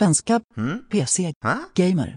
[0.00, 0.40] Svenska.
[0.88, 1.32] PC.
[1.74, 2.16] Gamer.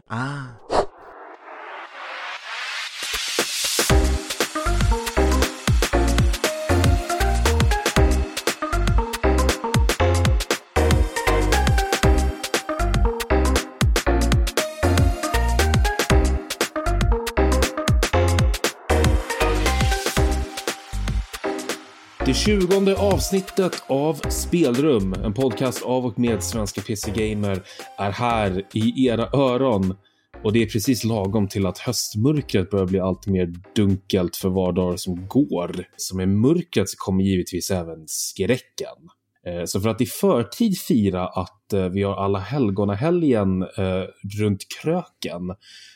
[22.34, 27.64] Det tjugonde avsnittet av Spelrum, en podcast av och med svenska PC-gamer,
[27.98, 29.96] är här i era öron.
[30.44, 34.72] Och det är precis lagom till att höstmörkret börjar bli allt mer dunkelt för var
[34.72, 35.86] dag som går.
[35.98, 39.10] Som är mörkret så kommer givetvis även skräcken.
[39.48, 44.04] Eh, Så för att i förtid fira att eh, vi har alla helgonahelgen eh,
[44.40, 45.42] runt kröken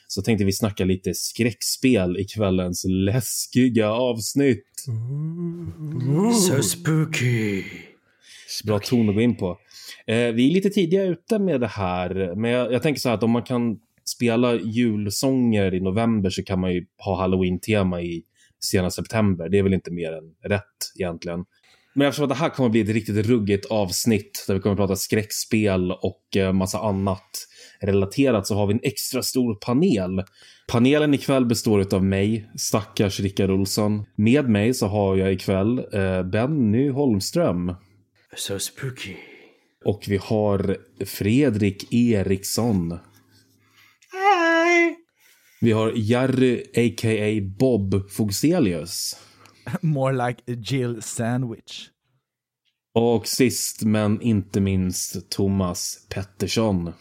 [0.07, 4.85] så tänkte vi snacka lite skräckspel i kvällens läskiga avsnitt.
[6.33, 7.63] So spooky.
[8.65, 9.57] Bra ton att gå in på.
[10.05, 10.13] Vi
[10.49, 13.31] är lite tidiga ute med det här, men jag, jag tänker så här att om
[13.31, 18.23] man kan spela julsånger i november så kan man ju ha halloween-tema i
[18.59, 19.49] sena september.
[19.49, 21.45] Det är väl inte mer än rätt egentligen.
[21.97, 24.79] Men eftersom att det här kommer bli ett riktigt ruggigt avsnitt där vi kommer att
[24.79, 27.47] prata skräckspel och eh, massa annat
[27.81, 30.23] relaterat så har vi en extra stor panel.
[30.67, 34.05] Panelen ikväll består av mig, stackars Rickard Olsson.
[34.15, 37.75] Med mig så har jag ikväll eh, Benny Holmström.
[38.35, 39.13] So spooky.
[39.85, 42.99] Och vi har Fredrik Eriksson.
[45.61, 47.55] Vi har Jerry, a.k.a.
[47.59, 49.26] Bob Fogselius.
[49.81, 51.89] More like a Jill sandwich.
[52.93, 56.93] Och sist men inte minst Thomas Pettersson.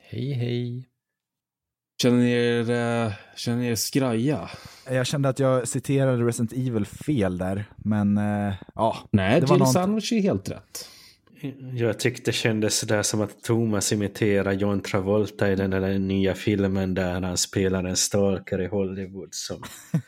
[0.00, 0.88] Hej hej.
[2.02, 4.50] Känner ni er, eh, känner ni er skraja?
[4.90, 8.96] Jag kände att jag citerade Resident Evil fel där, men eh, ja.
[9.12, 10.88] Nej, Det Jill något- Sandwich är helt rätt.
[11.74, 16.34] Jag tyckte det kändes sådär som att Thomas imiterar John Travolta i den där nya
[16.34, 19.28] filmen där han spelar en stalker i Hollywood.
[19.34, 19.62] Som...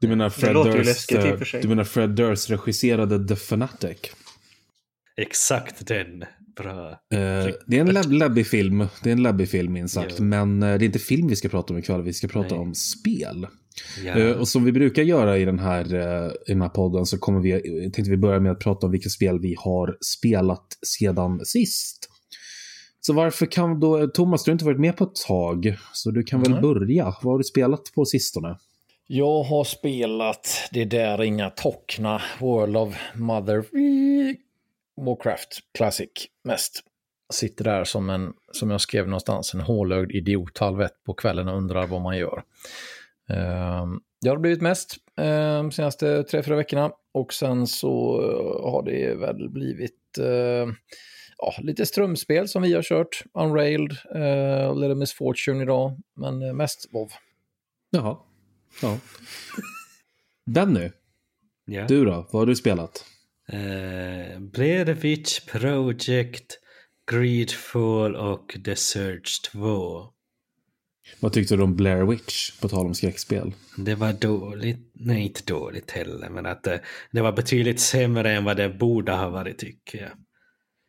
[0.00, 1.62] Du menar Fred låter ju Durst, läskigt i och eh, för sig.
[1.62, 3.98] du menar Fred Durst regisserade The Fanatic?
[5.16, 6.24] Exakt den.
[6.56, 6.90] Bra.
[6.90, 6.98] Eh,
[7.66, 8.86] det är en lab- läbbig film.
[9.02, 10.14] Det är en läbbig film minst sagt.
[10.18, 10.24] Ja.
[10.24, 12.02] Men eh, det är inte film vi ska prata om ikväll.
[12.02, 12.58] Vi ska prata Nej.
[12.58, 13.46] om spel.
[14.04, 14.12] Ja.
[14.18, 17.18] Eh, och som vi brukar göra i den här, eh, i den här podden så
[17.18, 17.52] kommer vi,
[17.92, 20.66] tänkte vi börja med att prata om vilka spel vi har spelat
[20.98, 22.10] sedan sist.
[23.00, 26.22] Så varför kan då, Thomas du har inte varit med på ett tag, så du
[26.22, 26.60] kan väl Nej.
[26.60, 27.04] börja.
[27.04, 28.58] Vad har du spelat på sistone?
[29.06, 33.64] Jag har spelat det där inga tockna World of Mother
[34.96, 36.10] Warcraft Classic
[36.44, 36.82] mest.
[37.32, 41.48] Sitter där som en, som jag skrev någonstans, en hålögd idiot halv ett på kvällen
[41.48, 42.42] och undrar vad man gör.
[43.28, 48.82] Ehm, det har blivit mest de senaste tre, fyra veckorna och sen så eh, har
[48.82, 50.74] det väl blivit ehm,
[51.38, 56.52] ja, lite strömspel som vi har kört, Unrailed, uh, Little Miss Fortune idag, men eh,
[56.52, 57.08] mest WoW.
[57.90, 58.16] Jaha.
[58.82, 58.98] Ja.
[60.46, 60.90] Benny,
[61.64, 61.86] ja.
[61.86, 62.28] du då?
[62.30, 63.04] Vad har du spelat?
[63.48, 66.58] Eh, Blair Witch Project,
[67.10, 70.14] Greedfall och The Surge 2.
[71.20, 73.52] Vad tyckte du om Blair Witch, på tal om skräckspel?
[73.76, 76.80] Det var dåligt, nej inte dåligt heller, men att det,
[77.10, 80.10] det var betydligt sämre än vad det borde ha varit tycker jag.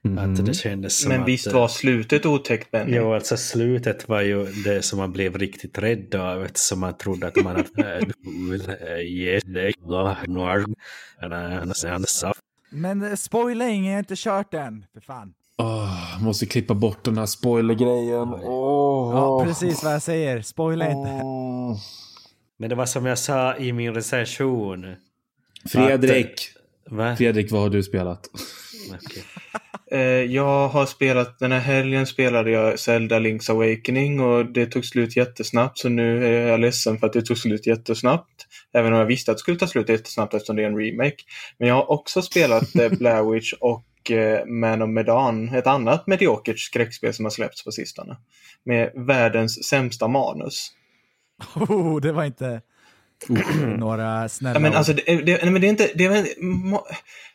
[0.05, 0.17] Mhm.
[0.17, 1.27] Att det kändes som Men att...
[1.27, 2.95] visst var slutet otäckt Benny?
[2.95, 7.27] Jo, alltså slutet var ju det som man blev riktigt rädd av eftersom man trodde
[7.27, 8.05] att man hade...
[12.69, 14.85] Men eh, spoila ingen, jag har inte kört den.
[14.93, 15.33] För fan.
[15.57, 18.33] Åh, måste klippa bort den här spoilergrejen.
[18.33, 19.15] Åh.
[19.15, 20.41] Ja, precis vad jag säger.
[20.41, 21.11] Spoila inte.
[21.23, 21.77] Åh.
[22.57, 24.95] Men det var som jag sa i min recension.
[25.69, 26.55] Fredrik,
[26.89, 27.15] Va?
[27.15, 28.29] Fredrik, vad har du spelat?
[28.93, 29.23] Okej.
[29.91, 34.85] Eh, jag har spelat, den här helgen spelade jag Zelda Link's Awakening och det tog
[34.85, 38.47] slut jättesnabbt så nu är jag ledsen för att det tog slut jättesnabbt.
[38.73, 41.17] Även om jag visste att det skulle ta slut jättesnabbt eftersom det är en remake.
[41.57, 46.07] Men jag har också spelat eh, Blair Witch och eh, Man of Medan, ett annat
[46.07, 48.17] mediokert skräckspel som har släppts på sistone.
[48.63, 50.71] Med världens sämsta manus.
[51.55, 52.61] Oh, det var inte
[53.77, 55.89] några snälla Ja, men alltså, det, det, nej, men det är inte...
[55.95, 56.27] Det är,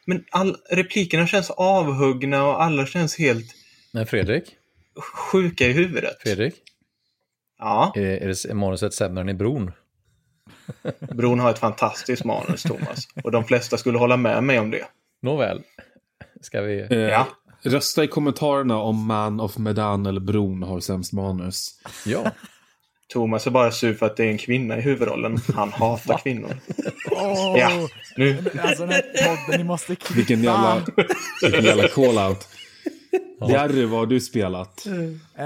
[0.06, 3.54] men all, replikerna känns avhuggna och alla känns helt
[3.92, 4.44] Men Fredrik,
[5.32, 6.22] sjuka i huvudet.
[6.22, 6.54] Fredrik,
[7.58, 9.72] Ja, är, är, det, är manuset sämre än i Bron?
[11.14, 13.08] Bron har ett fantastiskt manus, Thomas.
[13.24, 14.84] Och de flesta skulle hålla med mig om det.
[15.22, 15.62] Nåväl,
[16.40, 16.86] ska vi...
[16.90, 17.26] Eh, Ja.
[17.62, 21.80] Rösta i kommentarerna om Man of Medan eller Bron har sämst manus.
[22.06, 22.30] Ja,
[23.12, 25.38] Thomas är bara sur för att det är en kvinna i huvudrollen.
[25.54, 26.56] Han hatar kvinnor.
[27.10, 28.44] Åh, Ja, nu.
[28.62, 30.14] Alltså den här podden, ni måste klippa.
[30.14, 30.82] Vilken jävla,
[31.42, 32.48] vilken jävla call-out.
[33.48, 34.86] Jerry, vad har du spelat?
[35.38, 35.44] Eh,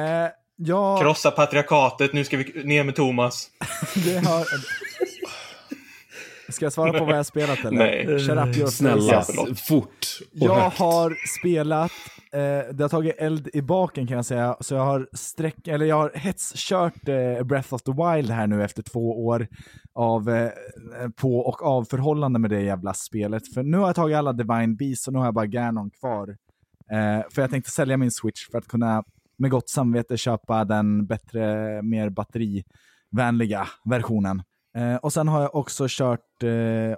[0.57, 3.49] ja, Krossa patriarkatet, nu ska vi ner med Thomas.
[3.95, 4.47] det har...
[6.53, 7.71] Ska jag svara på vad jag har spelat eller?
[7.71, 8.07] Nej.
[8.07, 9.25] Shut up your Snälla,
[9.69, 10.79] fort Jag högt.
[10.79, 11.93] har spelat,
[12.35, 15.87] eh, det har tagit eld i baken kan jag säga, så jag har sträck, eller
[15.87, 19.49] jag har hetskört eh, Breath of the Wild här nu efter två år
[19.95, 20.51] av eh,
[21.17, 23.55] på och av förhållande med det jävla spelet.
[23.55, 26.29] För nu har jag tagit alla Divine Beasts och nu har jag bara Ganon kvar.
[26.91, 29.05] Eh, för jag tänkte sälja min Switch för att kunna
[29.37, 34.43] med gott samvete köpa den bättre, mer batterivänliga versionen.
[34.77, 36.51] Eh, och sen har jag också kört eh,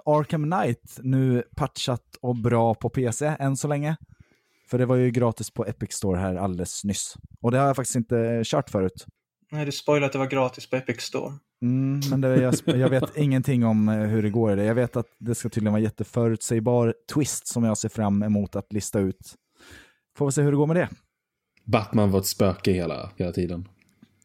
[0.05, 3.97] Arkham Knight, nu patchat och bra på PC än så länge.
[4.69, 7.17] För det var ju gratis på Epic Store här alldeles nyss.
[7.41, 9.05] Och det har jag faktiskt inte kört förut.
[9.51, 11.33] Nej, du spoilade att det var gratis på Epic Store.
[11.61, 14.63] Mm, men det, jag, jag vet ingenting om eh, hur det går i det.
[14.63, 18.73] Jag vet att det ska tydligen vara jätteförutsägbar twist som jag ser fram emot att
[18.73, 19.35] lista ut.
[20.17, 20.89] Får vi se hur det går med det.
[21.65, 23.67] Batman var ett spöke hela, hela tiden.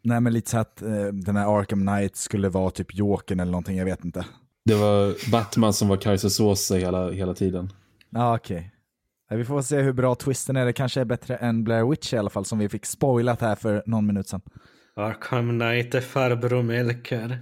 [0.03, 3.53] Nej, men lite så att eh, den här Arkham Knight skulle vara typ Jokern eller
[3.53, 4.27] någonting, jag vet inte.
[4.65, 7.73] Det var Batman som var Kaiser Soze hela, hela tiden.
[8.11, 8.57] Ja, okej.
[8.57, 8.82] Ja,
[9.37, 10.67] Vi får se hur bra twisten är.
[10.67, 13.55] Det kanske är bättre än Blair Witch i alla fall, som vi fick spoilat här
[13.55, 14.41] för någon minut sedan.
[14.97, 17.39] Arkham Knight är farbror Melker.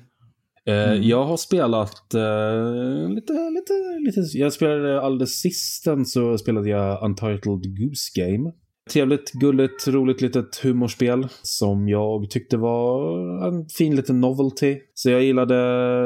[0.66, 7.02] Eh, Jag har spelat eh, lite, lite, lite, jag spelade alldeles sisten så spelade jag
[7.04, 8.52] Untitled Goose Game.
[8.90, 14.78] Trevligt, gulligt, roligt litet humorspel som jag tyckte var en fin liten novelty.
[14.94, 15.54] Så jag gillade,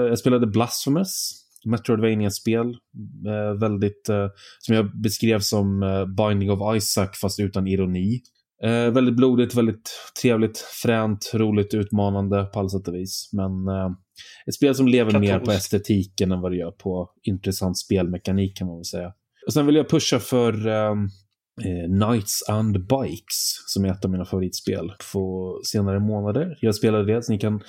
[0.09, 2.69] jag spelade Blasphemous, Metroidvania-spel.
[3.27, 4.27] Eh, väldigt, eh,
[4.59, 8.21] som jag beskrev som eh, Binding of Isaac fast utan ironi.
[8.63, 9.91] Eh, väldigt blodigt, väldigt
[10.23, 13.31] trevligt, fränt, roligt, utmanande på alla sätt och vis.
[13.33, 13.91] Men eh,
[14.47, 18.67] ett spel som lever mer på estetiken än vad det gör på intressant spelmekanik kan
[18.67, 19.13] man väl säga.
[19.47, 21.09] Och sen vill jag pusha för ehm,
[21.65, 26.59] eh, Knights and Bikes som är ett av mina favoritspel på senare månader.
[26.61, 27.61] Jag spelade det, så ni kan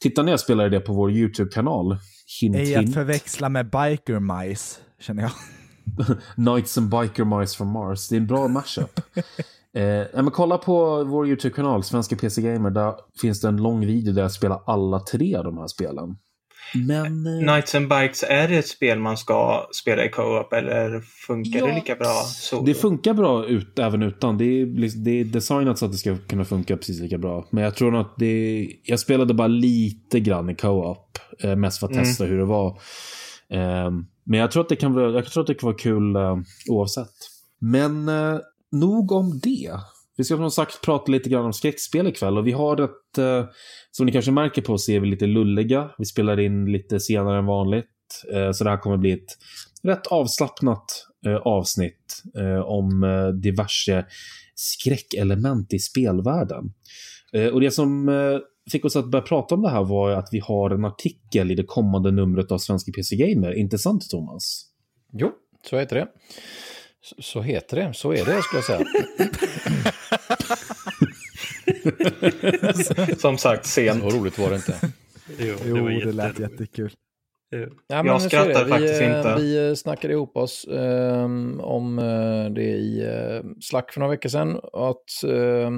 [0.00, 1.96] titta när jag spelade det på vår YouTube-kanal.
[2.40, 2.94] Hint, Ej att hint.
[2.94, 5.32] förväxla med Biker Mice, känner jag.
[6.34, 8.08] Knights and Biker Mice from Mars.
[8.08, 9.00] Det är en bra mashup.
[9.74, 12.70] eh, men kolla på vår YouTube-kanal, Svenska PC Gamer.
[12.70, 16.16] Där finns det en lång video där jag spelar alla tre av de här spelen.
[16.74, 17.26] Men...
[17.26, 21.58] Eh, Knights and Bikes, är det ett spel man ska spela i co-op eller funkar
[21.58, 22.62] Ja, det lika bra solo?
[22.62, 24.38] Det funkar bra ut, även utan.
[24.38, 27.46] Det är, det är designat så att det ska kunna funka precis lika bra.
[27.50, 28.66] Men jag tror nog att det...
[28.84, 31.09] Jag spelade bara lite grann i co-op.
[31.42, 32.04] Eh, mest för att Mm.
[32.04, 32.68] testa hur det var.
[33.50, 33.90] Eh,
[34.24, 36.36] men jag tror att det kan vara, jag tror att det kan vara kul eh,
[36.68, 37.14] oavsett.
[37.60, 38.38] Men eh,
[38.72, 39.70] nog om det.
[40.16, 43.50] Vi ska som sagt prata lite grann om skräckspel ikväll och vi har ett,
[43.90, 45.90] som ni kanske märker på så är vi lite lulliga.
[45.98, 47.86] Vi spelar in lite senare än vanligt.
[48.54, 49.38] Så det här kommer bli ett
[49.82, 50.84] rätt avslappnat
[51.44, 52.22] avsnitt
[52.64, 53.04] om
[53.42, 54.06] diverse
[54.54, 56.64] skräckelement i spelvärlden.
[57.52, 58.08] Och det som
[58.72, 61.54] fick oss att börja prata om det här var att vi har en artikel i
[61.54, 63.52] det kommande numret av Svenska PC Gamer.
[63.52, 64.62] Inte sant Thomas?
[65.12, 65.30] Jo,
[65.70, 66.08] så heter det.
[67.18, 68.84] Så, heter det, så är det skulle jag säga.
[73.18, 74.02] Som sagt, sent.
[74.02, 74.74] Så roligt var det inte.
[75.38, 76.90] Jo, Jo, var det lät jättekul.
[77.56, 77.66] Jo.
[77.88, 78.64] Ja, Jag skrattar det.
[78.64, 79.34] vi, faktiskt eh, inte.
[79.38, 81.24] Vi eh, snackade ihop oss eh,
[81.60, 83.04] om eh, det i
[83.60, 84.60] Slack för några veckor sedan.
[84.72, 85.70] Att eh,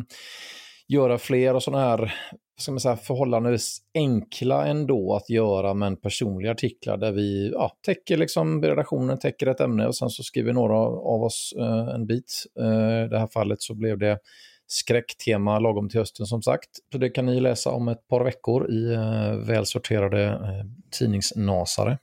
[0.89, 2.15] göra fler och sådana här
[2.59, 8.17] ska man säga, förhållandevis enkla ändå att göra, men personliga artiklar där vi ja, täcker
[8.17, 12.45] liksom redaktionen, täcker ett ämne och sen så skriver några av oss eh, en bit.
[12.61, 14.19] Eh, I det här fallet så blev det
[14.67, 16.71] skräcktema lagom till hösten som sagt.
[16.93, 20.67] Så det kan ni läsa om ett par veckor i eh, välsorterade eh,
[20.99, 21.99] tidningsnasare.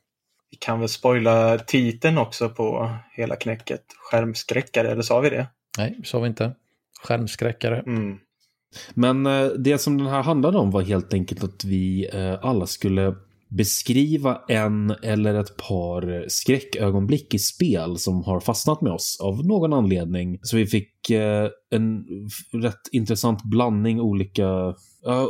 [0.52, 3.82] Vi kan väl spoila titeln också på hela knäcket.
[4.12, 5.48] Skärmskräckare, eller sa vi det?
[5.78, 6.52] Nej, sa vi inte.
[7.04, 7.80] Skärmskräckare.
[7.80, 8.20] Mm.
[8.94, 12.66] Men eh, det som den här handlade om var helt enkelt att vi eh, alla
[12.66, 13.16] skulle
[13.50, 19.74] beskriva en eller ett par skräckögonblick i spel som har fastnat med oss av någon
[19.74, 20.40] anledning.
[20.42, 22.06] Så vi fick eh, en
[22.54, 24.48] rätt intressant blandning olika,
[25.08, 25.26] uh,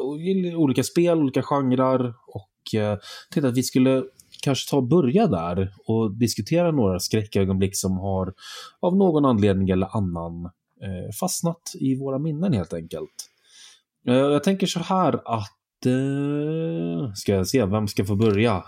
[0.55, 2.97] olika spel, olika genrer och uh,
[3.33, 4.03] tänkte att vi skulle
[4.43, 8.33] kanske ta och börja där och diskutera några skräckögonblick som har
[8.79, 10.49] av någon anledning eller annan
[11.19, 13.09] fastnat i våra minnen helt enkelt.
[14.07, 15.85] Eh, jag tänker så här att...
[15.85, 18.63] Eh, ska jag se, vem ska få börja?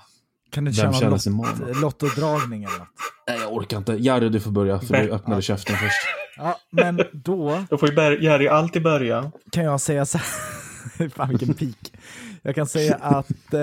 [0.51, 1.81] Kan du köra manad?
[1.81, 2.87] lottodragning eller något?
[3.27, 3.93] Nej, jag orkar inte.
[3.93, 5.97] Jerry, du får börja, för du Bä- öppnade käften först.
[6.37, 9.31] Ja, men då Då får Jerry alltid börja.
[9.51, 11.09] kan jag säga så här.
[11.15, 11.93] Fan vilken pik.
[12.41, 13.59] Jag kan säga att eh,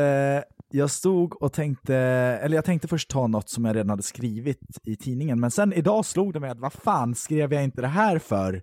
[0.70, 4.58] jag stod och tänkte, eller jag tänkte först ta något som jag redan hade skrivit
[4.84, 7.88] i tidningen, men sen idag slog det mig att vad fan skrev jag inte det
[7.88, 8.62] här för?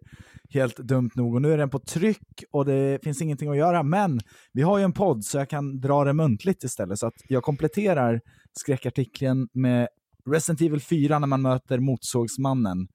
[0.50, 3.84] Helt dumt nog, och nu är den på tryck och det finns ingenting att göra,
[3.84, 4.20] men
[4.54, 7.44] vi har ju en podd så jag kan dra det muntligt istället, så att jag
[7.44, 8.22] kompletterar
[8.60, 9.88] skräckartikeln med
[10.30, 12.88] Resident Evil 4 när man möter motsågsmannen,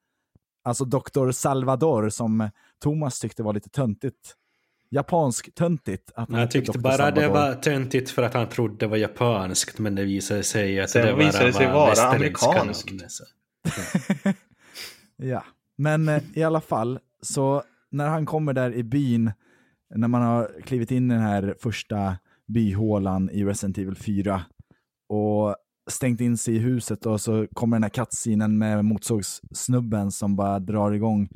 [0.65, 1.31] alltså Dr.
[1.31, 2.51] Salvador som
[2.83, 4.35] Thomas tyckte var lite töntigt
[4.91, 6.11] japansk-töntigt.
[6.15, 9.79] att han Jag tyckte bara det var töntigt för att han trodde det var japanskt
[9.79, 12.91] men det visade sig att Sen det visade det sig var vara västerländska amerikanskt.
[12.91, 13.25] namn, så.
[15.17, 15.45] Ja,
[15.79, 19.33] men eh, i alla fall, så när han kommer där i byn,
[19.95, 22.17] när man har klivit in i den här första
[22.47, 24.43] byhålan i Resident Evil 4
[25.09, 25.57] och
[25.91, 30.59] stängt in sig i huset och så kommer den här kattsinen med motsågssnubben som bara
[30.59, 31.29] drar igång.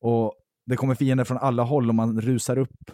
[0.00, 0.34] Och
[0.66, 2.90] det kommer fiender från alla håll och man rusar upp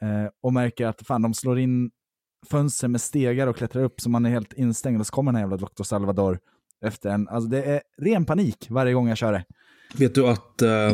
[0.00, 1.90] eh, och märker att fan, de slår in
[2.50, 5.36] fönster med stegar och klättrar upp så man är helt instängd och så kommer den
[5.36, 5.82] här jävla Dr.
[5.82, 6.38] Salvador
[6.86, 7.28] efter en.
[7.28, 9.44] Alltså det är ren panik varje gång jag kör det.
[9.94, 10.92] Vet du att eh,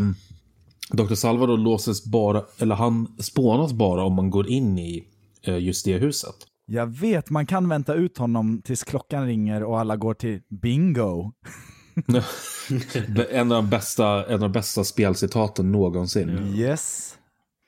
[0.92, 1.14] Dr.
[1.14, 5.04] Salvador låses bara, eller han spånas bara om man går in i
[5.42, 6.34] eh, just det huset.
[6.66, 11.32] Jag vet, man kan vänta ut honom tills klockan ringer och alla går till bingo.
[13.30, 16.54] En, av de bästa, en av de bästa spelcitaten någonsin.
[16.56, 17.14] Yes.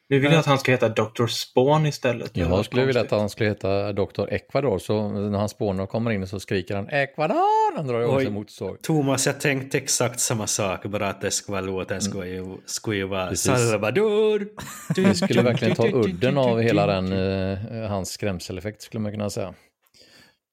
[0.09, 1.27] Nu vill jag att han ska heta Dr.
[1.27, 2.39] Spawn istället.
[2.39, 4.29] Var Jag skulle vilja att han skulle heta Dr.
[4.29, 7.77] Ecuador, så när han spånar och kommer in så skriker han Ecuador!
[7.77, 8.83] Han drar igång sin motorsåg.
[8.83, 12.95] Thomas, jag tänkte exakt samma sak, bara att det ska vara låten ska ju, ska
[12.95, 13.47] ju vara Precis.
[13.47, 14.49] Salvador.
[14.95, 19.55] Det skulle verkligen ta udden av hela den, eh, hans skrämseleffekt skulle man kunna säga.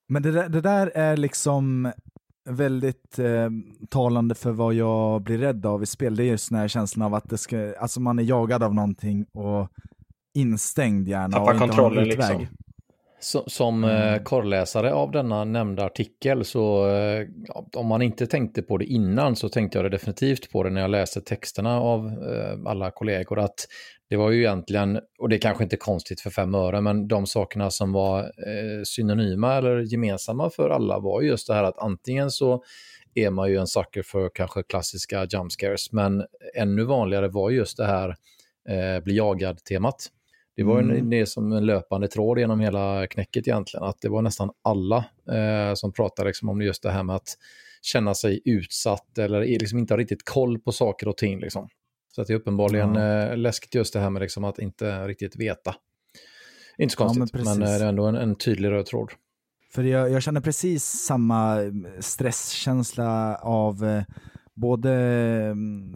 [0.10, 1.92] Men det där, det där är liksom
[2.45, 3.50] väldigt eh,
[3.89, 6.15] talande för vad jag blir rädd av i spel.
[6.15, 8.75] Det är just den här känslan av att det ska, alltså man är jagad av
[8.75, 9.69] någonting och
[10.33, 12.47] instängd gärna Tappar kontrollen, liksom.
[13.48, 17.27] Som eh, korrläsare av denna nämnda artikel så eh,
[17.75, 20.82] om man inte tänkte på det innan så tänkte jag det definitivt på det när
[20.82, 23.68] jag läste texterna av eh, alla kollegor att
[24.10, 27.25] det var ju egentligen, och det är kanske inte konstigt för fem öre, men de
[27.25, 28.32] sakerna som var
[28.86, 32.63] synonyma eller gemensamma för alla var ju just det här att antingen så
[33.15, 36.24] är man ju en sucker för kanske klassiska jump scares, men
[36.56, 38.10] ännu vanligare var just det här
[38.70, 40.08] eh, bli jagad-temat.
[40.55, 40.98] Det var Mm.
[40.98, 44.98] en, det som en löpande tråd genom hela knäcket egentligen, att det var nästan alla
[45.31, 47.38] eh, som pratade liksom om just det här med att
[47.81, 51.39] känna sig utsatt eller liksom inte ha riktigt koll på saker och ting.
[51.39, 51.67] Liksom.
[52.15, 55.36] Så att det är uppenbarligen eh, läskigt just det här med liksom att inte riktigt
[55.36, 55.75] veta.
[56.77, 59.12] Inte så Ja, men konstigt, men, eh, det är ändå en, en tydlig röd tråd.
[59.72, 64.03] För jag, jag känner precis samma eh, stresskänsla av
[64.55, 64.91] både
[65.51, 65.95] mm,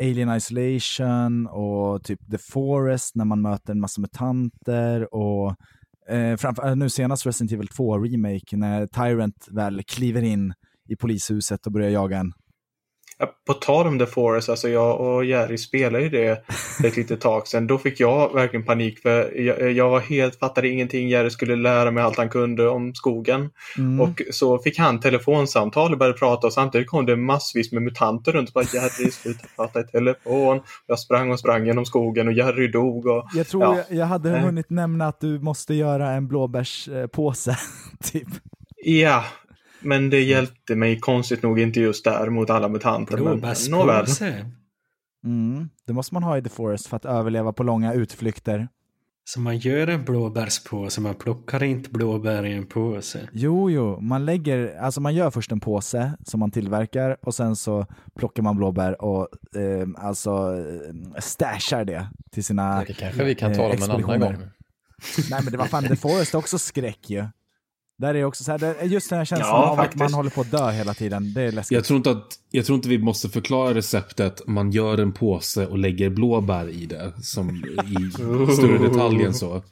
[0.00, 5.54] Alien Isolation och typ The Forest när man möter en massa mutanter och
[6.08, 10.54] eh, framför, eh, nu senast Resident Evil 2 Remake när Tyrant väl kliver in
[10.88, 12.32] i polishuset och börjar jaga en.
[13.46, 16.44] På tal om The Forest, alltså jag och Jerry spelade ju det
[16.84, 17.66] ett litet tag sedan.
[17.66, 21.08] Då fick jag verkligen panik för jag, jag var helt, fattade ingenting.
[21.08, 23.50] Jerry skulle lära mig allt han kunde om skogen.
[23.78, 24.00] Mm.
[24.00, 28.32] Och så fick han telefonsamtal och började prata och samtidigt kom det massvis med mutanter
[28.32, 30.60] runt och bara Jerry sluta prata i telefon.
[30.86, 33.06] Jag sprang och sprang genom skogen och Jerry dog.
[33.06, 33.76] Och, jag tror ja.
[33.88, 34.40] jag, jag hade Nej.
[34.40, 37.56] hunnit nämna att du måste göra en blåbärspåse,
[38.12, 38.28] typ.
[38.86, 39.24] Ja,
[39.84, 43.16] men det hjälpte mig konstigt nog inte just där mot alla mutanter.
[43.16, 44.06] Men nåväl.
[45.24, 45.68] Mm.
[45.86, 48.68] Det måste man ha i The Forest för att överleva på långa utflykter.
[49.26, 53.28] Så man gör en blåbärspåse, man plockar inte blåbär i en påse.
[53.32, 57.56] Jo, jo, man lägger, alltså man gör först en påse som man tillverkar och sen
[57.56, 62.84] så plockar man blåbär och eh, alltså eh, stashar det till sina...
[62.84, 64.36] Det kanske vi kan eh, tala om en annan gång.
[65.30, 67.26] Nej men det var fan, The Forest också skräck ju.
[67.98, 70.02] Där är också så här, just den här känslan Ja, av faktiskt.
[70.02, 71.32] att man håller på att dö hela tiden.
[71.34, 71.76] Det är läskigt.
[71.76, 74.46] Jag tror, inte att, jag tror inte vi måste förklara receptet.
[74.46, 77.12] Man gör en påse och lägger blåbär i det.
[77.22, 78.10] Som i
[78.56, 79.62] större detalj än så.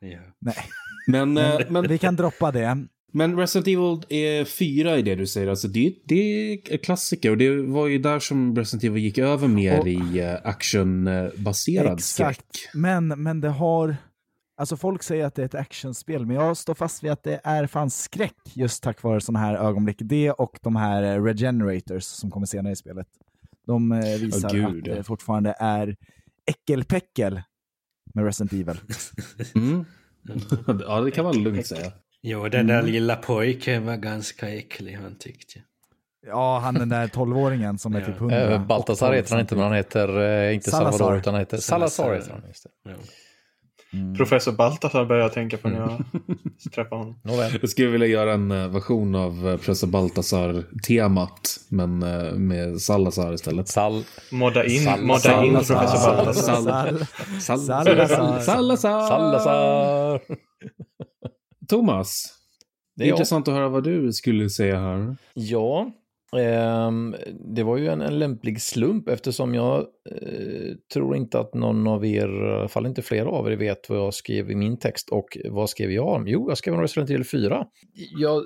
[0.00, 0.18] Ja.
[0.40, 0.54] Nej,
[1.06, 2.86] Men, eh, men, vi kan droppa det.
[3.12, 5.46] men Resident Evil är fyra i det du säger.
[5.48, 6.14] Alltså det, det
[6.52, 7.30] är klassiker.
[7.30, 11.98] Och det var ju där som Resident Evil gick över mer Och- i eh, actionbaserad
[11.98, 12.06] Exakt.
[12.56, 12.74] skräck.
[12.74, 13.96] Men, men det har...
[14.58, 17.40] Alltså folk säger att det är ett actionspel, men jag står fast vid att det
[17.44, 19.96] är fan skräck just tack vare sådana här ögonblick.
[20.00, 23.06] Det och de här eh, regenerators som kommer senare i spelet.
[23.66, 25.96] De eh, visar gud, att det fortfarande är
[26.46, 27.42] äckelpäckel
[28.14, 28.80] med Resident Evil.
[29.54, 29.84] Mm.
[30.80, 31.92] ja, det kan man lugnt säga.
[32.22, 35.60] Jo, den där lilla pojken var ganska äcklig, han tyckte.
[36.26, 38.36] Ja, han den där 12-åringen som är typ 100.
[38.36, 40.98] Eh, Baltasar heter han inte, men han heter eh, inte Salazar.
[40.98, 42.20] Salvador, utan han heter Salazar.
[42.20, 42.42] Salazar.
[42.46, 43.27] Heter
[43.90, 44.14] Ja.
[44.16, 46.04] Professor Baltasar börjar jag tänka på när jag
[46.74, 47.20] träffar honom.
[47.24, 47.58] Nåväl.
[47.60, 53.32] Jag skulle vilja göra en eh, version av eh, Professor Baltasar-temat, men eh, med Salazar
[53.34, 53.68] istället.
[53.68, 54.04] Sal.
[54.32, 55.52] Modda in, Sal- modda in.
[55.54, 56.54] Professor Baltasar.
[56.54, 57.06] Sal-
[57.40, 58.40] Sal- Salazar.
[58.40, 59.08] Salazar!
[59.08, 60.20] Salazar.
[61.68, 62.34] Thomas,
[62.96, 65.16] det är intressant att höra vad du skulle säga här.
[65.34, 65.90] Ja,
[66.36, 67.16] Ehm,
[67.54, 69.78] det var ju en, en lämplig slump eftersom jag
[70.10, 73.88] eh, tror inte att någon av er, i alla fall inte flera av er, vet
[73.88, 75.08] vad jag skrev i min text.
[75.10, 76.28] Och vad skrev jag om?
[76.28, 77.66] Jo, jag skrev om Resident Evil 4.
[78.18, 78.44] Jag,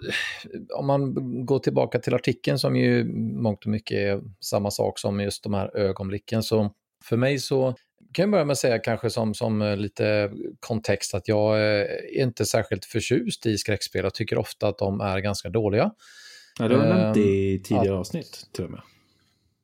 [0.74, 1.14] om man
[1.46, 3.04] går tillbaka till artikeln som ju
[3.42, 6.70] mångt och mycket är samma sak som just de här ögonblicken, så
[7.04, 7.74] för mig så
[8.12, 11.80] kan jag börja med att säga kanske som, som eh, lite kontext att jag eh,
[11.80, 14.04] är inte särskilt förtjust i skräckspel.
[14.04, 15.90] Jag tycker ofta att de är ganska dåliga.
[16.58, 18.80] Ja, det har du nämnt Ehm, i tidigare avsnitt till och med.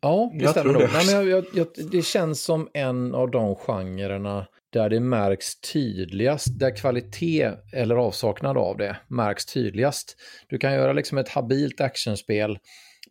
[0.00, 0.82] Ja, det Jag stämmer nog.
[0.82, 0.90] det.
[0.92, 5.60] Nej, men jag, jag, jag, det känns som en av de genrerna där det märks
[5.60, 10.16] tydligast, där kvalitet eller avsaknad av det märks tydligast.
[10.48, 12.58] Du kan göra liksom ett habilt actionspel,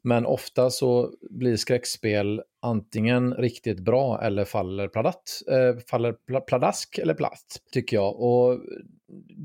[0.04, 6.98] men ofta så blir skräckspel antingen riktigt bra eller faller pladatt, eh, faller pl pladask
[6.98, 8.20] eller platt, tycker jag.
[8.20, 8.60] Och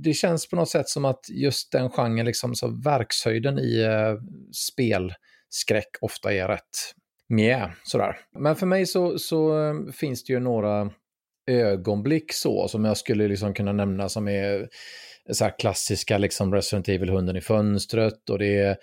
[0.03, 4.15] det känns på något sätt som att just den genren, liksom, så verkshöjden i eh,
[4.53, 6.95] spelskräck ofta är rätt
[7.29, 8.17] mjä, sådär.
[8.39, 10.91] Men för mig så, så eh, finns det ju några
[11.47, 14.67] ögonblick så som jag skulle liksom kunna nämna som är eh,
[15.33, 18.77] så här klassiska liksom Resident Evil-hunden i fönstret och det är,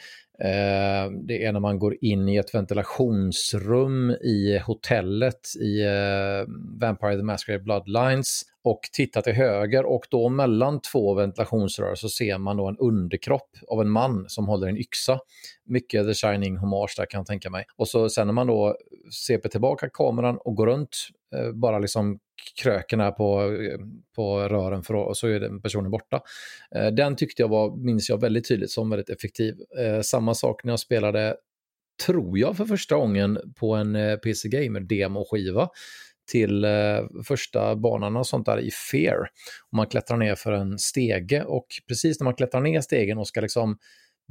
[0.44, 7.18] Eh, det är när man går in i ett ventilationsrum i hotellet i eh, Vampire
[7.18, 12.58] the Masquerade Bloodlines och tittar till höger och då mellan två ventilationsrör så ser man
[12.58, 15.20] då en underkropp av en man som håller en yxa.
[15.66, 17.66] Mycket The Shining hommage där kan jag tänka mig.
[17.78, 18.76] Och så sen när man då
[19.26, 20.98] ser tillbaka kameran och går runt
[21.36, 22.20] eh, bara liksom
[22.62, 23.58] kröken här på,
[24.16, 26.22] på rören för, och så är den personen borta.
[26.76, 29.56] Eh, den tyckte jag var, minns jag väldigt tydligt som väldigt effektiv.
[29.80, 31.36] Eh, samma sak när jag spelade,
[32.06, 35.70] tror jag för första gången på en eh, PC Gamer demoskiva
[36.32, 36.66] till
[37.28, 39.20] första banan och sånt där i Fear.
[39.72, 43.28] Och man klättrar ner för en stege och precis när man klättrar ner stegen och
[43.28, 43.78] ska liksom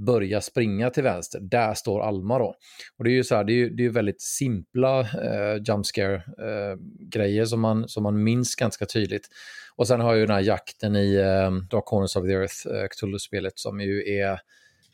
[0.07, 2.55] börja springa till vänster, där står Alma då.
[2.99, 5.87] Och det är ju så här, det är ju, det är väldigt simpla eh, jump
[5.87, 9.29] scare eh, grejer som man, som man minns ganska tydligt.
[9.77, 12.67] Och sen har jag ju den här jakten i eh, Dark Corners of the Earth,
[12.67, 14.41] eh, Cthulhu-spelet, som ju är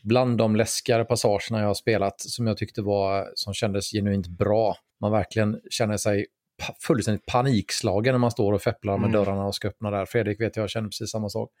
[0.03, 4.77] bland de läskigare passagerna jag har spelat, som jag tyckte var, som kändes genuint bra.
[5.01, 6.25] Man verkligen känner sig
[6.81, 9.11] fullständigt panikslagen när man står och fepplar med Mm.
[9.11, 10.05] dörrarna och ska öppna där.
[10.05, 11.51] Fredrik vet jag, jag känner precis samma sak.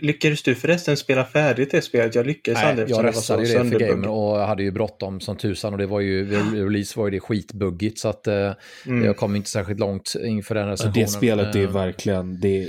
[0.00, 2.14] Lyckades du förresten spela färdigt det spelet?
[2.14, 5.36] Jag lyckades Nej, aldrig jag restade ju det för gamer och hade ju bråttom som
[5.36, 8.52] tusan och det var ju, release var ju det skitbuggigt så att eh,
[8.86, 9.04] Mm.
[9.04, 11.04] jag kom inte särskilt långt inför den recensionen.
[11.04, 12.68] det spelet är Eh, verkligen, det,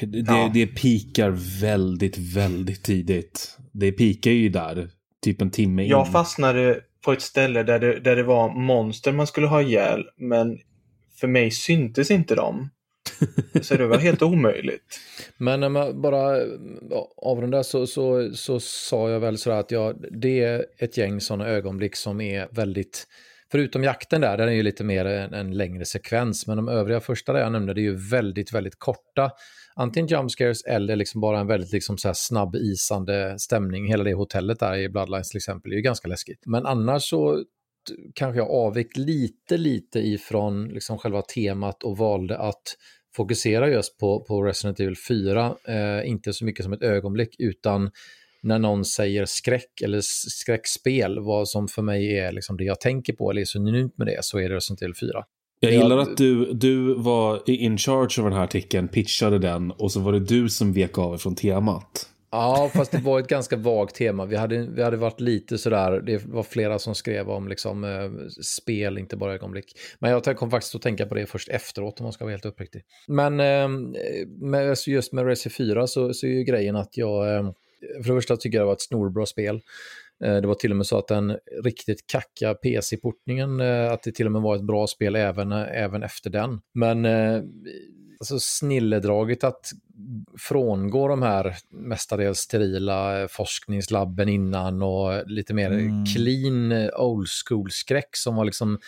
[0.00, 0.50] det, det, Ja.
[0.54, 3.58] det pikar väldigt, väldigt tidigt.
[3.72, 4.88] Det pikar ju där,
[5.24, 5.88] typ en timme in.
[5.88, 10.04] Jag fastnade på ett ställe där det, där det var monster man skulle ha ihjäl,
[10.16, 10.58] men
[11.20, 12.70] för mig syntes inte de.
[13.62, 15.00] Så det var helt omöjligt.
[15.36, 16.40] Men när man bara
[17.16, 21.48] avrundar så, så, så sa jag väl sådär att ja, det är ett gäng sådana
[21.48, 23.06] ögonblick som är väldigt,
[23.52, 27.00] förutom jakten där, den är ju lite mer en, en längre sekvens, men de övriga
[27.00, 29.30] första där jag nämnde, det är ju väldigt, väldigt korta.
[29.74, 33.86] Antingen jump scares eller liksom bara en väldigt liksom så här snabb isande stämning.
[33.86, 36.42] Hela det hotellet där i Bloodlines till exempel är ju ganska läskigt.
[36.46, 37.44] Men annars så
[38.14, 42.76] kanske jag avvek lite, lite ifrån liksom själva temat och valde att
[43.16, 47.90] fokusera just på, på Resident Evil 4, eh, inte så mycket som ett ögonblick, utan
[48.42, 53.12] när någon säger skräck eller skräckspel, vad som för mig är liksom det jag tänker
[53.12, 55.24] på eller är synonymt med det, så är det Resident Evil 4.
[55.60, 59.92] Jag gillar att du, du var in charge av den här artikeln, pitchade den och
[59.92, 62.08] så var det du som vek av från temat.
[62.32, 64.26] Ja, fast det var ett ganska vagt tema.
[64.26, 68.28] Vi hade, vi hade varit lite sådär, det var flera som skrev om liksom, eh,
[68.42, 69.72] spel, inte bara ögonblick.
[69.98, 72.46] Men jag kom faktiskt att tänka på det först efteråt om man ska vara helt
[72.46, 72.82] uppriktig.
[73.08, 73.68] Men eh,
[74.40, 77.50] med, alltså just med Resi 4 så, så är ju grejen att jag, eh,
[78.04, 79.60] för det första tycker jag det var ett snorbra spel.
[80.24, 84.12] Eh, det var till och med så att den riktigt kacka PC-portningen, eh, att det
[84.12, 86.60] till och med var ett bra spel även, eh, även efter den.
[86.74, 87.06] Men
[88.20, 89.70] alltså snilledraget att
[90.38, 96.04] frångå de här mestadels sterila forskningslabben innan och lite mer Mm.
[96.06, 98.78] clean old school-skräck som var liksom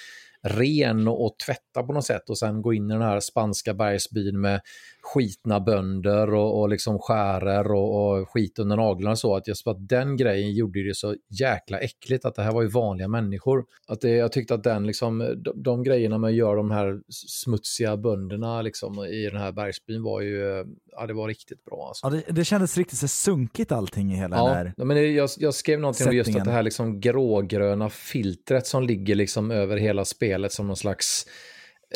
[0.42, 3.74] ren och, och tvätta på något sätt och sen gå in i den här spanska
[3.74, 4.60] bergsbyn med
[5.04, 9.88] skitna bönder och, och liksom skärer och, och skit under naglarna så att just att
[9.88, 13.64] den grejen gjorde det så jäkla äckligt att det här var ju vanliga människor.
[13.88, 17.96] Att det, jag tyckte att den liksom, de, de grejerna att göra de här smutsiga
[17.96, 20.64] bönderna liksom i den här bergsbyn var ju,
[20.96, 22.06] ja det var riktigt bra alltså.
[22.06, 24.72] Ja, det, det kändes riktigt så sunkigt allting i hela den Ja, här.
[24.76, 28.82] men det- jag, jag skrev någonting om just att det här liksom grågröna filtret som
[28.82, 31.26] ligger liksom över hela spelet som någon slags...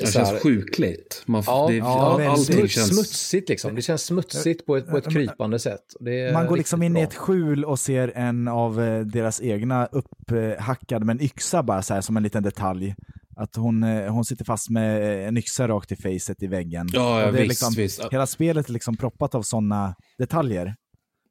[0.00, 1.22] Det så känns här- sjukligt.
[1.26, 2.88] Man, Ja, det, ja, all, allting känns...
[2.88, 3.74] Smutsigt liksom.
[3.74, 5.80] Det känns smutsigt på ett, på ett krypande sätt.
[6.00, 7.02] Det är Man går liksom in i bra.
[7.02, 11.94] ett skjul och ser en av eh, deras egna upphackad med en yxa bara så
[11.94, 12.94] här som en liten detalj.
[13.36, 16.88] Att hon, eh, hon sitter fast med eh, en yxa rakt i facet i väggen.
[16.92, 18.04] Ja, ja Och det är visst, liksom, visst.
[18.12, 20.74] Hela spelet är liksom proppat av sådana detaljer.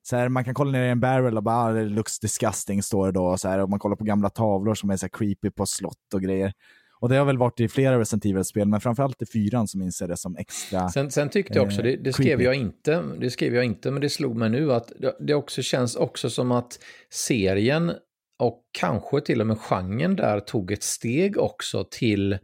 [0.09, 2.83] Så här, man kan kolla ner i en barrel och bara ah, det looks disgusting
[2.83, 3.25] står det då.
[3.25, 5.65] Och, så här, och man kollar på gamla tavlor som är så här creepy på
[5.65, 6.53] slott och grejer.
[6.99, 10.01] Och det har väl varit i flera Resident Evil-spel, men framförallt i fyran som minns
[10.01, 10.89] jag det som extra.
[10.89, 12.43] Sen, sen tyckte jag också, Eh, det, det skrev creepy.
[12.43, 15.61] jag inte, det skrev jag inte, men det slog mig nu att det, det också
[15.61, 16.79] känns också som att
[17.09, 17.91] serien
[18.39, 22.37] och kanske till och med genren där tog ett steg också till,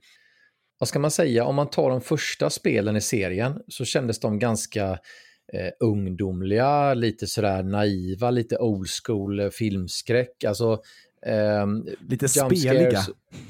[0.80, 4.40] vad ska man säga, om man tar de första spelen i serien så kändes de
[4.40, 4.92] ganska
[5.54, 10.82] eh, ungdomliga, lite sådär naiva, lite old school eh, filmskräck, alltså
[11.26, 13.02] ehm, Lite speliga.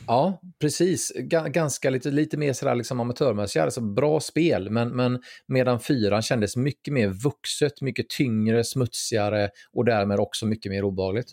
[0.08, 1.12] Ja, precis.
[1.16, 6.22] Ga- ganska lite, lite mer sådär liksom amatörmässiga, alltså bra spel, men, men medan fyran
[6.22, 11.32] kändes mycket mer vuxet, mycket tyngre, smutsigare och därmed också mycket mer obehagligt.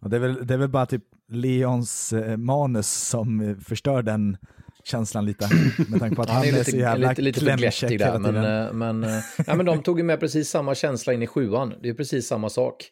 [0.00, 4.02] Och det, är väl, det är väl bara typ Leons eh, manus som eh, förstör
[4.02, 4.36] den
[4.84, 5.48] känslan lite.
[5.88, 8.36] Med tanke på att han, är är, lite, så jävla lite, lite klämkäck där, men,
[8.36, 9.06] eh, men,
[9.46, 11.74] ja, men de tog ju med precis samma känsla in i sjuan.
[11.82, 12.90] Det är precis samma sak.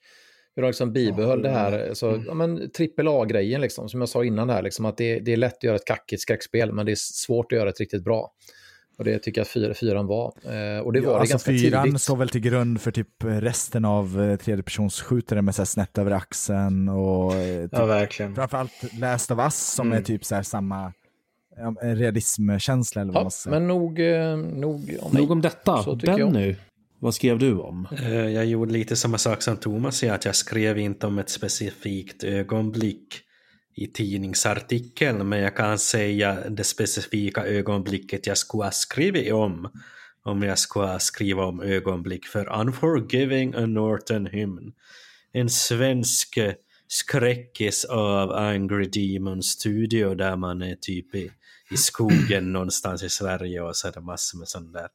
[0.56, 4.24] Hur de liksom bibehöll det här, alltså, ja, men trippel A-grejen liksom, som jag sa
[4.24, 6.92] innan här, liksom, att det, det är lätt att göra ett kackigt skräckspel, men det
[6.92, 8.32] är svårt att göra ett riktigt bra.
[8.98, 10.32] Och det tycker jag att fyra, fyran var.
[10.44, 12.00] Eh, och det var Ja, det alltså ganska fyran tidigt.
[12.00, 16.10] står väl till grund för typ resten av eh, tredjepersonsskjutare med så här snett över
[16.10, 18.34] axeln och eh, typ, Ja, verkligen.
[18.34, 19.98] framförallt Last of Us som Mm.
[19.98, 20.92] är typ så här samma
[21.82, 25.12] realismkänsla eller vad Ja, man men nog, eh, nog om.
[25.16, 25.82] Nog om detta.
[25.82, 26.32] Så tycker jag.
[26.32, 26.56] Benny,
[27.00, 27.88] vad skrev du om?
[27.92, 32.24] Eh, jag gjorde lite samma sak som Thomas att jag skrev inte om ett specifikt
[32.24, 33.20] ögonblick
[33.76, 39.68] i tidningsartikeln, men jag kan säga det specifika ögonblicket jag skulle ha skrivit om
[40.22, 44.72] om jag skulle ha skrivit om ögonblick för Unforgiving a Northern Hymn.
[45.32, 46.38] En svensk
[46.88, 51.30] skräckis av Angry Demon Studio där man är typ i,
[51.70, 54.88] i skogen någonstans i Sverige och så är det massor med sådana där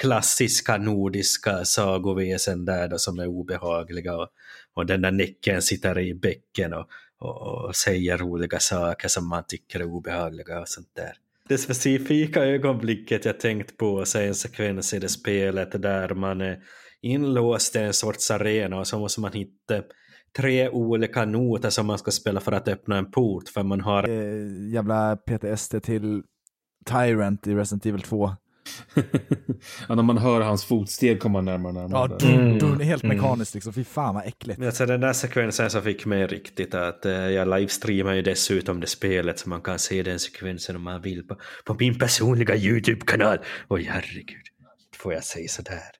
[0.00, 4.28] klassiska nordiska sagoväsen där då som är obehagliga och,
[4.74, 6.86] och den där Näcken sitter i bäcken och,
[7.18, 11.12] och, och säger roliga saker som man tycker är obehagliga och sånt där.
[11.48, 16.40] Det specifika ögonblicket jag tänkt på så är en sekvens i det spelet där man
[16.40, 16.62] är
[17.00, 19.82] inlåst i en sorts arena och så måste man hitta
[20.36, 24.08] tre olika noter som man ska spela för att öppna en port för man har
[24.08, 26.22] Eh, jävla PTSD till
[26.86, 28.30] Tyrant i Resident Evil 2.
[29.88, 32.10] ja, när man hör hans fotsteg komma närmare och närmare.
[32.10, 33.72] Ja, dun, dun, helt mekaniskt liksom.
[33.72, 34.58] Fy fan vad äckligt.
[34.58, 38.80] Men Alltså den där sekvensen som fick mig riktigt att eh, jag livestreamar ju dessutom
[38.80, 42.56] det spelet så man kan se den sekvensen om man vill på, på min personliga
[42.56, 43.38] YouTube-kanal.
[43.68, 44.42] Oj herregud,
[44.96, 45.99] får jag säga sådär?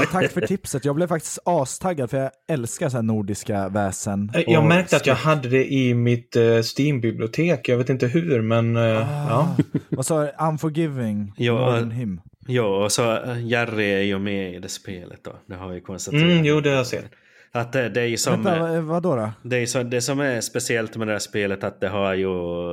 [0.00, 0.84] Ja, tack för tipset.
[0.84, 4.30] Jag blev faktiskt astaggad för jag älskar så här nordiska väsen.
[4.34, 7.68] Eh, Jag märkte att jag hade det i mitt uh, Steam-bibliotek.
[7.68, 9.06] Jag vet inte hur, men eh, ja.
[9.30, 9.56] Ah,
[9.88, 10.32] Vad sa du?
[10.48, 11.32] Unforgiving?
[11.36, 12.20] Ja, Hymn.
[12.46, 15.80] Ja, och så eh, Jerry är ju med i det spelet då, det har vi
[15.80, 16.22] konstaterat.
[16.22, 17.10] Mm, jo, det har jag sett.
[17.52, 18.42] Att det, det är som...
[18.42, 19.16] Vänta, vad, då?
[19.16, 19.30] då?
[19.42, 22.28] Det, är så, det som är speciellt med det här spelet att det har ju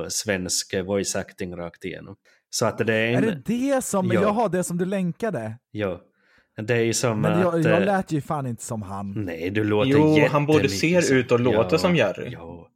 [0.08, 2.14] svensk voice acting rakt igenom.
[2.50, 3.14] Så att det är en...
[3.16, 4.22] Är det det som, Ja.
[4.22, 5.58] jaha, det som du länkade?
[5.70, 6.00] Ja.
[6.62, 7.64] Det är ju som Men jag, att...
[7.64, 9.12] jag eh, lät ju fan inte som han.
[9.24, 12.30] Nej, du låter Jo, han både ser ut och låter som Jerry.
[12.32, 12.68] Ja.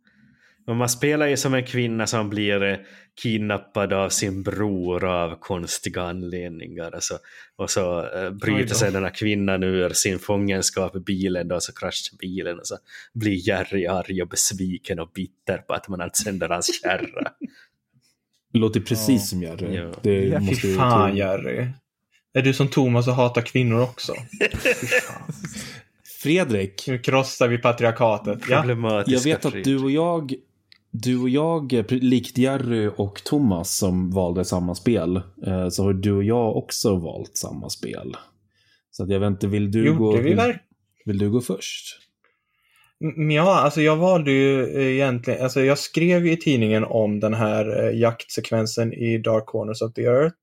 [0.66, 2.76] Men man spelar ju som en kvinna som blir eh,
[3.22, 6.94] kidnappad av sin bror av konstiga anledningar.
[6.94, 7.14] Och så,
[7.56, 11.62] och så eh, bryter sig den här kvinnan ur sin fångenskap i bilen då, och
[11.62, 12.76] så kraschar bilen och så
[13.14, 17.30] blir Jerry arg och besviken och bitter på att man ansänder hans kärra.
[18.52, 19.26] Det låter precis Ja.
[19.26, 19.76] som Jerry.
[19.76, 19.90] Ja.
[20.02, 21.16] Det Ja, måste Fy fan.
[21.16, 21.66] Jerry.
[22.34, 24.14] Är du som Thomas och hatar kvinnor också?
[26.22, 28.38] Fredrik, Nu krossar vi patriarkatet.
[28.48, 29.04] Ja.
[29.06, 30.34] Jag vet att du och jag,
[30.90, 35.16] du och jag, likt Jerry och Thomas som valde samma spel,
[35.46, 38.16] eh, så har du och jag också valt samma spel.
[38.90, 40.60] Så att jag vet inte, vill du, gå, Gjorde vi vill, verkligen?
[41.04, 41.98] vill du gå först?
[43.04, 47.34] Mm, Ja, alltså jag valde ju egentligen, alltså jag skrev ju i tidningen om den
[47.34, 50.36] här eh, jaktsekvensen i Dark Corners of the Earth.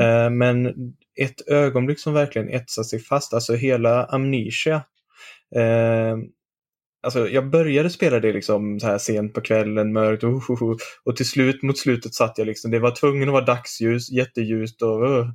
[0.00, 0.74] Eh, Men
[1.20, 4.82] ett ögonblick som verkligen etsar sig fast, alltså hela Amnesia.
[5.56, 6.16] Eh,
[7.02, 10.76] Alltså jag började spela det liksom så här sent på kvällen, mörkt och, uh, uh,
[11.04, 14.82] och till slut, mot slutet satt jag liksom, det var tvungen att vara dagsljus, jätteljust
[14.82, 15.28] och uh.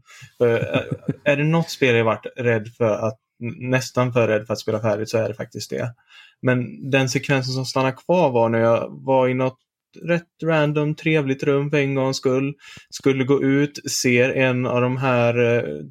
[1.23, 3.19] Är det något spel jag varit rädd för att,
[3.59, 5.93] nästan för rädd för att spela färdigt så är det faktiskt det.
[6.41, 9.59] Men den sekvensen som stannar kvar var när jag var i något
[10.03, 12.53] rätt random trevligt rum för en gångs skull.
[12.89, 15.85] Skulle gå ut, ser en av de här eh,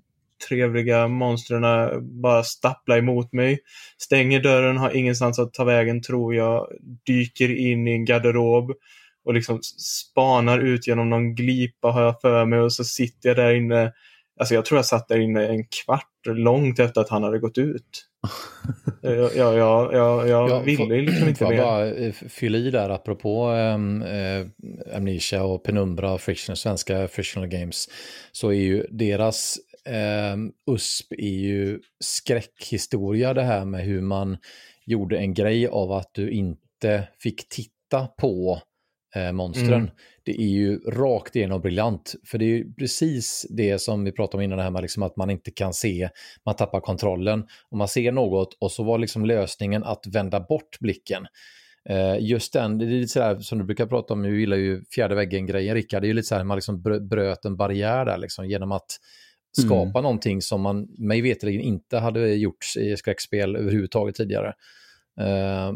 [0.49, 1.63] trevliga monstren
[2.23, 3.59] bara stappla emot mig.
[3.99, 6.69] Stänger dörren, har ingenstans att ta vägen tror jag.
[7.07, 8.73] Dyker in i en garderob
[9.25, 13.37] och liksom spanar ut genom någon glipa har jag för mig och så sitter jag
[13.37, 13.93] där inne.
[14.41, 17.59] Alltså jag tror jag satt där inne en kvart långt efter att han hade gått
[17.59, 18.07] ut
[19.03, 21.53] jag, jag, jag, jag, ville liksom inte mer.
[21.53, 24.47] Jag bara eh, fylla i där apropå ähm, äh,
[24.97, 27.89] Amnesia och Penumbra, Frictional, svenska Frictional Games,
[28.33, 30.37] så är ju deras eh,
[30.75, 34.37] USP är ju skräckhistoria det här med hur man
[34.87, 38.61] gjorde en grej av att du inte fick titta på
[39.15, 39.73] eh, monstren.
[39.73, 39.91] Mm.
[40.23, 44.37] Det är ju rakt igenom briljant, för det är ju precis det som vi pratade
[44.37, 46.09] om innan, det här med liksom att man inte kan se,
[46.47, 50.79] man tappar kontrollen och man ser något och så var liksom lösningen att vända bort
[50.81, 51.27] blicken.
[51.91, 54.85] Uh, just den, det är lite sådär som du brukar prata om, du gillar ju
[54.95, 58.47] fjärde väggen-grejen Rickard, det är ju lite såhär man liksom bröt en barriär där liksom
[58.47, 58.87] genom att
[59.59, 60.03] skapa mm.
[60.03, 64.55] någonting som man mig veterligen inte hade gjorts i skräckspel överhuvudtaget tidigare.
[65.21, 65.73] Uh,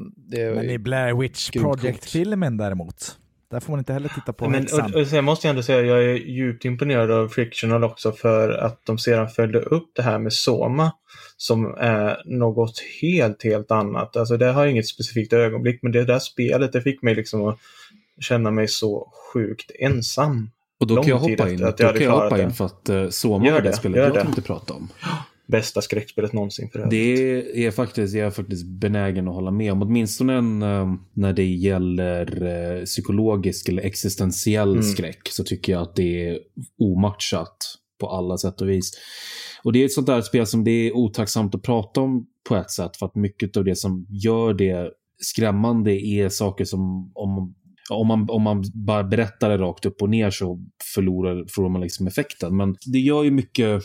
[0.55, 3.19] Men i Blair Witch Project-filmen däremot,
[3.51, 5.79] där får man inte heller titta på Men, och, och sen måste jag ändå säga
[5.79, 10.03] att jag är djupt imponerad av Frictional också för att de sedan följde upp det
[10.03, 10.93] här med Soma
[11.37, 14.17] som är något helt, helt annat.
[14.17, 17.59] Alltså det har inget specifikt ögonblick men det där spelet det fick mig liksom att
[18.21, 20.51] känna mig så sjukt ensam.
[20.81, 22.91] Och då kan jag hoppa in, att jag då kan jag hoppa in för att
[22.91, 24.23] uh, Soma gör det, det spelet jag det.
[24.23, 24.89] tänkte prata om.
[25.49, 26.91] Bästa skräckspelet någonsin för övrigt.
[26.91, 29.83] Det är faktiskt, jag är faktiskt benägen att hålla med om.
[29.83, 30.39] Åtminstone
[30.83, 34.83] um, när det gäller uh, psykologisk eller existentiell mm.
[34.83, 36.39] skräck så tycker jag att det är
[36.79, 37.57] omatchat
[38.01, 38.91] på alla sätt och vis.
[39.63, 42.57] Och det är ett sånt där spel som det är otacksamt att prata om på
[42.57, 47.55] ett sätt för att mycket av det som gör det skrämmande är saker som om
[47.91, 51.81] om man, om man bara berättar det rakt upp och ner så förlorar, förlorar man
[51.81, 52.57] liksom effekten.
[52.57, 53.83] Men det gör ju mycket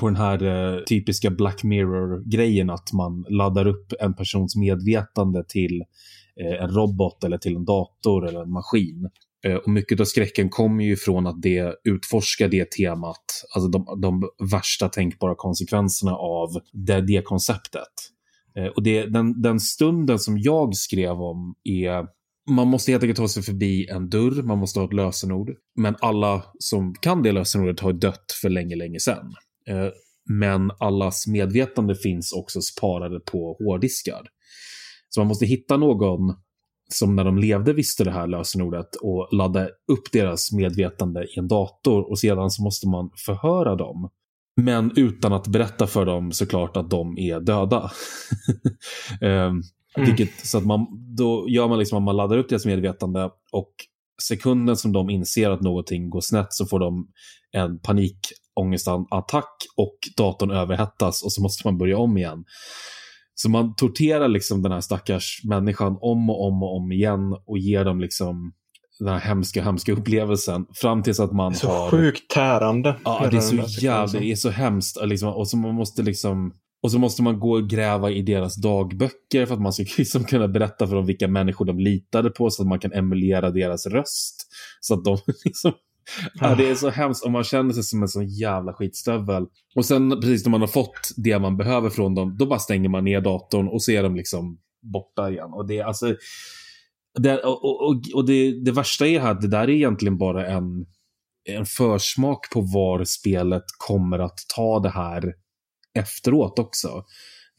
[0.00, 5.80] på den här eh, typiska Black Mirror-grejen att man laddar upp en persons medvetande till
[6.40, 9.10] eh, en robot eller till en dator eller en maskin.
[9.44, 13.24] Eh, och mycket av skräcken kommer ju från att det utforskar det temat,
[13.54, 17.92] alltså de, de värsta tänkbara konsekvenserna av det, det konceptet.
[18.56, 22.06] Eh, och det, den, den stunden som jag skrev om är
[22.50, 25.50] man måste helt enkelt ta sig förbi en dörr, man måste ha ett lösenord.
[25.76, 29.34] Men alla som kan det lösenordet har dött för länge, länge sedan.
[29.66, 29.88] Eh,
[30.30, 34.28] men allas medvetande finns också sparade på hårddiskar.
[35.08, 36.34] Så man måste hitta någon
[36.88, 41.48] som när de levde visste det här lösenordet och ladda upp deras medvetande i en
[41.48, 44.10] dator och sedan så måste man förhöra dem.
[44.56, 47.90] Men utan att berätta för dem såklart att de är döda.
[49.20, 49.62] um,
[49.96, 50.06] Mm.
[50.06, 53.72] Vilket, så att man, då gör man liksom att man laddar upp deras medvetande och
[54.22, 57.08] sekunden som de inser att någonting går snett så får de
[57.52, 57.80] en
[58.54, 62.44] panikångestattack och datorn överhettas och så måste man börja om igen.
[63.34, 67.58] Så man torterar liksom den här stackars människan om och om och om igen och
[67.58, 68.52] ger dem liksom
[68.98, 71.90] den här hemska, hemska upplevelsen fram tills att man så har...
[71.90, 72.96] Så sjukt tärande.
[73.04, 74.98] Ja, det är så jävla, det är så hemskt.
[75.02, 78.56] Liksom, och så man måste liksom och så måste man gå och gräva i deras
[78.56, 82.50] dagböcker för att man ska liksom kunna berätta för dem vilka människor de litade på
[82.50, 84.46] så att man kan emulera deras röst.
[84.80, 85.72] Så att de liksom...
[86.34, 89.46] Ja, det är så hemskt och man känner sig som en sån jävla skitstövel.
[89.74, 92.88] Och sen precis när man har fått det man behöver från dem, då bara stänger
[92.88, 94.58] man ner datorn och ser dem liksom
[94.92, 95.50] borta igen.
[95.52, 96.16] Och det är alltså...
[97.18, 100.86] Det, och och, och det, det värsta är att det där är egentligen bara en,
[101.48, 105.34] en försmak på var spelet kommer att ta det här
[105.98, 107.04] efteråt också.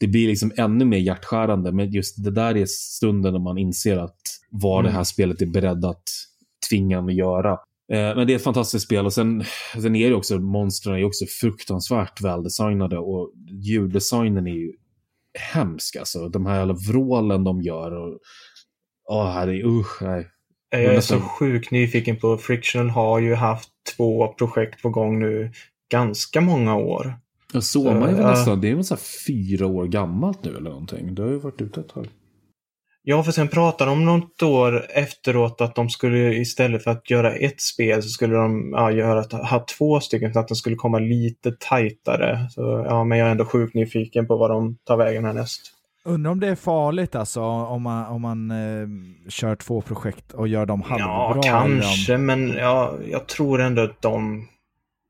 [0.00, 3.96] Det blir liksom ännu mer hjärtskärande, men just det där är stunden när man inser
[3.96, 4.92] att vad mm.
[4.92, 6.02] det här spelet är beredd att
[6.70, 7.58] tvinga en att göra.
[7.92, 9.44] Eh, men det är ett fantastiskt spel och sen,
[9.82, 14.72] sen är det också, monstren är också fruktansvärt väldesignade och ljuddesignen är ju
[15.52, 16.28] hemsk alltså.
[16.28, 18.18] De här jävla vrålen de gör och...
[19.08, 20.28] Åh, oh, herre, usch, nej.
[20.70, 25.52] Jag är så sjukt nyfiken på Frictional har ju haft två projekt på gång nu
[25.90, 27.14] ganska många år.
[27.52, 31.14] Ja, Soma är väl nästan, det är väl så fyra år gammalt nu eller någonting.
[31.14, 32.08] Det har ju varit ute ett tag.
[33.06, 37.34] Ja, för sen pratade de något år efteråt att de skulle istället för att göra
[37.34, 40.98] ett spel så skulle de ja, göra, ha två stycken så att de skulle komma
[40.98, 42.48] lite tajtare.
[42.50, 45.60] Så, ja, men jag är ändå sjukt nyfiken på vad de tar vägen härnäst.
[46.04, 48.88] Undrar om det är farligt alltså om man, om man eh,
[49.28, 51.06] kör två projekt och gör dem halvbra?
[51.06, 52.26] Ja, kanske, om...
[52.26, 54.48] men ja, jag tror ändå att de...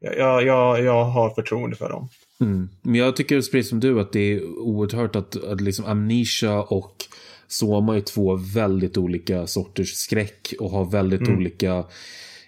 [0.00, 2.08] Jag, jag, jag har förtroende för dem.
[2.40, 2.68] Mm.
[2.82, 6.94] Men jag tycker precis som du att det är oerhört att, att liksom Amnesia och
[7.48, 11.36] Soma är två väldigt olika sorters skräck och har väldigt mm.
[11.36, 11.84] olika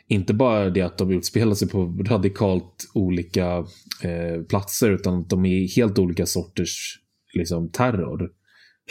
[0.09, 3.65] inte bara det att de utspelar sig på radikalt olika
[4.03, 6.99] eh, platser utan att de är helt olika sorters
[7.35, 8.31] liksom, terror.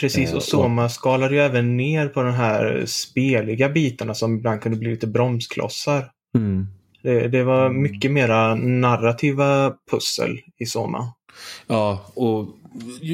[0.00, 4.60] Precis, och eh, Soma skalade ju även ner på de här speliga bitarna som ibland
[4.60, 6.10] kunde bli lite bromsklossar.
[6.34, 6.66] Mm.
[7.02, 11.12] Det, det, var mycket mera narrativa pussel i Soma.
[11.66, 12.48] Ja, och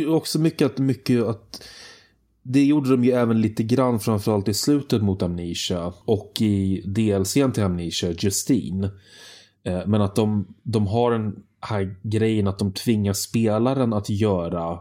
[0.09, 1.69] också mycket att, mycket att
[2.43, 7.53] det gjorde de ju även lite grann framförallt i slutet mot Amnesia och i DLCn
[7.53, 8.91] till Amnesia, Justine.
[9.65, 14.79] Eh, men att de, de har den här grejen att de tvingar spelaren att göra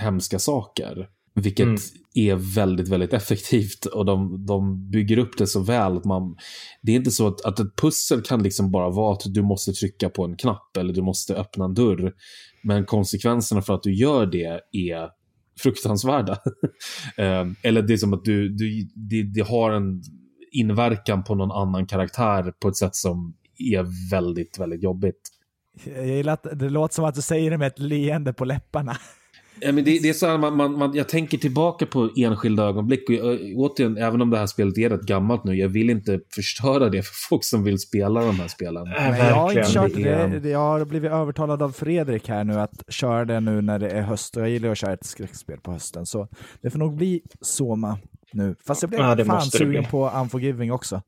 [0.00, 1.08] hemska saker.
[1.34, 1.78] Vilket mm.
[2.14, 6.36] är väldigt, väldigt effektivt och de, de bygger upp det så väl att man...
[6.82, 9.72] Det är inte så att, att ett pussel kan liksom bara vara att du måste
[9.72, 12.12] trycka på en knapp eller du måste öppna en dörr.
[12.64, 15.08] Men konsekvenserna för att du gör det är
[15.62, 16.38] fruktansvärda.
[17.16, 20.02] Ehm, eller det är som att du, du det, det har en
[20.52, 25.20] inverkan på någon annan karaktär på ett sätt som är väldigt, väldigt jobbigt.
[25.84, 28.96] Jag gillar att det låter som att du säger det med ett leende på läpparna.
[29.60, 32.62] Ja, men det, det är så här, man, man, man, jag tänker tillbaka på enskilda
[32.62, 33.08] ögonblick.
[33.08, 36.20] Och jag, återigen, även om det här spelet är rätt gammalt nu, jag vill inte
[36.34, 38.86] förstöra det för folk som vill spela de här spelen.
[38.86, 40.40] Äh, jag har inte kört det.
[40.42, 40.48] det.
[40.48, 44.02] Jag har blivit övertalad av Fredrik här nu att köra det nu när det är
[44.02, 44.36] höst.
[44.36, 46.06] Och jag gillar att köra ett skräckspel på hösten.
[46.06, 46.28] Så
[46.60, 47.98] det får nog bli Soma
[48.32, 48.56] nu.
[48.66, 51.02] Fast jag blev ja, fan sugen på Unforgiving också.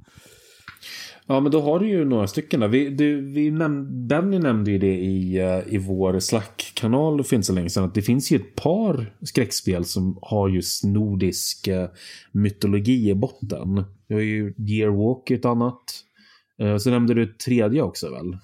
[1.27, 2.69] Ja, men då har du ju några stycken där.
[2.69, 7.47] Vi, du, vi näm Benny nämnde ju det i, eh, i vår Slack-kanal för inte
[7.47, 7.85] så länge sedan.
[7.85, 11.89] Att det finns ju ett par skräckspel som har just nordisk eh,
[12.33, 13.85] mytologi i botten.
[14.09, 15.83] Vi har ju Yearwalk ett annat.
[16.59, 18.39] Eh, så nämnde du ett tredje också väl?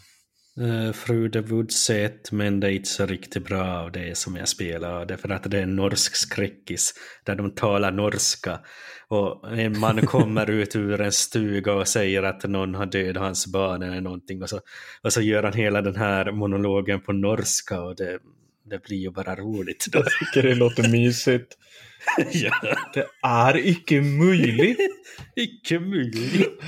[0.58, 5.06] Uh, Frude Woodset, men det är inte så riktigt bra av det som jag spelar.
[5.06, 8.60] Det är för att det är en norsk skräckis där de talar norska.
[9.08, 13.46] Och en man kommer ut ur en stuga och säger att någon har dödat hans
[13.46, 14.42] barn eller någonting.
[14.42, 14.60] Och så,
[15.02, 18.18] och så gör han hela den här monologen på norska och det,
[18.70, 19.86] det blir ju bara roligt.
[19.92, 19.98] Då.
[19.98, 21.56] Jag tycker det låter mysigt.
[22.32, 22.50] ja.
[22.94, 24.78] Det är icke möjligt.
[25.36, 26.60] icke möjligt.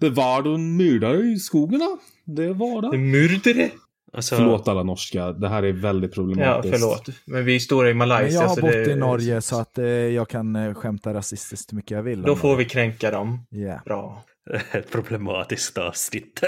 [0.00, 1.98] Det var de myrdare i skogen då.
[2.36, 2.90] Det var det.
[2.90, 3.70] Det myrdare.
[4.12, 6.72] Alltså, förlåt alla norska, det här är väldigt problematiskt.
[6.72, 7.08] Ja, förlåt.
[7.24, 8.40] Men vi är stora i Malaysia.
[8.40, 8.90] Men jag har bott det...
[8.90, 12.22] i Norge så att eh, jag kan eh, skämta rasistiskt hur mycket jag vill.
[12.22, 13.46] Då får vi kränka dem.
[13.52, 13.82] Yeah.
[13.84, 14.24] Bra.
[14.72, 16.40] Ett problematiskt avsnitt.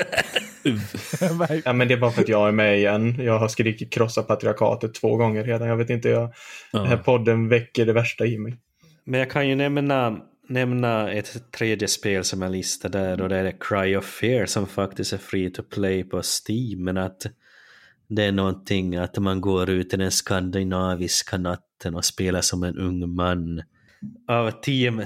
[1.64, 3.14] ja, men det är bara för att jag är med igen.
[3.19, 5.69] Jag har skrikit krossa patriarkatet två gånger redan.
[5.69, 6.33] Jag vet inte, jag,
[6.73, 6.79] ja.
[6.79, 8.57] den här podden väcker det värsta i mig.
[9.05, 10.19] Men jag kan ju nämna,
[10.51, 14.67] nämna ett tredje spel som jag listade där och det är Cry of Fear som
[14.67, 16.85] faktiskt är free to play på Steam.
[16.85, 17.27] Men att
[18.09, 22.79] det är någonting att man går ut i den skandinaviska natten och spelar som en
[22.79, 23.63] ung man.
[24.29, 25.03] Av Team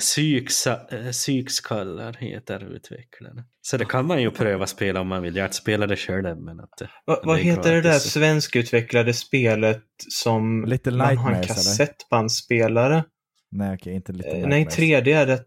[1.12, 3.44] Psykskallar heter utvecklarna.
[3.62, 5.36] Så det kan man ju pröva spela om man vill.
[5.36, 6.82] Jag spelar det själv men att...
[7.06, 13.04] Va, vad heter det där svenskutvecklade spelet som Little man har en kassettbandspelare?
[13.54, 15.44] Nej, okej, okay, inte Little Nej, 3D är det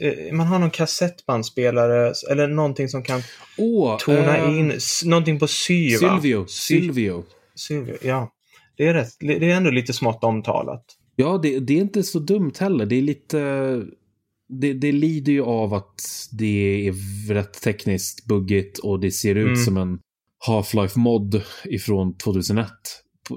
[0.00, 3.22] Eh, man har någon kassettbandspelare eller någonting som kan
[3.58, 4.72] oh, tona uh, in,
[5.04, 6.46] någonting på sy Silvio.
[6.46, 7.24] Silvio.
[7.54, 8.32] Silvio, ja.
[8.76, 10.84] Det är, rätt, det är ändå lite smått omtalat.
[11.16, 12.86] Ja, det, det är inte så dumt heller.
[12.86, 13.38] Det är lite...
[14.48, 16.94] Det, det lider ju av att det är
[17.32, 19.56] rätt tekniskt buggigt och det ser ut mm.
[19.56, 19.98] som en
[20.46, 22.68] Half-Life-mod ifrån 2001.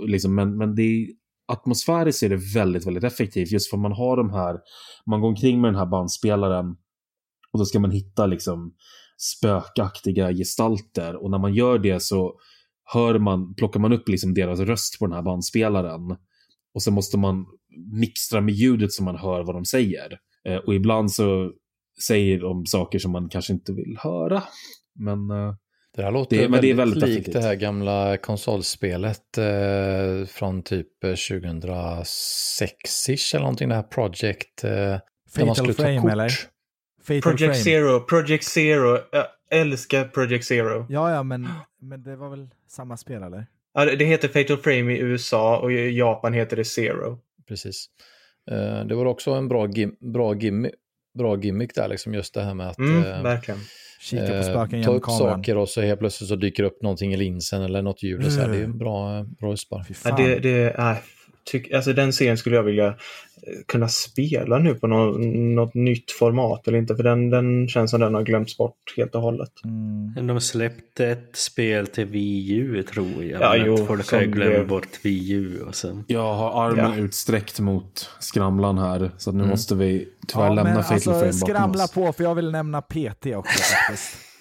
[0.08, 1.08] Liksom, men, men det är
[1.48, 3.52] atmosfäriskt är det väldigt, väldigt effektivt.
[3.52, 4.60] Just för man har de här,
[5.06, 6.66] man går omkring med den här bandspelaren
[7.52, 8.74] och då ska man hitta liksom
[9.18, 12.40] spökaktiga gestalter och när man gör det så
[12.94, 16.18] hör man, plockar man upp liksom deras röst på den här bandspelaren.
[16.74, 17.46] Och så måste man
[18.02, 20.20] mixtra med ljudet så man hör vad de säger.
[20.48, 21.52] Eh, och ibland så
[22.08, 24.44] säger de saker som man kanske inte vill höra.
[24.96, 25.54] Men eh,
[25.96, 27.34] det här låter det, väldigt, det är väldigt likt effektivt.
[27.34, 34.64] det här gamla konsolspelet eh, från typ 2006-ish eller någonting, det här Project...
[34.64, 34.98] Eh,
[35.36, 36.30] Fatal Frame eller?
[37.04, 37.54] Fatal Project Frame.
[37.54, 39.00] Zero, Project Zero.
[39.12, 40.86] Jag älskar Project Zero.
[40.90, 41.48] Ja, ja, men,
[41.82, 43.46] men det var väl samma spel eller?
[43.74, 47.20] Ja, det heter Fatal Frame i USA och i Japan heter det Zero.
[47.48, 47.86] Precis.
[48.52, 50.74] Eh, det var också en bra, gim bra, gimmick,
[51.18, 53.60] bra gimmick där, liksom just det här med att Mm, eh, verkligen.
[54.06, 55.38] Kika på eh, spöken ta genom upp kameran.
[55.38, 58.26] saker och så helt plötsligt så dyker upp någonting i linsen eller något ljud.
[58.26, 58.50] och Så här.
[58.50, 59.52] Det är en bra, bra
[59.96, 60.24] fan.
[60.24, 61.02] det, det, nej,
[61.46, 62.94] tyck, alltså den serien skulle jag vilja eh,
[63.68, 65.18] kunna spela nu på nå-
[65.56, 69.16] något nytt format eller inte, för den, den känns som den har glömts bort helt
[69.16, 69.52] och hållet.
[70.16, 70.28] Mm.
[70.28, 73.42] De släppte ett spel till Wii U tror jag.
[73.42, 76.04] Ja, jo, folk har glömt blev- bort Wii U och sen...
[76.08, 77.04] Jag har armen Ja.
[77.04, 81.56] utsträckt mot skramlan här, så nu måste vi tyvärr Ja, lämna Fatal Frame alltså, bakom
[81.56, 81.92] skramla oss.
[81.92, 84.18] på för jag vill nämna PT också faktiskt.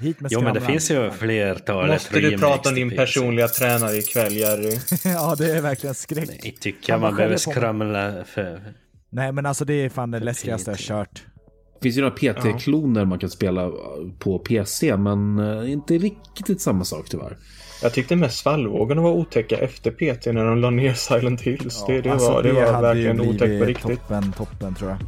[0.00, 3.96] Hit med Jo, men det finns ju flertalet Måste du prata om din personliga tränare
[3.96, 4.78] ikväll, Jerry?
[5.04, 6.28] ja, det är verkligen skräck.
[6.28, 8.60] Nej, tycker jag bara man behöver skramla för...
[9.10, 11.22] Nej, men alltså det är fan det läskigaste jag kört.
[11.74, 13.70] Det finns ju några PT-kloner man kan spela
[14.18, 17.36] på PC, men eh, inte riktigt samma sak tyvärr.
[17.82, 21.84] Jag tyckte mest svallvågorna var otäcka efter PT när de la ner Silent Hills.
[21.86, 24.08] det, det alltså, var, det var hade ju verkligen otäckt på riktigt.
[24.08, 24.98] Toppen, toppen tror jag.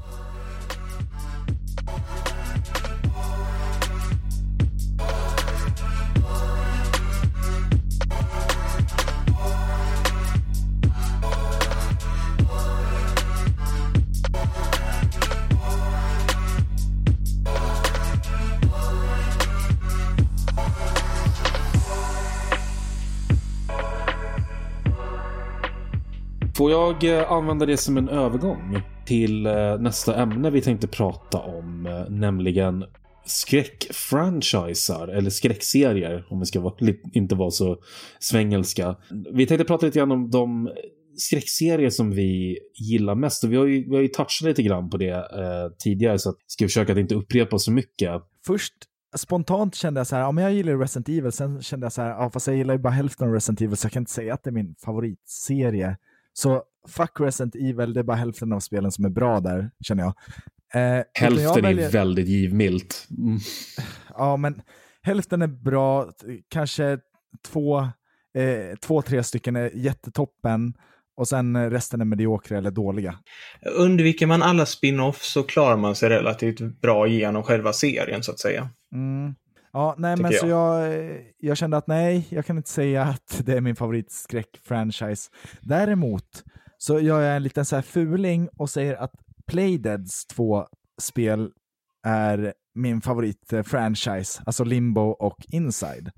[26.60, 31.38] Får jag eh, använda det som en övergång till eh, nästa ämne vi tänkte prata
[31.38, 32.84] om, eh, nämligen
[33.24, 36.74] skräckfranchisar eller skräckserier om vi ska vara,
[37.12, 37.78] inte vara så
[38.18, 38.96] svängelska.
[39.32, 40.70] Vi tänkte prata lite grann om de
[41.16, 44.90] skräckserier som vi gillar mest och vi har ju, vi har ju touchat lite grann
[44.90, 48.10] på det eh, tidigare så att vi ska försöka att inte upprepa så mycket.
[48.46, 48.74] Först
[49.16, 52.02] spontant kände jag så här, ja men jag gillar Resident Evil, sen kände jag så
[52.02, 54.12] här, ja fast jag gillar ju bara hälften av Resident Evil så jag kan inte
[54.12, 55.96] säga att det är min favoritserie.
[56.32, 60.02] Så fuck Resident Evil, det är bara hälften av spelen som är bra där, känner
[60.02, 60.14] jag.
[60.74, 63.06] Eh, Hälften jag är väljer- väldigt givmilt.
[63.18, 63.38] Mm.
[64.16, 64.62] Ja, men
[65.02, 66.10] hälften är bra,
[66.48, 66.98] kanske
[67.46, 67.78] två,
[68.34, 70.74] eh, två, tre stycken är jättetoppen
[71.16, 73.18] och sen resten är mediokra eller dåliga.
[73.76, 78.38] Undviker man alla spin-offs så klarar man sig relativt bra genom själva serien så att
[78.40, 78.68] säga.
[78.94, 79.34] Mm.
[79.72, 80.98] Ja, nej, men så jag,
[81.38, 85.30] jag kände att nej, jag kan inte säga att det är min favoritskräckfranchise.
[85.60, 86.44] Däremot
[86.78, 89.12] så gör jag en liten så här fuling och säger att
[89.46, 90.66] Playdeads två
[91.00, 91.50] spel
[92.06, 96.10] är min favoritfranchise, alltså Limbo och Inside.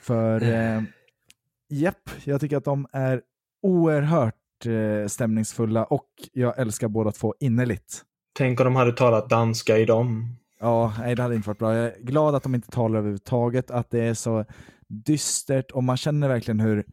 [0.00, 0.82] För, eh,
[1.68, 3.22] japp, jag tycker att de är
[3.62, 8.02] oerhört eh, stämningsfulla och jag älskar båda två innerligt.
[8.32, 10.36] Tänk om de hade talat danska i dem.
[10.64, 11.74] Ja, nej, det hade inte varit bra.
[11.74, 14.44] Jag är glad att de inte talar överhuvudtaget, att det är så
[14.88, 16.84] dystert och man känner verkligen hur,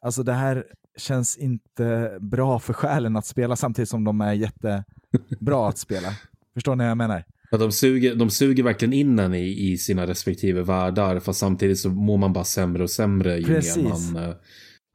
[0.00, 0.64] alltså det här
[0.96, 6.08] känns inte bra för själen att spela samtidigt som de är jättebra att spela.
[6.54, 7.24] Förstår ni vad jag menar?
[7.50, 11.78] Ja, de, suger, de suger verkligen in en i, i sina respektive världar, fast samtidigt
[11.78, 13.76] så mår man bara sämre och sämre ju Precis.
[13.76, 14.34] mer man eh,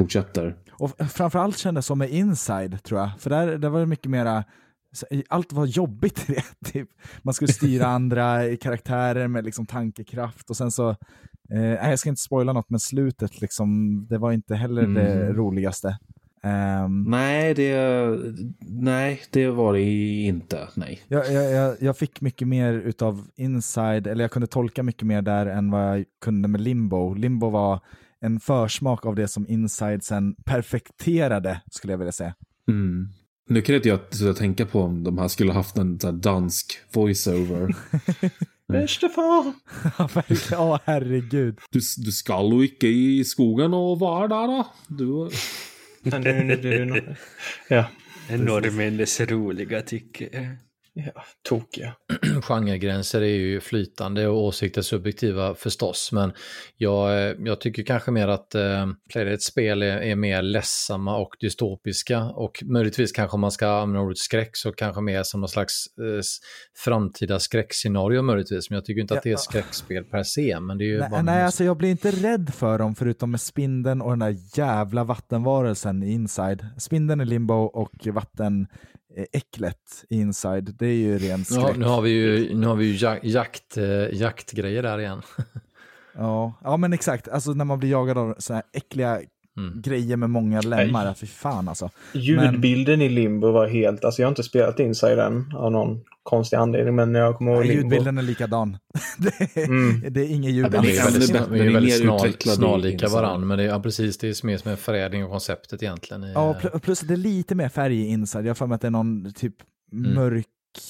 [0.02, 0.56] fortsätter.
[0.72, 3.10] Och framförallt kändes det som med Inside, tror jag.
[3.20, 4.44] För där, där var det mycket mera,
[5.30, 6.44] allt var jobbigt i det.
[6.72, 6.90] Typ.
[7.24, 10.90] Man skulle styra andra karaktärer med liksom tankekraft och sen så,
[11.54, 15.34] eh, jag ska inte spoila något, men slutet liksom, det var inte heller det Mm.
[15.36, 15.98] roligaste.
[16.44, 18.18] Ehm, Nej, det,
[18.60, 19.82] nej, det var det
[20.24, 20.68] inte.
[20.76, 21.02] Nej.
[21.08, 25.22] Jag, jag, jag, jag fick mycket mer utav inside, eller jag kunde tolka mycket mer
[25.22, 27.14] där än vad jag kunde med limbo.
[27.14, 27.80] Limbo var
[28.20, 32.36] en försmak av det som inside sen perfekterade, skulle jag vilja säga.
[32.68, 33.08] Mm.
[33.50, 36.14] Nu kan inte jag sluta tänka på om de här skulle haft en så här
[36.14, 37.76] dansk voiceover.
[38.68, 39.54] Bäste far!
[40.52, 41.60] Ja, herregud.
[41.72, 44.68] Du, du ska ju inte i skogen och vara där då.
[44.88, 45.30] Du,
[47.70, 47.86] Ja,
[48.30, 50.58] Norrmännens roliga tycker jag.
[50.94, 51.94] Ja, tokiga.
[52.42, 56.34] Genregränser är ju flytande och åsikter subjektiva förstås, men
[56.78, 61.30] jag, eh, jag tycker kanske mer att eh, Playdeads spel är, är mer ledsamma och
[61.40, 65.50] dystopiska och möjligtvis kanske om man ska använda ordet skräck så kanske mer som någon
[65.50, 66.22] slags eh,
[66.84, 70.84] framtida skräckscenario möjligtvis, men jag tycker inte att det är skräckspel per se, men det
[70.84, 74.02] är ju bara Nej, nej, alltså jag blir inte rädd för dem förutom med spindeln
[74.02, 76.68] och den där jävla vattenvarelsen i inside.
[76.78, 78.08] Spindeln i limbo och
[79.16, 80.76] vattenäcklet i inside.
[80.80, 81.78] Det är ju ren Ja, skräck.
[81.78, 85.22] nu har vi ju, nu har vi ju jak, jakt, eh, jaktgrejer där igen.
[86.16, 87.28] Ja, ja men exakt.
[87.28, 89.22] Alltså när man blir jagad av så här äckliga
[89.58, 89.82] Mm.
[89.82, 91.06] grejer med många lemmar.
[91.06, 91.16] Nej.
[91.16, 91.90] Fy fan alltså.
[92.14, 96.58] Ljudbilden i Limbo var helt, alltså jag har inte spelat Inside än av någon konstig
[96.58, 97.82] anledning, men jag kommer ihåg Ja, Limbo.
[97.84, 98.78] ljudbilden är likadan.
[99.18, 100.14] det, är, Mm.
[100.14, 103.46] det är inget Ja, ljud den De är väldigt, bättre, de är väldigt snarlika varandra,
[103.48, 106.24] men det är ja, precis, det är mer som en förädling av konceptet egentligen.
[106.24, 108.46] I, Ja, pl- plus det är lite mer färg i Inside.
[108.46, 109.56] Jag har för mig att det är någon typ
[109.94, 110.14] Mm.
[110.14, 110.46] mörk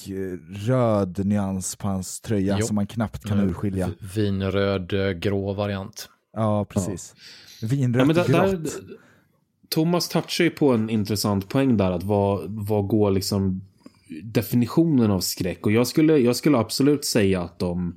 [0.08, 2.66] eh, röd nyans på hans tröja Jo.
[2.66, 3.50] som man knappt kan Mm.
[3.50, 3.90] urskilja.
[4.14, 6.08] Vinröd, eh, grå variant.
[6.32, 7.14] Ja, precis.
[7.60, 8.80] Ja, Vinrött men där, där, grått.
[9.68, 13.62] Thomas touchar ju på en intressant poäng där, att vad, vad går liksom
[14.22, 15.66] definitionen av skräck?
[15.66, 17.96] Och jag skulle, jag skulle absolut säga att de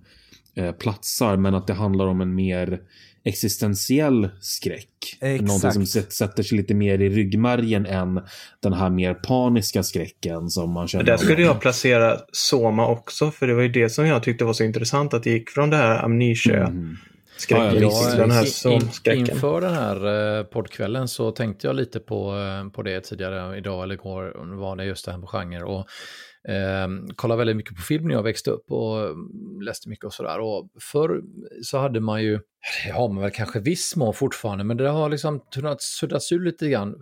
[0.55, 2.81] eh, platsar, men att det handlar om en mer
[3.23, 4.89] existentiell skräck.
[5.21, 5.41] Exakt.
[5.41, 8.21] Någonting som sätt- sätter sig lite mer i ryggmärgen än
[8.59, 11.03] den här mer paniska skräcken som man känner.
[11.03, 14.45] Men där skulle jag placera Soma också, för det var ju det som jag tyckte
[14.45, 16.97] var så intressant, att det gick från det här amnesia-skräcken Mm.
[18.17, 19.29] Den här in- somskräcken.
[19.29, 23.83] Inför den här eh, poddkvällen så tänkte jag lite på, eh, på det tidigare idag
[23.83, 25.63] eller igår, var det just det här med genre.
[25.63, 25.79] Och,
[26.51, 30.13] eh, kollade väldigt mycket på film när jag växte upp och mm, läste mycket och
[30.13, 30.39] sådär.
[30.39, 31.21] Och förr
[31.63, 32.39] så hade man ju,
[32.86, 35.41] det har man väl kanske viss mån fortfarande, men det har liksom
[35.79, 36.95] suddats ur lite grann.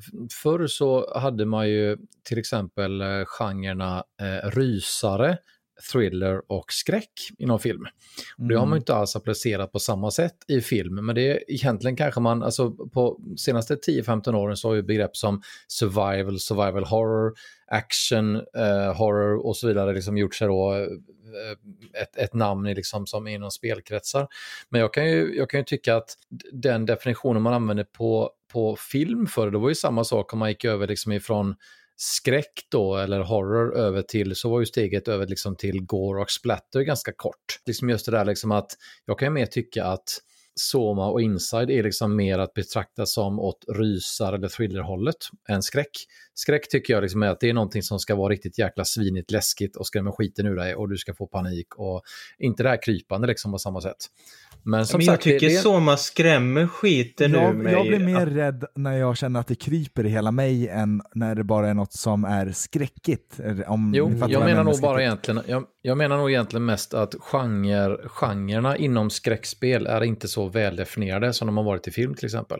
[0.43, 5.38] Förr så hade man ju till exempel eh, genrerna eh, rysare,
[5.91, 7.86] thriller och skräck inom film.
[8.38, 11.32] Och det har man ju inte alls applicerat på samma sätt i film, men det
[11.32, 16.39] är egentligen kanske man, alltså på senaste 10-15 åren så har ju begrepp som survival,
[16.39, 17.34] survival horror,
[17.67, 22.76] action, eh, horror och så vidare liksom gjort sig då eh, ett, ett namn i
[22.76, 24.28] liksom som inom spelkretsar.
[24.69, 26.17] Men jag kan ju, jag kan ju tycka att
[26.51, 30.49] den definitionen man använder på, på film för det var ju samma sak om man
[30.49, 31.55] gick över liksom ifrån
[32.04, 36.32] skräck då, eller horror, över till, så var ju steget över liksom till gore och
[36.32, 37.60] splatter ganska kort.
[37.66, 38.72] Liksom just det där liksom att,
[39.06, 40.10] jag kan ju mer tycka att
[40.56, 45.16] Soma och Inside är liksom mer att betrakta som åt rysar eller thrillerhållet
[45.49, 45.91] än skräck.
[46.36, 49.31] Skräck tycker jag liksom är att det är någonting som ska vara riktigt jäkla svinigt
[49.31, 52.01] läskigt och skrämma skiten ur dig och du ska få panik och
[52.39, 53.97] inte det här krypande liksom på samma sätt.
[54.65, 57.73] Men som Men jag sagt, det- tycker det, Soma skrämmer skiten ur Jag, mig.
[57.73, 61.36] jag blir mer rädd när jag känner att det kryper i hela mig än när
[61.36, 63.39] det bara är något som är skräckigt.
[63.67, 67.15] Om, Jo, jag vad menar nog bara egentligen, jag, jag menar nog egentligen mest att
[67.19, 72.25] genre, genrerna inom skräckspel är inte så väldefinierade som de har varit i film till
[72.25, 72.59] exempel.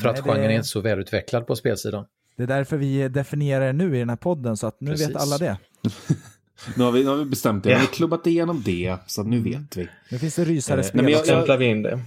[0.00, 2.04] För Nej, att det- genren är inte så välutvecklad på spelsidan.
[2.38, 5.08] Det är därför vi definierar det nu i den här podden, så att nu Precis.
[5.08, 5.58] vet alla det.
[6.76, 7.68] Nu har vi, nu har vi bestämt det.
[7.68, 7.90] Nu har vi Ja.
[7.92, 9.88] klubbat igenom det, så att nu vet vi.
[10.10, 11.24] Nu finns det rysare Eh, spel nej, men jag-.
[11.24, 12.00] Stämplar vi in det.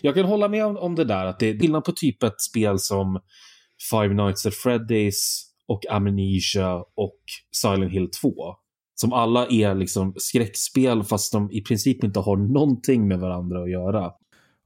[0.00, 2.40] Jag kan hålla med om, om det där, att det är skillnad på typ ett
[2.40, 3.20] spel som
[3.90, 5.14] Five Nights at Freddy's
[5.68, 7.18] och Amnesia och
[7.56, 8.32] Silent Hill 2.
[8.94, 13.70] Som alla är liksom skräckspel fast de i princip inte har någonting med varandra att
[13.70, 14.10] göra.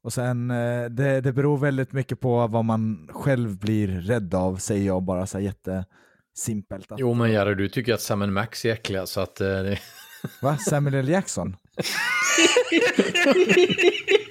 [0.04, 4.56] Och sen, eh, det, det beror väldigt mycket på vad man själv blir rädd av,
[4.56, 6.92] säger jag bara så här jättesimpelt.
[6.92, 9.40] Att, Jo men Jerry, du tycker att Sam Max är äckliga så att...
[9.40, 9.78] Eh, det,
[10.42, 10.56] Va?
[10.56, 11.08] Samuel L.
[11.08, 11.56] Jackson?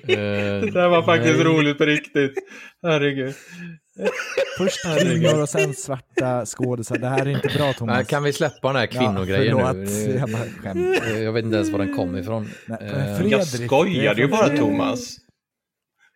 [0.08, 1.44] eh, Det där var faktiskt nej.
[1.46, 2.34] roligt på riktigt.
[2.84, 3.34] Herregud.
[4.58, 6.98] Först kvinnor och sen svarta skådisar.
[6.98, 7.96] Det här är inte bra Thomas.
[7.96, 9.84] Nej, kan vi släppa den här kvinnogrejen ja, nu?
[9.84, 11.04] Jag Det- bara skämt.
[11.24, 12.50] Jag vet inte ens var den kom ifrån.
[12.68, 14.60] Nej, Fredrik, Jag det skojade ju bara Fredrik.
[14.62, 15.18] Thomas.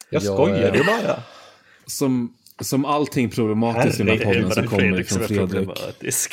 [0.09, 1.19] Jag Ja, skojade ju bara.
[1.85, 5.69] Som, som allting problematiskt i den här podden så kommer det från Fredrik.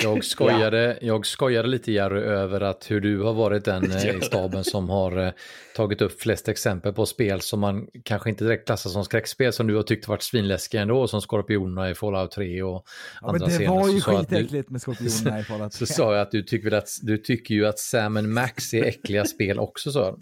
[0.03, 4.21] Jag skojade, jag skojade lite Jerry över att hur du har varit den eh, i
[4.21, 5.33] staben som har eh,
[5.77, 9.67] tagit upp flest exempel på spel som man kanske inte direkt klassar som skräckspel som
[9.67, 12.85] du har tyckt varit svinläskiga ändå som Skorpionerna i Fallout 3 och
[13.21, 13.71] Ja, men andra det scener.
[13.71, 15.95] var ju Så skitäckligt med skorpionerna i Fallout Så 3.
[15.95, 19.25] sa jag att du tycker, väl att du tycker ju att Sam Max är äckliga
[19.25, 20.19] spel också så.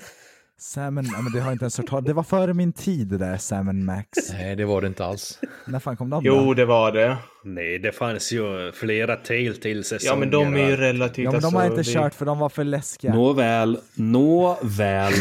[0.63, 3.07] Sam and, ja, men det har inte ens hört talas Det var före min tid
[3.09, 4.09] det där Sam and Max.
[4.33, 5.39] Nej, det var det inte alls.
[5.67, 6.55] När fan kom de Jo, då?
[6.55, 7.17] det var det.
[7.45, 10.13] Nej, det fanns ju flera Telltale-säsonger.
[10.13, 11.25] Ja, men de är ju relativt...
[11.25, 13.15] Ja men de har alltså, inte det- kört för de var för läskiga.
[13.15, 15.13] Nåväl, nåväl.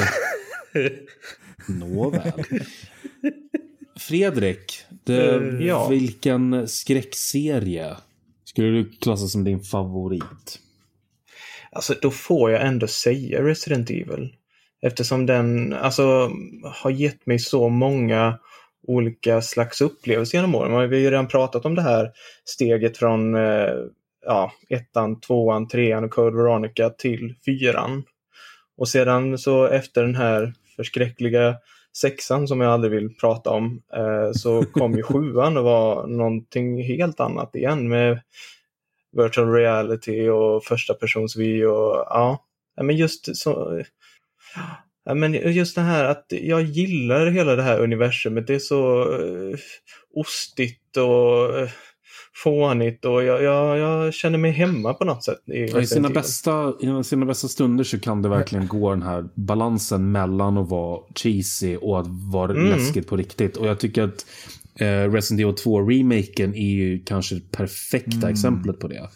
[1.67, 2.31] Nåväl.
[3.99, 5.87] Fredrik, det, Eh, ja.
[5.87, 7.95] vilken skräckserie
[8.45, 10.59] skulle du klassa som din favorit?
[11.71, 14.35] Alltså, då får jag ändå säga Resident Evil.
[14.81, 16.31] Eftersom den alltså,
[16.63, 18.39] har gett mig så många
[18.87, 20.89] olika slags upplevelser genom åren.
[20.89, 22.11] Vi har ju redan pratat om det här
[22.45, 23.73] steget från eh,
[24.25, 28.03] ja, ettan, tvåan, trean och Code Veronica till fyran.
[28.77, 31.55] Och sedan så efter den här förskräckliga
[31.97, 36.83] sexan som jag aldrig vill prata om eh, så kom ju sjuan och var någonting
[36.83, 38.21] helt annat igen med
[39.17, 42.45] virtual reality och första persons vy och ja.
[42.81, 43.83] Men just så...
[45.15, 48.47] Men just det här att jag gillar hela det här universumet.
[48.47, 49.57] Det är så uh,
[50.15, 51.69] ostigt och uh,
[52.43, 55.39] fånigt och jag, jag, jag känner mig hemma på något sätt.
[55.45, 59.01] I, Ja, I sina, bästa, I sina bästa stunder så kan det verkligen gå den
[59.01, 62.65] här balansen mellan att vara cheesy och att vara Mm.
[62.65, 63.57] läskigt på riktigt.
[63.57, 64.25] Och jag tycker att
[64.79, 69.09] eh, Resident Evil 2-remaken är ju kanske det perfekta exemplet på det.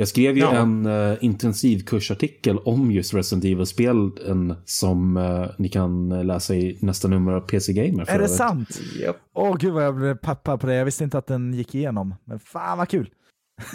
[0.00, 0.54] Jag skrev ju Ja.
[0.56, 7.32] en uh, intensivkursartikel om just Resident Evil-spelen som eh, ni kan läsa i nästa nummer
[7.32, 8.04] av PC Gamer.
[8.04, 8.30] för Är det övrigt.
[8.36, 8.80] sant?
[9.02, 9.16] Japp.
[9.34, 10.74] Åh gud vad jag blev peppad på det.
[10.74, 12.14] Jag visste inte att den gick igenom.
[12.24, 13.08] Men fan vad kul.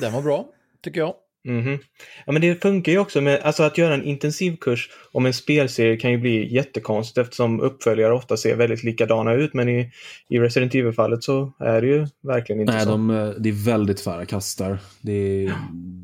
[0.01, 0.45] Den var bra,
[0.83, 1.13] tycker jag.
[1.47, 1.77] Mhm.
[2.25, 5.97] Ja, men det funkar ju också med, alltså att göra en intensivkurs om en spelserie
[5.97, 9.53] kan ju bli jättekonstigt eftersom uppföljare ofta ser väldigt likadana ut.
[9.53, 9.91] Men i,
[10.29, 12.89] i Resident Evil-fallet så är det ju verkligen inte Nej, så.
[12.91, 14.77] de, eh, det är väldigt tvära kastar.
[15.01, 15.53] Det, är-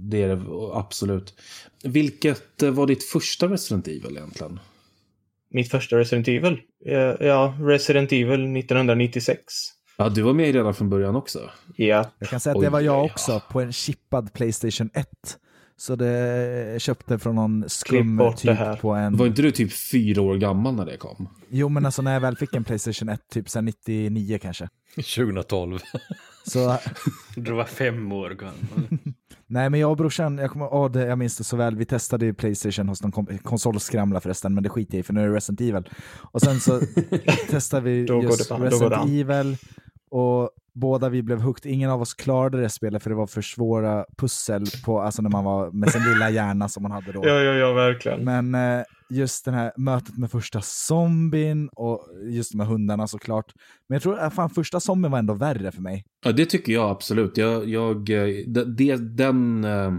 [0.09, 0.41] det är det
[0.73, 1.33] absolut.
[1.83, 4.59] Vilket eh, var ditt första Resident Evil egentligen?
[5.51, 6.61] Mitt första Resident Evil?
[6.85, 9.43] Ja, ja, Resident Evil 1996.
[9.97, 11.49] Ja, du var med redan från början också.
[11.75, 12.11] Ja.
[12.19, 15.07] Jag kan säga att det var jag också på en chippad Playstation 1.
[15.77, 18.75] Så det köpte från någon skum typ här.
[18.75, 19.17] på en...
[19.17, 21.29] Var inte du typ fyra år gammal när det kom?
[21.49, 24.69] Jo men alltså när jag väl fick en Playstation 1, typ sen 99 kanske.
[24.95, 25.79] 2012.
[26.43, 26.77] Så
[27.35, 28.87] Du var fem år gammal.
[29.49, 31.85] nej men jag och brorsan, jag, kommer, åh, det, jag minns det så väl, vi
[31.85, 35.23] testade ju Playstation hos någon kom, konsolskramla förresten, men det skiter jag i för nu
[35.23, 35.89] är det Resident Evil.
[36.31, 36.79] Och sen så
[37.49, 39.09] testade vi just fan- Resident.
[39.09, 39.57] Evil
[40.11, 41.71] och båda vi blev hooked.
[41.71, 45.29] Ingen av oss klarade det spelet för det var för svåra pussel på, alltså när
[45.29, 47.21] man var med sin lilla hjärna som man hade då.
[47.23, 48.23] Ja, ja, ja, verkligen.
[48.23, 53.53] Men eh, just det här mötet med första zombien och just här hundarna såklart.
[53.89, 56.05] Men jag tror att fan, första zombien var ändå värre för mig.
[56.25, 57.37] Ja, det tycker jag absolut.
[57.37, 59.93] Jag, jag, eh, det, det, den eh,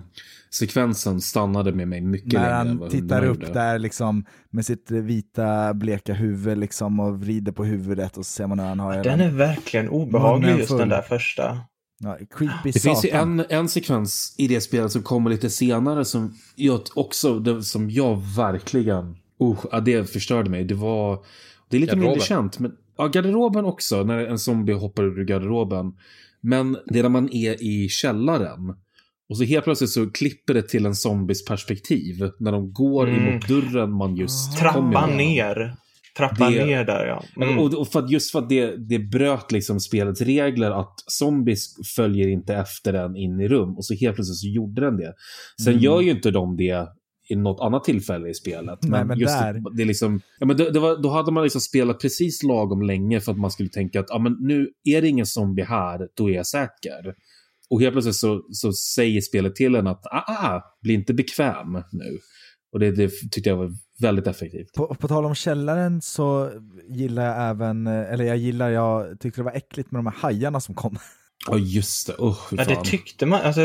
[0.50, 3.52] sekvensen stannade med mig mycket När längre än han tittar upp gjorde.
[3.52, 8.46] där liksom med sitt vita bleka huvud liksom och vrider på huvudet och så ser
[8.46, 11.58] man hur han har Den är verkligen obehaglig just den där första.
[12.02, 16.04] Ja, creepy Det finns ju en, en sekvens i det spelet som kommer lite senare
[16.04, 20.64] som jag också, det, som jag verkligen, uh, det förstörde mig.
[20.64, 21.18] Det var,
[21.68, 22.10] det är lite Garderoben.
[22.10, 25.92] mindre känt, men ja, garderoben också, när en zombie hoppar ur garderoben.
[26.40, 28.74] Men det är när man är i källaren.
[29.28, 32.30] Och så helt plötsligt så klipper det till en zombies perspektiv.
[32.38, 33.26] När de går Mm.
[33.28, 35.74] emot dörren man just kom Trappan ner.
[36.20, 37.24] Trappan Det- ner där, ja.
[37.44, 37.58] Mm.
[37.58, 41.74] Och, och för att, just för att det, det bröt liksom spelets regler att zombies
[41.96, 43.76] följer inte efter den in i rum.
[43.76, 45.14] Och så helt plötsligt så gjorde den det.
[45.64, 45.84] Sen Mm.
[45.84, 46.88] gör ju inte de det
[47.28, 48.78] i något annat tillfälle i spelet.
[48.82, 51.42] Nej, men just där- Det, det liksom, ja, men det, det var, då hade man
[51.42, 55.02] liksom spelat precis lagom länge för att man skulle tänka att ja, men nu är
[55.02, 57.14] det ingen zombie här, då är jag säker.
[57.70, 61.72] Och helt plötsligt så, så säger spelet till en att ah, ah, bli inte bekväm
[61.92, 62.18] nu.
[62.72, 63.70] Och det, det tyckte jag var
[64.00, 64.72] väldigt effektivt.
[64.72, 66.50] På, på tal om källaren så
[66.88, 70.14] gillar jag även, eh, eller jag gillar, jag tyckte det var äckligt med de här
[70.14, 70.98] hajarna som kom.
[71.48, 72.12] Ja, just det.
[72.12, 73.40] Oh, Ja, det tyckte man.
[73.40, 73.60] Alltså,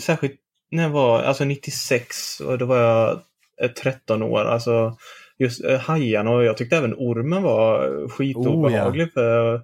[0.00, 0.34] särskilt
[0.70, 3.20] när jag var alltså 96 och då var jag
[3.62, 4.44] eh, 13 år.
[4.44, 4.96] Alltså,
[5.38, 9.12] just eh, hajarna och jag tyckte även ormen var skitobehaglig.
[9.12, 9.62] för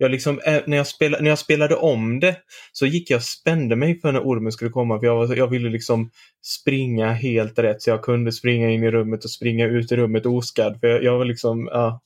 [0.00, 2.36] jag liksom, eh, när, jag spelade, när jag spelade om det
[2.72, 4.98] så gick jag och spände mig för när ormen skulle komma.
[4.98, 6.10] För jag, var, jag ville liksom
[6.42, 10.26] springa helt rätt så jag kunde springa in i rummet och springa ut i rummet
[10.26, 10.80] oskadd.
[10.80, 12.00] För jag, jag var liksom, ja.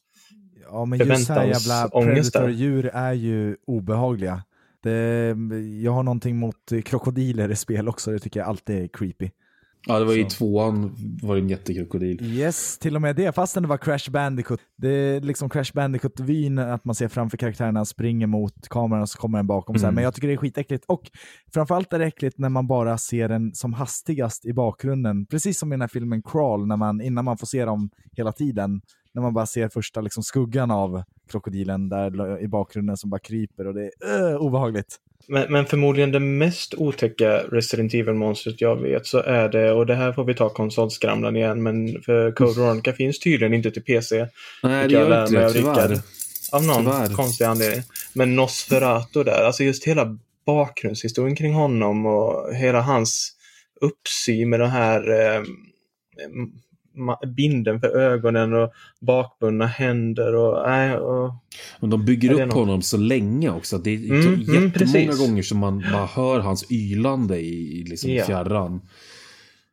[0.71, 4.43] Ja men just här jävla predator-djur är ju obehagliga.
[4.83, 5.37] Det,
[5.83, 9.31] jag har någonting mot krokodiler i spel också, det tycker jag alltid är creepy.
[9.87, 10.29] Ja, det var i Så.
[10.29, 12.23] tvåan var det en jättekrokodil.
[12.23, 14.61] Yes, till och med det, fastän det var Crash Bandicoot.
[14.77, 19.19] Det är liksom Crash Bandicoot-vyn, att man ser framför karaktärerna springer mot kameran och så
[19.19, 19.79] kommer den bakom.
[19.79, 19.89] Så här.
[19.89, 19.95] Mm.
[19.95, 20.85] Men jag tycker det är skitäckligt.
[20.89, 21.11] Och
[21.55, 25.27] framförallt är det äckligt när man bara ser den som hastigast i bakgrunden.
[25.27, 28.33] Precis som i den här filmen Crawl, när man, innan man får se dem hela
[28.33, 28.81] tiden.
[29.15, 33.67] När man bara ser första liksom, skuggan av krokodilen där i bakgrunden som bara kryper
[33.67, 34.97] och det är uh, obehagligt.
[35.29, 39.95] Men, men förmodligen det mest otäcka Resident Evil-monstret jag vet så är det, och det
[39.95, 44.27] här får vi ta konsolskramlan igen, men för Code Veronica finns tydligen inte till PC.
[44.63, 45.99] Nej, det jag gör inte det, av tyvärr.
[46.53, 47.15] Av någon Tyvärr.
[47.15, 47.83] konstig anledning.
[48.13, 53.33] Men Nosferatu där, alltså just hela bakgrundshistorien kring honom och hela hans
[53.81, 55.43] uppsyn med den här eh,
[57.37, 61.33] binden för ögonen och bakbundna händer och, nej, och
[61.81, 63.79] Men de bygger upp nog- honom så länge också.
[63.79, 65.19] Det är Mm, mm, mm, jättemånga precis.
[65.29, 68.25] gånger som man bara hör hans ylande i, liksom Ja.
[68.25, 68.81] fjärran.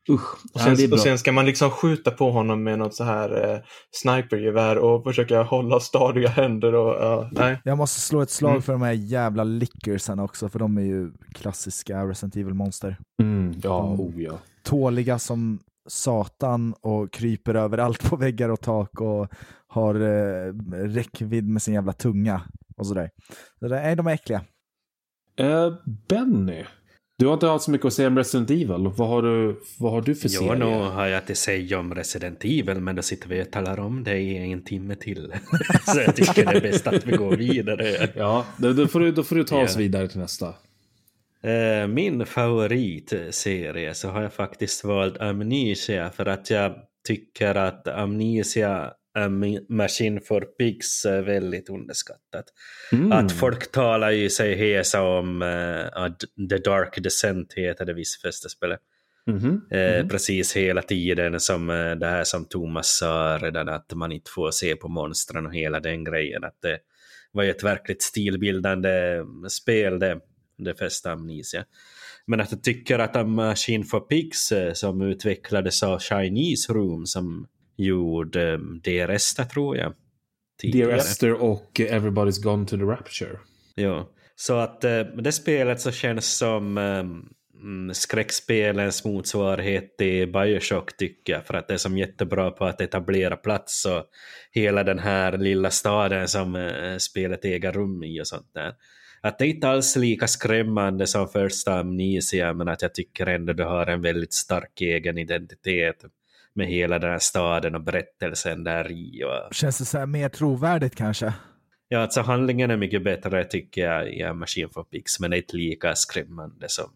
[0.10, 0.36] Usch.
[0.54, 3.60] Och sen, och sen ska man liksom skjuta på honom med något så här eh,
[3.92, 7.60] snipergevär och försöka hålla stadiga händer och ja, nej.
[7.64, 8.62] Jag måste slå ett slag Mm.
[8.62, 12.98] för de här jävla lickersarna också, för de är ju klassiska Resident Evil-monster.
[13.22, 14.00] Mm, ja, Mm.
[14.00, 14.32] oh ja.
[14.64, 19.28] tåliga som satan och kryper överallt på väggar och tak och
[19.68, 22.42] har eh, räckvidd med sin jävla tunga
[22.78, 23.10] och sådär.
[23.60, 24.42] Så där, nej, de är äckliga.
[25.40, 25.74] Eh,
[26.10, 26.64] Benny,
[27.18, 28.92] du har inte alls så mycket att säga om Resident Evil.
[28.98, 30.56] Vad har du, vad har du för Jo, serie?
[30.56, 34.04] nu har jag att säga om Resident Evil, men då sitter vi och talar om
[34.04, 35.34] det i en timme till.
[35.86, 38.10] så jag tycker det är bäst att vi går vidare.
[38.16, 39.78] Ja, då, då, får du, då får du ta oss Ja.
[39.80, 40.54] vidare till nästa.
[41.44, 46.76] Eh, Min favoritserie så har jag faktiskt valt Amnesia för att jag
[47.08, 52.46] tycker att Amnesia Am- Machine for Pigs är väldigt underskattat.
[52.92, 53.12] Mm.
[53.12, 58.50] Att folk talar ju sig hesa om uh, The Dark Descent heter det visst första
[58.50, 58.80] spelet.
[59.26, 59.62] Mhm.
[59.72, 61.68] Eh, Precis hela tiden som
[62.00, 65.80] det här som Thomas sa redan att man inte får se på monstren och hela
[65.80, 66.44] den grejen.
[66.44, 66.80] Att det
[67.32, 70.20] var ju ett verkligt stilbildande spel det,
[70.64, 71.66] det första Amnesia.
[72.28, 77.06] Men att jag tycker att A Machine for Pigs eh, som utvecklades av Chinese Room
[77.06, 77.48] som
[77.78, 79.94] gjorde eh, det resten tror jag.
[80.62, 80.96] Tidigare.
[80.96, 83.40] Esther och Everybody's Gone to the Rapture.
[83.76, 87.06] Ja, så att eh, det spelet så känns som eh,
[87.62, 91.46] mm, skräckspelens motsvarighet till Bioshock tycker jag.
[91.46, 94.06] För att det är som jättebra på att etablera plats och
[94.52, 98.74] hela den här lilla staden som eh, spelet äger rum i och sånt där.
[99.24, 103.54] Att det är inte alls lika skrämmande som första Amnesia men att jag tycker ändå
[103.54, 106.06] det har en väldigt stark egen identitet
[106.54, 109.24] med hela den här staden och berättelsen där i.
[109.24, 111.34] Och Känns det så här mer trovärdigt kanske?
[111.88, 115.42] Ja, alltså handlingen är mycket bättre tycker jag i Machine for Pigs, men det är
[115.42, 116.90] inte lika skrämmande som...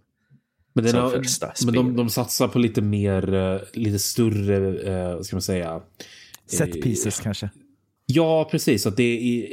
[0.73, 4.79] Men, den Som har, första men de, de satsar på lite mer, eh, lite större,
[4.93, 5.81] eh, vad ska man säga?
[6.45, 7.49] Set Eh, pieces kanske?
[8.05, 8.85] Ja, precis.
[8.87, 9.03] Att det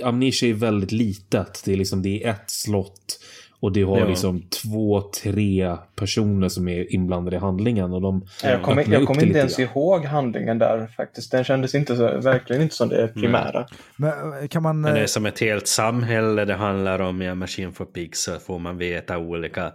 [0.00, 1.62] är, Amnesia är väldigt litet.
[1.64, 3.18] Det är, liksom, det är ett slott
[3.60, 4.08] och det har Ja.
[4.08, 7.92] liksom två, tre personer som är inblandade i handlingen.
[7.92, 9.68] Och de Jag kommer jag kommer inte ens grann.
[9.68, 11.30] ihåg handlingen där faktiskt.
[11.30, 13.66] Den kändes inte så, verkligen inte som det primära.
[13.96, 14.80] Men kan man...
[14.80, 17.84] Men det är eh, som ett helt samhälle det handlar om i A Machine for
[17.84, 19.72] Pigs så får man veta olika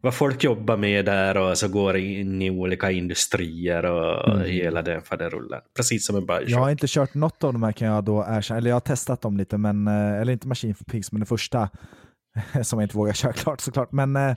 [0.00, 4.50] vad folk jobbar med där och så går in i olika industrier och Mm.
[4.50, 5.60] hela den faderullen.
[5.76, 6.48] Precis som en Bioshock.
[6.50, 8.80] Jag har inte kört något av de här kan jag då erkänna, eller jag har
[8.80, 11.68] testat dem lite, men, eh, eller inte Machine for Pigs, men det första
[12.62, 13.92] som jag inte vågar köra klart såklart.
[13.92, 14.30] Men eh,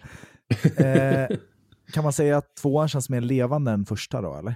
[0.78, 1.28] eh,
[1.94, 4.56] kan man säga att tvåan känns mer levande än första då, eller?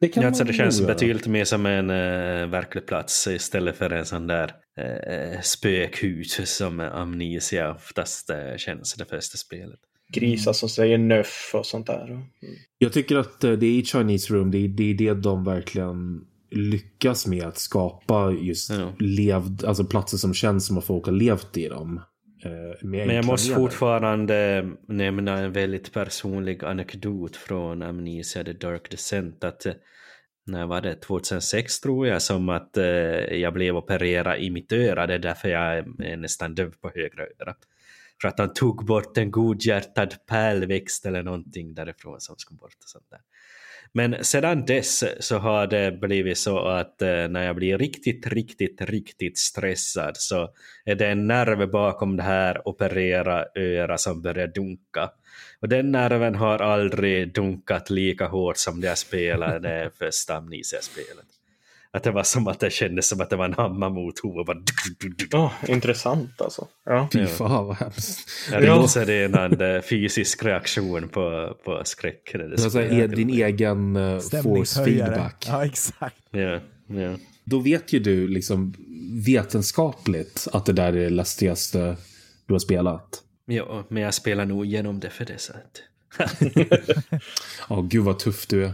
[0.00, 0.92] Det kan Ja, alltså det känns göra.
[0.94, 6.80] betydligt mer som en uh, verklig plats istället för en sån där uh, spökhus som
[6.80, 9.78] Amnesia oftast uh, känns i det första spelet.
[10.14, 12.04] Grisar som säger nöff och sånt där.
[12.06, 12.22] Mm.
[12.78, 15.44] Jag tycker att eh, det är i Chinese Room, det är, det är det de
[15.44, 18.92] verkligen lyckas med att skapa just Ja.
[18.98, 22.00] levd, alltså platser som känns som att folk har levt i dem.
[22.44, 22.50] eh,
[22.88, 29.44] Men jag måste fortfarande nämna en väldigt personlig anekdot från Amnesia The Dark Descent.
[29.44, 29.72] Att, eh,
[30.46, 30.94] när var det?
[30.94, 32.84] 2006 tror jag, som att eh,
[33.36, 35.06] jag blev opererad i mitt öra.
[35.06, 37.58] Det är därför jag är nästan döv på högra örat.
[38.20, 42.88] För att han tog bort en godhjärtad pärlväxt eller någonting därifrån som skulle bort och
[42.88, 43.20] sånt där.
[43.96, 48.80] Men sedan dess så har det blivit så att eh, när jag blir riktigt, riktigt,
[48.80, 50.50] riktigt stressad så
[50.84, 55.10] är det en nerv bakom det här operera öra som börjar dunka.
[55.60, 61.26] Och den nerven har aldrig dunkat lika hårt som det jag spelade första Amnesia-spelet.
[61.94, 65.30] Att det var som att det kändes som att det var en hammare mot huvudet.
[65.30, 65.42] Bara...
[65.42, 66.68] Ja, intressant alltså.
[66.84, 67.08] Ja.
[67.12, 67.26] Fy Ja.
[67.26, 68.28] fan vad hemskt.
[68.52, 68.82] En Ja.
[68.82, 72.30] riktigt fysisk reaktion på, på skräck.
[72.32, 73.12] Det Det är så här, spelet.
[73.12, 75.44] är din egen uh, force feedback.
[75.48, 76.16] Ja, exakt.
[76.30, 77.16] Ja, ja.
[77.44, 78.74] Då vet ju du liksom
[79.26, 81.96] vetenskapligt att det där är det läskigaste
[82.46, 83.22] du har spelat.
[83.46, 85.38] ja, men jag spelar nog igenom det för det.
[85.38, 85.82] Så att...
[87.68, 88.72] Ja, gud vad tuff du är.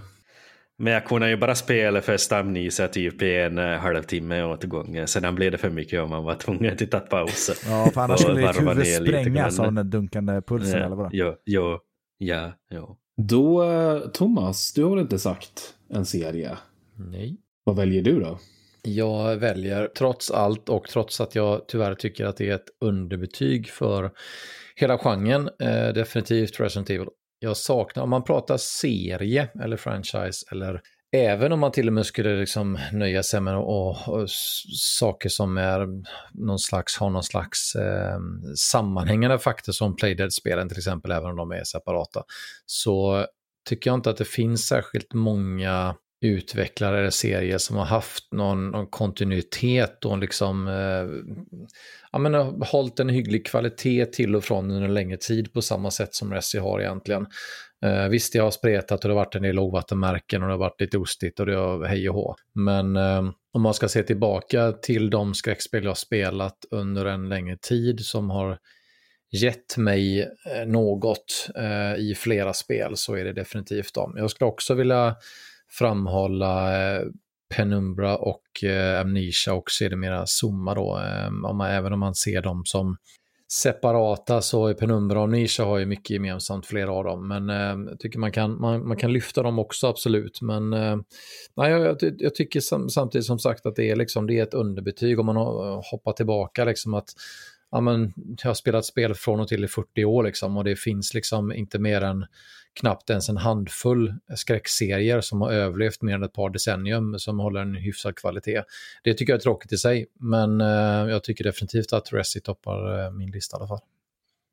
[0.82, 5.08] Men jag kunde ju bara spela första Amnesia typ i en eh, halvtimme åt gången.
[5.08, 7.50] Sedan blev det för mycket om man var tvungen att ta paus.
[7.68, 11.10] Ja, för annars skulle ditt huvud sprängas av den dunkande pulsen eller vadå?
[11.12, 11.80] Ja, ja,
[12.18, 12.96] ja, ja.
[13.16, 16.58] Då, eh, Thomas, du har väl inte sagt en serie?
[16.96, 17.36] Nej.
[17.64, 18.38] Vad väljer du då?
[18.82, 23.68] Jag väljer trots allt och trots att jag tyvärr tycker att det är ett underbetyg
[23.68, 24.10] för
[24.76, 27.08] hela genren, eh, definitivt Resident Evil.
[27.42, 30.80] Jag saknar, om man pratar serie eller franchise eller
[31.12, 34.30] även om man till och med skulle liksom nöja sig med och, och
[34.98, 35.86] saker som är
[36.32, 38.18] någon slags, har någon slags eh,
[38.56, 42.24] sammanhängande faktor som Playdead-spelen till exempel, även om de är separata,
[42.66, 43.26] så
[43.68, 48.70] tycker jag inte att det finns särskilt många utvecklare eller serier som har haft någon,
[48.70, 51.34] någon kontinuitet och liksom eh,
[52.12, 55.62] ja, men har hållit en hygglig kvalitet till och från under en längre tid på
[55.62, 57.26] samma sätt som Resi har egentligen.
[57.84, 60.58] Eh, visst, det har spretat och det har varit en del lågvattenmärken och det har
[60.58, 62.34] varit lite ostigt och det har hej och hå.
[62.54, 67.28] Men eh, om man ska se tillbaka till de skräckspel jag har spelat under en
[67.28, 68.58] längre tid som har
[69.32, 74.14] gett mig eh, något eh, i flera spel så är det definitivt dem.
[74.16, 75.16] Jag skulle också vilja
[75.70, 77.02] framhålla eh,
[77.54, 80.96] Penumbra och eh, Amnesia och sedermera Zuma då.
[80.96, 82.96] Ehm, om man, även om man ser dem som
[83.52, 87.28] separata så är Penumbra och Amnesia har ju mycket gemensamt, flera av dem.
[87.28, 90.40] Men ehm, jag tycker man kan, man, man kan lyfta dem också, absolut.
[90.40, 91.04] Men ehm,
[91.56, 94.42] nej, jag, jag, jag tycker sam, samtidigt som sagt att det är, liksom, det är
[94.42, 96.64] ett underbetyg om man eh, hoppar tillbaka.
[96.64, 97.08] Liksom, att
[97.70, 98.12] ja, men,
[98.42, 101.52] jag har spelat spel från och till i 40 år liksom, och det finns liksom
[101.52, 102.26] inte mer än
[102.80, 107.60] knappt ens en handfull skräckserier som har överlevt mer än ett par decennium som håller
[107.60, 108.62] en hyfsad kvalitet.
[109.04, 110.66] Det tycker jag är tråkigt i sig, men eh,
[111.10, 113.80] jag tycker definitivt att Resi toppar eh, min lista i alla fall.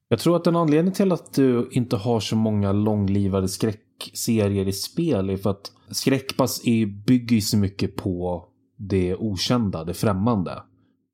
[0.09, 4.73] Jag tror att en anledning till att du inte har så många långlivade skräckserier i
[4.73, 8.47] spel är för att skräckpass är, bygger ju så mycket på
[8.77, 10.63] det okända, det främmande.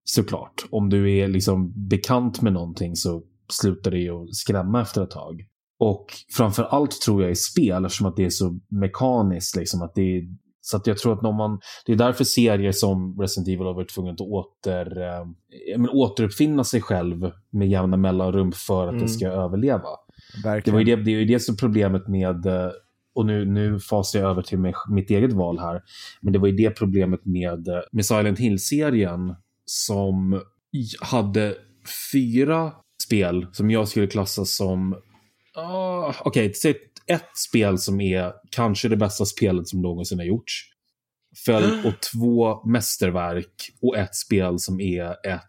[0.04, 0.66] Såklart.
[0.70, 5.12] Om du är liksom bekant med någonting så slutar det ju att skrämma efter ett
[5.12, 5.45] tag.
[5.80, 6.06] Och
[6.38, 9.56] framför allt tror jag i spel eftersom att det är så mekaniskt.
[9.56, 10.24] Liksom, att det är,
[10.62, 13.74] så att jag tror att om man, det är därför serier som Resident Evil har
[13.74, 15.26] varit tvungen att åter, eh,
[15.78, 19.02] men, återuppfinna sig själv med jämna mellanrum för att mm.
[19.02, 19.90] det ska överleva.
[20.66, 22.72] Det, var ju det, det är ju det som problemet med eh,
[23.16, 25.82] och nu, nu fasar jag över till mig, mitt eget val här.
[26.22, 30.42] Men det var ju det problemet med, eh, med Silent Hill-serien som
[31.02, 31.56] hade
[32.12, 32.72] fyra
[33.04, 34.96] spel som jag skulle klassa som
[35.58, 36.74] Uh, Okej, okay,
[37.08, 40.70] ett spel som är kanske det bästa spelet som någonsin har gjorts.
[41.45, 45.41] Följd och två mästerverk och ett spel som är ett,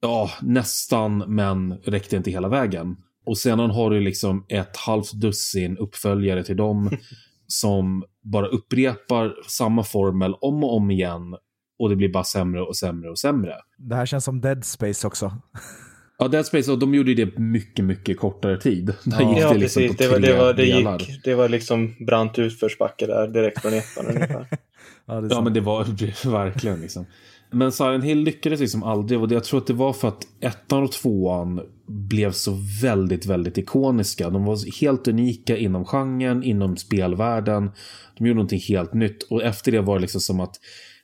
[0.00, 2.96] ja, nästan men räckte inte hela vägen.
[3.24, 6.90] Och sedan har du liksom ett halvt dussin uppföljare till dem
[7.46, 11.36] som bara upprepar samma formel om och om igen
[11.78, 13.54] och det blir bara sämre och sämre och sämre.
[13.78, 15.32] Det här känns som Dead Space också.
[16.20, 18.86] Ja, Dead Space, och de gjorde det mycket, mycket kortare tid.
[19.04, 19.96] Där ja, gick det liksom precis.
[19.96, 24.06] Det var, det, var, det, gick, det var liksom brant utförsbacke där direkt från ettan
[24.06, 24.46] ungefär.
[25.06, 27.06] ja, ja, men det var det, verkligen liksom.
[27.52, 30.82] Men Silent Hill lyckades liksom aldrig och jag tror att det var för att ettan
[30.82, 34.30] och tvåan blev så väldigt, väldigt ikoniska.
[34.30, 37.70] De var helt unika inom genren, inom spelvärlden.
[38.18, 40.54] De gjorde någonting helt nytt och efter det var det liksom som att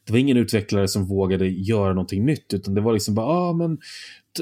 [0.06, 3.52] det var ingen utvecklare som vågade göra någonting nytt utan det var liksom bara, ah,
[3.52, 3.78] men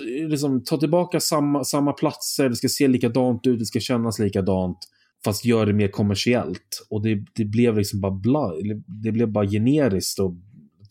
[0.02, 4.78] liksom, ta tillbaka samma, samma platser, det ska se likadant ut, det ska kännas likadant.
[5.24, 6.86] Fast gör det mer kommersiellt.
[6.90, 8.52] Och det, det blev liksom bara bla,
[9.02, 10.34] det blev bara generiskt och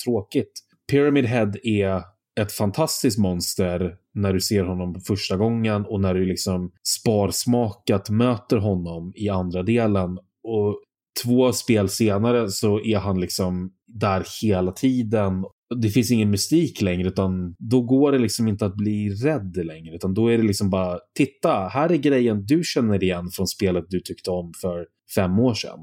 [0.04, 0.52] tråkigt.
[0.92, 2.02] Pyramid Head är
[2.42, 8.58] ett fantastiskt monster när du ser honom första gången och när du liksom sparsmakat möter
[8.58, 10.18] honom i andra delen.
[10.44, 10.82] Och
[11.24, 17.08] två spel senare så är han liksom där hela tiden det finns ingen mystik längre
[17.08, 20.70] utan då går det liksom inte att bli rädd längre utan då är det liksom
[20.70, 25.40] bara titta, här är grejen du känner igen från spelet du tyckte om för fem
[25.40, 25.80] år sedan.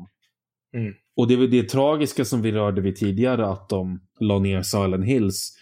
[0.77, 0.93] Mm.
[1.17, 4.63] Och det är väl det tragiska som vi rörde vid tidigare att de la ner
[4.63, 5.57] Silent Hills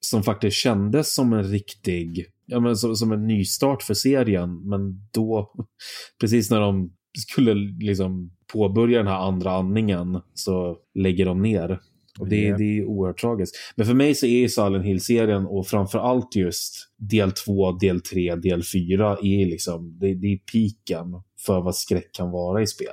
[0.00, 5.08] som faktiskt kändes som en riktig, ja men som, som en nystart för serien men
[5.12, 5.52] då,
[6.20, 7.54] precis när de skulle
[7.86, 11.80] liksom påbörja den här andra andningen så lägger de ner.
[12.20, 13.56] Och det, det är oerhört tragiskt.
[13.76, 18.62] Men för mig så är Silent Hill-serien och framförallt just del 2, del 3, del
[18.72, 22.88] 4 är liksom, det, det är piken för vad skräck kan vara i spel.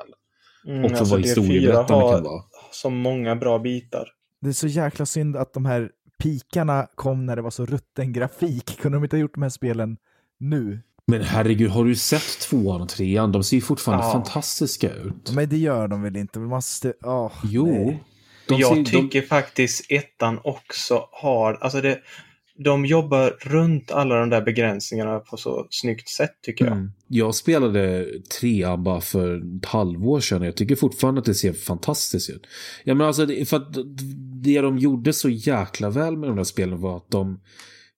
[0.68, 2.44] Mm, och för alltså vad historieberättande kan vara.
[2.72, 4.08] Så många bra bitar.
[4.42, 5.90] Det är så jäkla synd att de här
[6.24, 8.78] pikarna kom när det var så rutten grafik.
[8.82, 9.98] Kunde de inte ha gjort de här spelen
[10.40, 10.82] nu?
[11.08, 13.32] Men herregud, har du sett tvåan och trean?
[13.32, 14.12] De ser ju fortfarande ja.
[14.12, 15.32] fantastiska ut.
[15.36, 16.40] Men det gör de väl inte?
[16.40, 16.94] Man måste...
[17.04, 17.66] Oh, jo.
[17.66, 18.04] Nej.
[18.48, 19.28] De jag ser, tycker de...
[19.28, 22.00] faktiskt ettan också har, alltså det,
[22.58, 26.74] de jobbar runt alla de där begränsningarna på så snyggt sätt tycker jag.
[26.74, 26.92] Mm.
[27.08, 28.08] Jag spelade
[28.40, 32.48] trean bara för ett halvår sedan jag tycker fortfarande att det ser fantastiskt ut.
[32.84, 33.74] Ja, men alltså, för att
[34.44, 37.40] det de gjorde så jäkla väl med de där spelen var att de,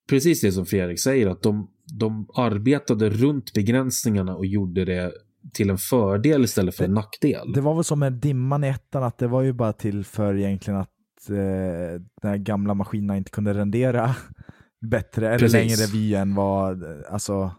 [0.09, 1.69] precis det som Fredrik säger, att de,
[1.99, 5.11] de arbetade runt begränsningarna och gjorde det
[5.53, 7.51] till en fördel istället för en nackdel.
[7.53, 10.37] Det var väl som med dimman i ettan, att det var ju bara till för
[10.37, 10.89] egentligen att
[11.29, 14.15] eh, den här gamla maskinerna inte kunde rendera
[14.81, 15.53] bättre eller Precis.
[15.53, 17.51] längre vy än vad, alltså,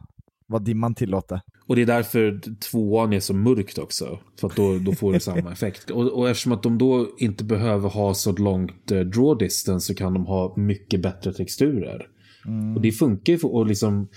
[0.47, 1.41] vad dimman tillåter.
[1.67, 4.19] Och det är därför tvåan är så mörkt också.
[4.41, 5.91] För att då, då får du samma effekt.
[5.91, 9.95] Och, och eftersom att de då inte behöver ha så långt eh, draw distance så
[9.95, 12.07] kan de ha mycket bättre texturer.
[12.75, 14.09] Och det funkar ju och liksom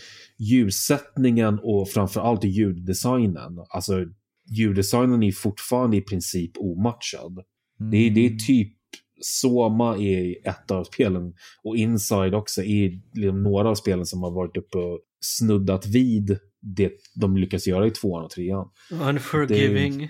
[0.41, 3.59] ljussättningen och framförallt ljuddesignen.
[3.69, 4.05] Alltså
[4.57, 7.43] ljuddesignen är fortfarande i princip omatchad.
[7.91, 8.73] Det, är, det är typ
[9.23, 11.33] Soma är ett av spelen
[11.63, 16.37] och Inside också är liksom några av spelen som har varit uppe och snuddat vid
[16.61, 18.67] det de lyckas göra i tvåan och trean.
[18.91, 20.09] Unforgiving.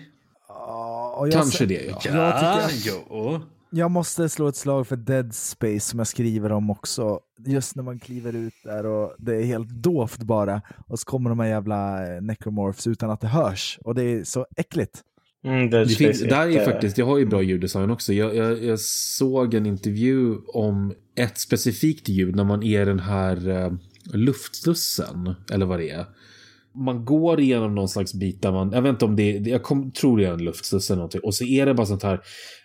[1.19, 2.01] Jag Kanske det ja.
[2.05, 3.41] Jag tycker- jo.
[3.73, 7.19] Jag måste slå ett slag för Dead Space som jag skriver om också.
[7.47, 10.61] Just när man kliver ut där och det är helt dovt bara.
[10.87, 13.79] Och så kommer de här jävla eh, necromorphs utan att det hörs.
[13.83, 15.01] Och det är så äckligt.
[15.45, 18.13] Mm, Det finns, där är eh, faktiskt, jag har ju bra ljuddesign också.
[18.13, 23.49] Jag, jag, jag såg en intervju om ett specifikt ljud när man är den här
[23.49, 23.73] uh,
[24.13, 26.05] luftslussen, eller vad det är.
[26.75, 29.63] Man går igenom någon slags bit där man, jag vet inte om det är, jag
[29.63, 31.21] kom, tror det är en luftsluss eller någonting.
[31.23, 32.21] Och så är det bara sånt här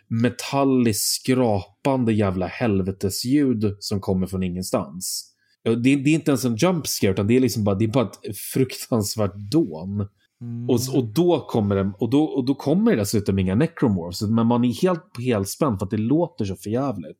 [0.08, 5.32] metalliskt skrapande jävla helvetesljud som kommer från ingenstans.
[5.64, 7.88] Det, det är inte ens en jump scare, utan det är liksom bara, det är
[7.88, 10.08] bara ett fruktansvärt dån.
[10.68, 14.46] Och, och, då kommer det, och, då, och då kommer det dessutom inga necromorphs, men
[14.46, 17.18] man är helt på helspänn för att det låter så förjävligt.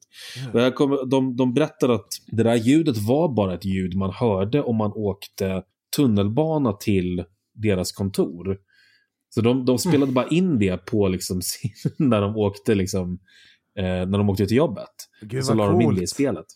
[0.53, 4.63] Jag kommer, de, de berättar att det där ljudet var bara ett ljud man hörde
[4.63, 5.63] om man åkte
[5.97, 7.25] tunnelbana till
[7.55, 8.59] deras kontor.
[9.37, 11.41] Så de, de spelade bara in det på liksom,
[11.97, 13.19] när de åkte liksom,
[13.79, 14.89] eh, när de åkte till jobbet.
[15.21, 16.47] Gud så la de in det i spelet.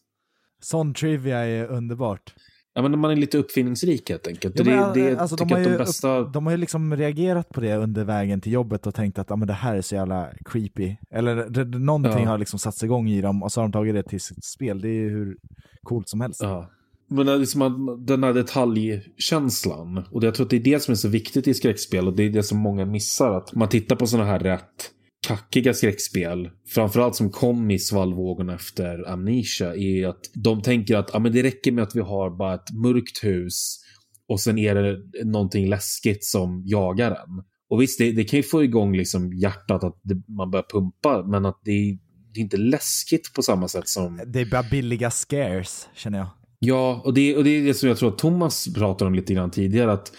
[0.63, 2.35] Sån trivia är underbart.
[2.75, 4.59] Ja, men man är lite uppfinningsrik helt enkelt.
[4.59, 6.17] Ja, det, men, det, alltså, tycker de, har de bästa...
[6.17, 9.31] upp, de har ju liksom reagerat på det under vägen till jobbet och tänkt att
[9.31, 10.97] ah, men det här är så jävla creepy.
[11.11, 12.29] Eller det, det, någonting Ja.
[12.29, 14.81] har liksom satts igång i dem och så har de tagit det till sitt spel.
[14.81, 15.37] Det är ju hur
[15.83, 16.43] coolt som helst.
[16.43, 16.71] Ja.
[17.11, 20.05] Men det är liksom den här detaljkänslan.
[20.11, 22.07] Och jag tror att det är det som är så viktigt i skräckspel.
[22.07, 23.33] Och det är det som många missar.
[23.33, 24.91] Att man tittar på sådana här rätt
[25.27, 26.51] kackiga skräckspel.
[26.69, 29.77] Framförallt som kom i svallvågorna efter Amnesia.
[29.77, 32.73] Är att de tänker att ah, men det räcker med att vi har bara ett
[32.73, 33.81] mörkt hus.
[34.29, 37.45] Och sen är det någonting läskigt som jagar en.
[37.71, 41.27] Och visst, det, det kan ju få igång liksom hjärtat att det, man börjar pumpa.
[41.27, 41.99] Men att det,
[42.35, 46.29] det är inte läskigt på samma sätt som Det är bara billiga scares, känner jag.
[46.63, 49.35] Ja, och det, och det är det som jag tror att Thomas pratade om lite
[49.35, 49.93] grann tidigare.
[49.93, 50.13] Att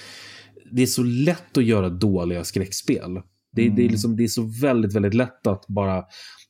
[0.72, 3.22] det är så lätt att göra dåliga skräckspel.
[3.56, 6.04] Det, det, är liksom, det är så väldigt, väldigt lätt att bara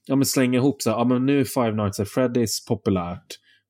[0.06, 3.26] ja, men slänga ihop så här, ja, men nu är Five Nights at Freddy's populärt.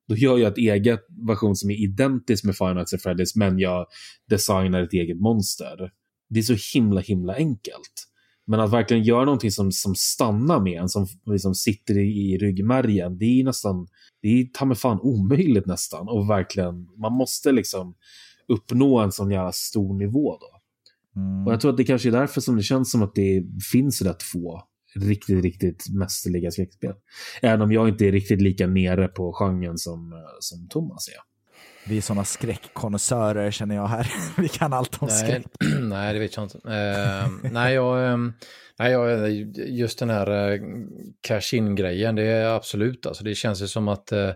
[0.07, 3.59] Då gör jag ett eget version som är identiskt med Five Nights at Freddy's, men
[3.59, 3.85] jag
[4.29, 5.91] designar ett eget monster.
[6.29, 8.10] Det är så himla, himla enkelt.
[8.47, 12.37] Men att verkligen göra någonting som, som stannar med en, som liksom sitter i, i
[12.37, 13.87] ryggmärgen, det är nästan,
[14.21, 16.07] det är ta mig fan omöjligt nästan.
[16.09, 17.95] Och verkligen, man måste liksom
[18.47, 20.61] uppnå en sån jävla stor nivå då.
[21.21, 21.47] Mm.
[21.47, 24.01] Och jag tror att det kanske är därför som det känns som att det finns
[24.01, 24.63] rätt få
[24.95, 26.93] riktigt, riktigt mästerliga skräckspel.
[27.41, 31.30] Även om jag inte är riktigt lika nere på genren som, eh, som Thomas är.
[31.87, 34.13] Vi är sådana skräckkonnässörer känner jag här.
[34.41, 35.45] Vi kan allt om Nej, skräck.
[35.79, 36.57] nej, det vet jag inte.
[36.57, 38.17] Eh, nej, jag, eh,
[38.79, 40.59] nej jag, just den här eh,
[41.21, 44.31] cash-in-grejen, det är absolut, alltså det känns ju som att eh,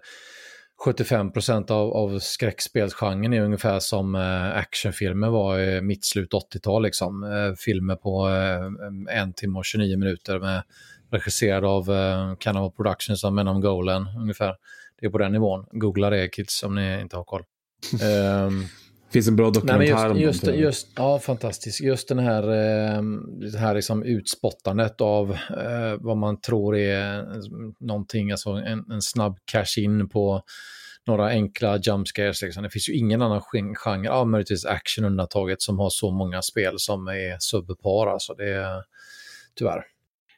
[0.85, 6.83] 75% av, av skräckspelsgenren är ungefär som eh, actionfilmer var i mittslut 80-tal.
[6.83, 7.55] Liksom.
[7.57, 8.27] Filmer på
[9.09, 10.63] en timme och 29 minuter med
[11.11, 14.55] regisserad av eh, Cannibal Productions av Men of Golan ungefär.
[15.01, 15.65] Det är på den nivån.
[15.71, 17.43] Googla det kids om ni inte har koll.
[18.03, 18.61] Ehm,
[19.07, 21.81] Det finns en bra dokumentär om just, just, just, ja, fantastiskt.
[21.81, 23.01] Just den här, eh,
[23.51, 27.25] det här liksom utspottandet av eh, vad man tror är
[27.85, 30.41] någonting, alltså en, en snabb cash-in på
[31.07, 32.41] några enkla jump scares.
[32.41, 32.63] Liksom.
[32.63, 36.41] Det finns ju ingen annan gen- genre, ja, möjligtvis action undantaget, som har så många
[36.41, 38.07] spel som är subpar.
[38.07, 38.83] Alltså det är
[39.55, 39.83] tyvärr.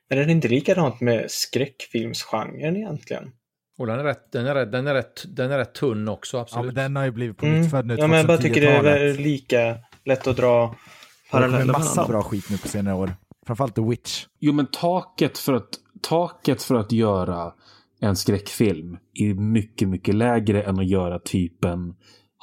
[0.09, 3.31] Men är det inte likadant med skräckfilmsgenren egentligen?
[3.77, 6.37] Och den är rätt, den är rätt, den är rätt, den är rätt tunn också,
[6.37, 6.65] Ja, absolut.
[6.65, 7.61] men den har ju blivit på Mm.
[7.61, 9.19] nytt född nu, Ja, men jag bara tycker det är 2010-talet.
[9.19, 12.11] lika lätt att dra Det paralleller mellan massa dem.
[12.11, 13.11] bra skit nu på senare år.
[13.47, 14.25] Framförallt The Witch.
[14.39, 15.69] Jo, men taket för att,
[16.01, 17.53] taket för att göra
[18.01, 21.95] en skräckfilm är mycket, mycket lägre än att göra typ en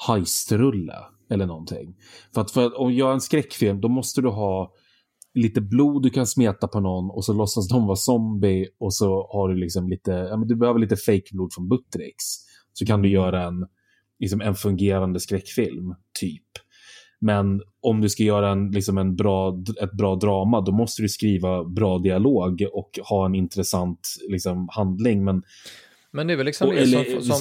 [0.09, 0.97] heistrulle
[1.31, 1.95] eller någonting.
[2.35, 4.73] För att, för att om göra en skräckfilm, då måste du ha
[5.35, 9.29] lite blod du kan smeta på någon och så låtsas de vara zombie och så
[9.33, 12.25] har du liksom lite, ja men du behöver lite fake blod från Buttericks.
[12.73, 13.67] Så kan du göra en,
[14.19, 16.43] liksom en fungerande skräckfilm, typ.
[17.21, 21.09] Men om du ska göra en, liksom en bra, ett bra drama, då måste du
[21.09, 25.25] skriva bra dialog och ha en intressant liksom, handling.
[25.25, 25.43] Men
[26.11, 27.23] Men det är väl liksom Och- eller som...
[27.23, 27.37] som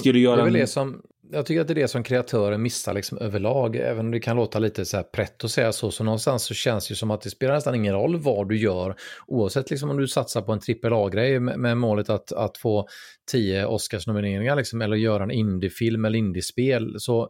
[0.54, 1.02] det som
[1.32, 4.36] jag tycker att det är det som kreatören missar liksom överlag, även om det kan
[4.36, 7.22] låta lite så här prätt att säga så, så någonstans så känns det som att
[7.22, 8.96] det spelar nästan ingen roll vad du gör,
[9.28, 12.88] oavsett liksom om du satsar på en trippel A-grej med, med målet att, att få
[13.32, 17.30] tio Oscarsnomineringar liksom, eller göra en indiefilm eller indiespel, så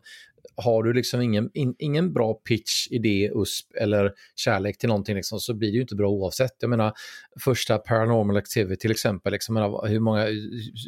[0.56, 5.40] har du liksom ingen, in, ingen bra pitch, idé, USP eller kärlek till någonting liksom,
[5.40, 6.52] så blir det ju inte bra oavsett.
[6.60, 6.94] Jag menar,
[7.44, 9.56] första Paranormal Activity till exempel, liksom,
[9.88, 10.26] hur, många,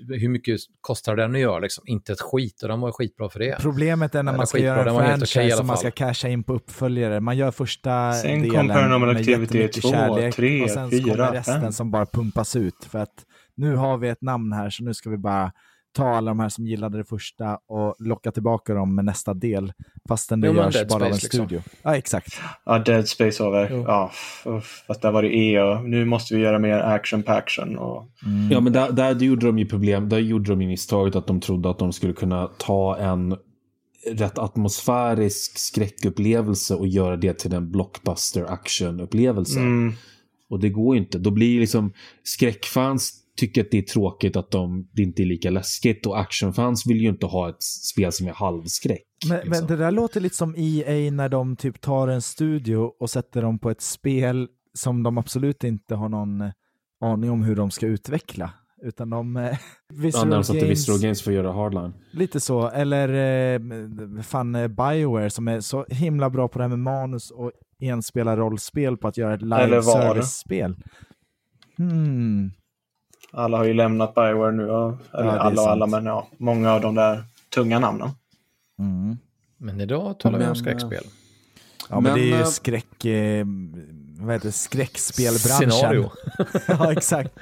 [0.10, 1.60] hur mycket kostar den att göra?
[1.60, 1.84] Liksom?
[1.88, 3.58] Inte ett skit och den var skitbra för det.
[3.60, 6.44] Problemet är när man ska skitbra, göra en franchise alla som man ska casha in
[6.44, 7.20] på uppföljare.
[7.20, 10.92] Man gör första Sen kom delen Paranormal med Activity jättemycket 2, kärlek 3, och sen
[10.92, 11.72] 4, kommer resten 5.
[11.72, 12.84] som bara pumpas ut.
[12.90, 15.52] För att nu har vi ett namn här så nu ska vi bara
[15.96, 19.74] ta alla de här som gillade det första och locka tillbaka dem med nästa del.
[20.08, 21.28] Fastän det Jo, görs Dead bara av en liksom.
[21.30, 21.62] studio.
[21.84, 22.40] Ja, exakt.
[22.66, 23.84] Ja, Dead Space väl, Jo.
[23.88, 24.12] ja,
[24.88, 25.82] fast där var det EA.
[25.82, 27.78] Nu måste vi göra mer action på action.
[27.78, 28.52] Och, Mm.
[28.52, 30.10] Ja, men där, där gjorde de ju problem.
[30.10, 33.36] Där gjorde de ju misstaget att de trodde att de skulle kunna ta en
[34.12, 39.60] rätt atmosfärisk skräckupplevelse och göra det till en blockbuster actionupplevelse.
[39.60, 39.94] mm,
[40.50, 41.18] Och det går ju inte.
[41.20, 41.94] Då blir liksom
[42.24, 46.88] skräckfans tycker att det är tråkigt att de, det inte är lika läskigt och actionfans
[46.88, 49.04] vill ju inte ha ett spel som är halvskräck.
[49.28, 49.68] Men, men liksom.
[49.68, 53.60] det där låter lite som EA när de typ tar en studio och sätter dem
[53.60, 56.52] på ett spel som de absolut inte har någon
[57.02, 58.54] aning om hur de ska utveckla.
[58.82, 59.38] Utan de...
[59.38, 59.58] Eh,
[60.12, 61.94] sig till Games- Visual Games för att göra hardline.
[62.12, 63.10] Lite så, eller
[63.56, 67.52] eh, fan eh, Bioware som är så himla bra på det här med manus och
[67.80, 70.76] enspelarrollspel på att göra ett live service-spel.
[71.78, 72.52] Hmm.
[73.36, 74.70] Alla har ju lämnat Bioware nu.
[74.70, 77.24] och- Eller Ja, alla och alla, men ja, många av de där
[77.56, 78.10] tunga namnen.
[78.80, 79.18] Mm.
[79.58, 81.04] Men idag talar vi om Men, skräckspel.
[81.90, 83.06] Ja, men, Men, det är ju eh, skräck...
[83.06, 83.46] Eh,
[84.20, 84.52] vad heter det?
[84.52, 85.72] Skräckspelbranschen.
[85.72, 86.12] Scenario.
[86.68, 87.34] ja, exakt.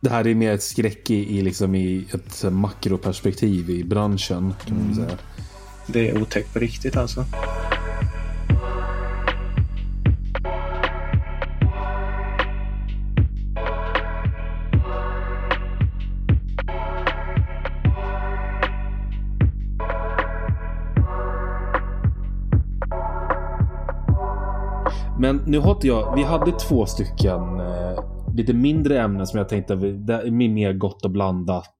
[0.00, 4.54] Det här är mer ett skräck i, i, liksom i ett makroperspektiv i branschen.
[4.66, 5.18] Kan man säga.
[5.86, 7.24] Det är otäckt på riktigt alltså.
[25.20, 28.04] Men nu har inte jag, vi hade två stycken eh,
[28.36, 31.76] lite mindre ämnen som jag tänkte, det är mer gott och blandat.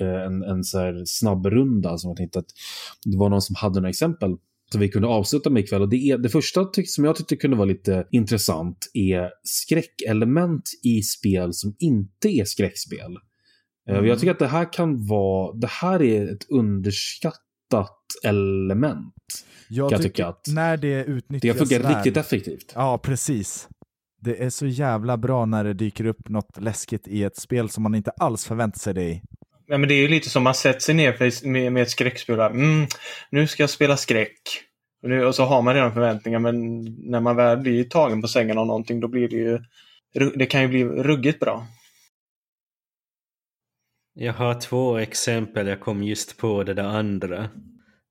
[0.00, 2.46] Eh, en, en så här snabbrunda som jag tänkte att
[3.04, 4.36] det var någon som hade några exempel
[4.72, 5.82] som vi kunde avsluta med ikväll.
[5.82, 11.02] Och det, är, det första som jag tyckte kunde vara lite intressant är skräckelement i
[11.02, 13.16] spel som inte är skräckspel.
[13.88, 19.13] Eh, och Jag tycker att det här kan vara, det här är ett underskattat element.
[19.74, 22.72] Jag jag tycker tycka att när det utnyttjas Det funkar väl- riktigt effektivt.
[22.74, 23.68] Ja, precis.
[24.20, 27.82] Det är så jävla bra när det dyker upp något läskigt i ett spel som
[27.82, 29.22] man inte alls förväntar sig det i.
[29.66, 32.40] Ja, men det är ju lite som man sätter sig ner med, med ett skräckspel.
[32.40, 32.86] Mm,
[33.30, 34.38] nu ska jag spela skräck.
[35.02, 38.28] Och, nu, och så har man redan förväntningar men när man väl blir tagen på
[38.28, 39.60] sängen av någonting då blir det ju...
[40.34, 41.66] Det kan ju bli ruggigt bra.
[44.14, 47.48] Jag har två exempel, jag kom just på det där andra.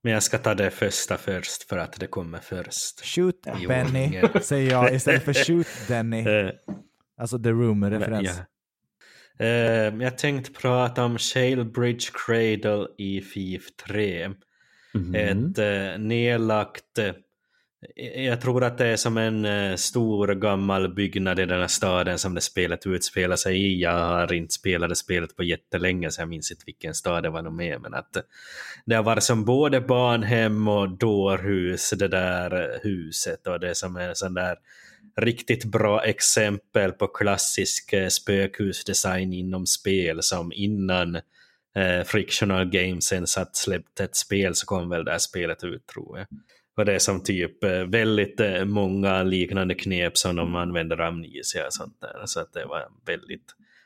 [0.03, 3.05] Men jag ska ta det första först för att det kommer först.
[3.05, 4.29] Shoot I Benny, ordningen.
[4.41, 6.27] säger jag istället för shoot Denny.
[6.27, 6.49] Eh,
[7.17, 8.29] Alltså The Room-referens.
[9.37, 9.45] ja.
[9.45, 14.29] Eh, jag tänkte prata om Shalebridge Cradle i FIF 3.
[14.93, 15.15] Mhm.
[15.15, 16.99] Ett eh, nedlagt...
[17.95, 21.59] Eh, eh, jag tror att det är som en eh, stor gammal byggnad i den
[21.59, 23.81] här staden som det spelet utspelar sig i.
[23.81, 27.29] Jag har inte spelat det spelet på jättelänge så jag minns inte vilken stad det
[27.29, 27.81] var nog med.
[27.81, 28.17] Men att
[28.85, 33.47] det har varit som både barnhem och dårhus, det där huset.
[33.47, 34.55] Och det är som en sån där
[35.17, 41.15] riktigt bra exempel på klassisk spökhusdesign inom spel som innan
[41.75, 45.87] eh, Frictional Games ens att släppt ett spel så kom väl det här spelet ut
[45.87, 46.27] tror jag.
[46.77, 51.65] Och det är som typ eh, väldigt eh, många liknande knep som de använder amnesia
[51.65, 52.25] och sånt där.
[52.25, 53.45] Så att det var väldigt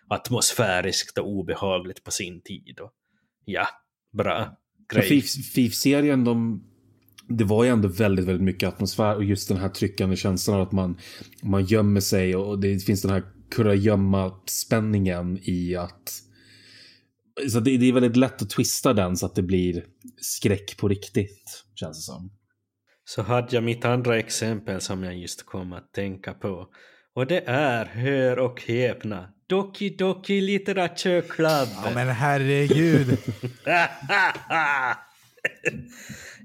[0.09, 2.79] atmosfäriskt och obehagligt på sin tid.
[2.79, 2.91] Och,
[3.45, 3.67] ja,
[4.17, 4.57] bra
[4.93, 5.09] grej.
[5.09, 6.63] FIF- FIF-serien, de,
[7.29, 10.61] det var ju ändå väldigt, väldigt mycket atmosfär och just den här tryckande känslan av
[10.67, 10.97] att man,
[11.43, 16.23] man gömmer sig och det finns den här kurragömma-spänningen i att...
[17.49, 19.83] Så det, det är väldigt lätt att twista den så att det blir
[20.21, 22.31] skräck på riktigt, känns det som.
[23.07, 26.67] Så hade jag mitt andra exempel som jag just kom att tänka på.
[27.15, 31.67] Och det är, hör och häpna, Doki Doki Literature Club.
[31.83, 33.07] Ja men herregud.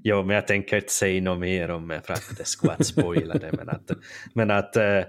[0.03, 2.83] jo, men jag tänker inte säga något mer om det för att det skulle vara
[2.83, 3.51] spoila det.
[3.51, 3.91] Men att,
[4.33, 5.03] men att eh,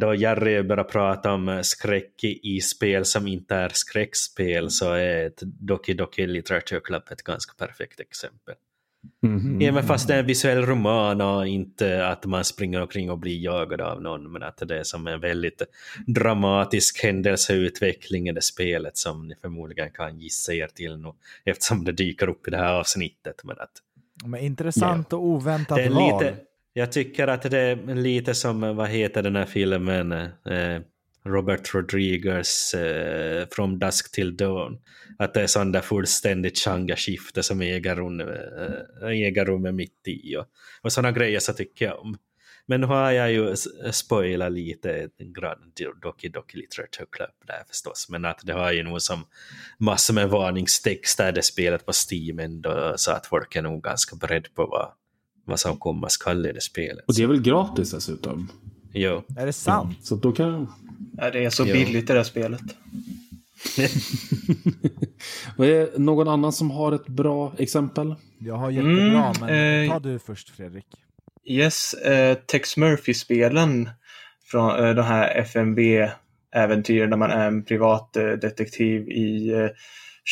[0.00, 5.94] då Jerry börjar prata om skräck i spel som inte är skräckspel så är Doki
[5.94, 8.54] Doki Literature Club ett ganska perfekt exempel.
[9.22, 9.60] Mhm.
[9.62, 13.44] Även fast det är en visuell roman och inte att man springer omkring och blir
[13.44, 15.62] jagad av någon, men att det är som en väldigt
[16.06, 21.12] dramatisk händelseutveckling i det spelet som ni förmodligen kan gissa er till nu,
[21.44, 23.44] eftersom det dyker upp i det här avsnittet.
[23.44, 23.72] Men att
[24.24, 26.24] Men intressant och oväntat det är val.
[26.24, 26.36] lite,
[26.72, 30.80] jag tycker att det är lite som, vad heter den här filmen, eh,
[31.24, 34.78] Robert Rodriguez eh, From Dusk Till Dawn.
[35.18, 40.36] Att det är sån där fullständigt genreskifte som äger rum, eh, äger rum mitt i.
[40.36, 40.46] Och,
[40.82, 42.16] och sådana grejer så tycker jag om.
[42.70, 43.56] Men nu har jag ju
[43.92, 45.72] spoilat lite Grand
[46.02, 48.06] Doki Doki Literature Club där förstås.
[48.10, 49.24] Men att det har ju nog som
[49.78, 54.54] massor med varningstexter det spelet på Steam ändå, så att folk är nog ganska beredd
[54.54, 54.92] på vad,
[55.44, 57.04] vad som komma skall i det spelet.
[57.06, 58.48] Och det är väl gratis dessutom?
[58.92, 59.22] Jo.
[59.36, 60.06] Är det sant?
[60.06, 60.72] Så då kan...
[61.20, 61.72] Ja, det är så Jo.
[61.72, 62.60] billigt det där spelet.
[65.56, 68.14] Vad är någon annan som har ett bra exempel?
[68.38, 70.86] Jag har jättebra, Mm, men eh, ta du först Fredrik.
[71.44, 73.90] Yes, eh, Tex Murphy-spelen
[74.44, 79.68] från eh, de här FMV-äventyren där man är en privatdetektiv i eh,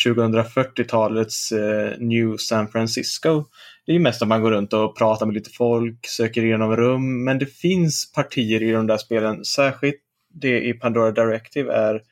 [0.07, 3.45] 2040-talets eh, New San Francisco.
[3.87, 6.77] Det är ju mest att man går runt och pratar med lite folk, söker igenom
[6.77, 10.01] rum, men det finns partier i de där spelen, särskilt
[10.41, 12.03] det i Pandora Directive är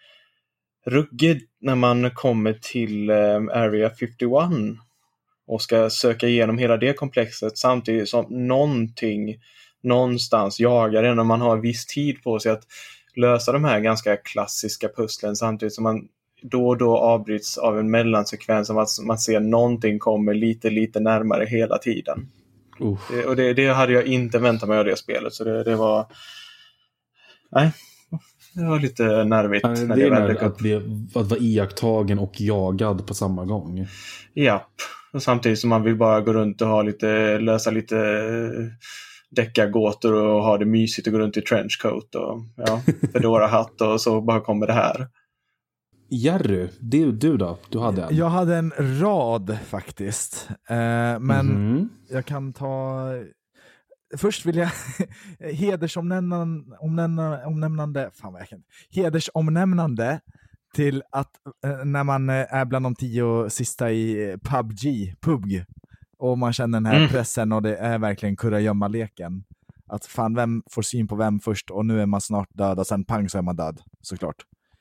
[0.87, 4.21] ruggigt när man kommer till eh, Area 51
[5.47, 9.37] och ska söka igenom hela det komplexet samtidigt som någonting
[9.83, 12.63] någonstans jagar en och man har viss tid på sig att
[13.17, 16.09] lösa de här ganska klassiska pusslen samtidigt som man
[16.43, 21.01] då och då avbryts av en mellansekvens som att man ser någonting kommer lite, lite
[21.01, 22.29] närmare hela tiden.
[22.81, 22.99] Uh.
[23.11, 25.77] Det, och det, det hade jag inte väntat mig av det spelet så det, det
[25.77, 26.07] var...
[27.51, 27.73] Nej,
[28.55, 30.43] det var lite nervigt när Det det är upp.
[30.43, 30.75] att, bli,
[31.15, 33.87] att vara iakttagen och jagad på samma gång.
[34.35, 34.71] Japp.
[35.13, 38.65] Och samtidigt som man vill bara gå runt och ha lite, lösa lite eh,
[39.31, 42.81] deckargåtor och ha det mysigt och gå runt i trenchcoat och ja,
[43.13, 45.07] Fedora-hatt och så bara kommer det här.
[46.09, 47.59] Jerry, du, du då?
[47.69, 48.17] Du hade en?
[48.17, 50.49] Jag hade en rad faktiskt.
[50.69, 50.77] Eh,
[51.21, 51.89] men Mhm.
[52.11, 53.09] jag kan ta...
[54.17, 54.71] Först vill jag
[55.53, 60.21] hedersomnämnande, omnämnande, omnämnande, fan vad jag kan hedersomnämnande
[60.75, 61.31] till att
[61.65, 65.65] eh, när man eh, är bland de tio sista i eh, PubG, PubG,
[66.19, 67.09] och man känner den här Mm.
[67.09, 69.45] pressen och det är verkligen kurragömma-leken.
[69.87, 72.87] Att fan, vem får syn på vem först och nu är man snart död och
[72.87, 74.37] sen pang så är man död, såklart.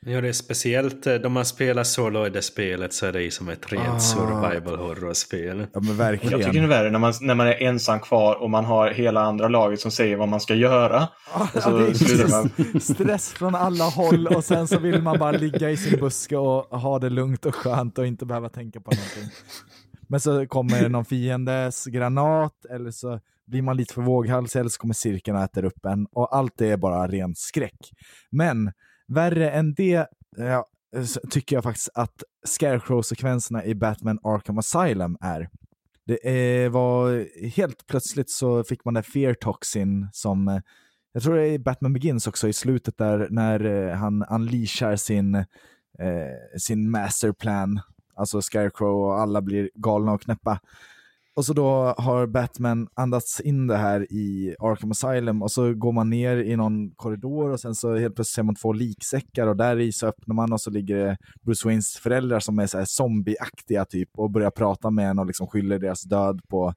[0.06, 3.22] Ja, det är speciellt eh, då man spelar solo i det spelet så är det
[3.24, 4.00] ju som ett rent Ah.
[4.00, 5.68] survival horror-spel.
[5.74, 6.40] Ja men verkligen.
[6.40, 8.92] Jag tycker det är värre när man, när man är ensam kvar och man har
[8.92, 11.08] hela andra laget som säger vad man ska göra.
[11.34, 12.82] Ja, Och så det är slutar man.
[12.82, 16.80] Stress från alla håll och sen så vill man bara ligga i sin buske och
[16.82, 19.38] ha det lugnt och skönt och inte behöva tänka på någonting.
[20.08, 24.80] Men så kommer någon fiendes granat eller så blir man lite för våghalsig eller så
[24.80, 27.78] kommer cirkeln och äter upp en och allt det är bara ren skräck.
[28.32, 28.72] Men
[29.14, 30.08] värre än det
[30.38, 30.68] ja,
[31.30, 35.50] tycker jag faktiskt att Scarecrow-sekvenserna i Batman Arkham Asylum är.
[36.06, 36.16] Det
[36.64, 40.60] eh, var helt plötsligt så fick man den fear toxin som eh,
[41.14, 44.96] jag tror det är i Batman Begins också i slutet där när eh, han unleashar
[44.96, 47.82] sin, eh, sin masterplan,
[48.16, 50.60] alltså Scarecrow och alla blir galna och knäppa.
[51.36, 55.92] Och så då har Batman andats in det här i Arkham Asylum och så går
[55.92, 59.58] man ner i någon korridor och sen så helt plötsligt ser man två liksäckar och
[59.58, 62.78] där i så öppnar man och så ligger det Bruce Waynes föräldrar som är så
[62.78, 66.74] här zombieaktiga typ och börjar prata med en och liksom skyller deras död på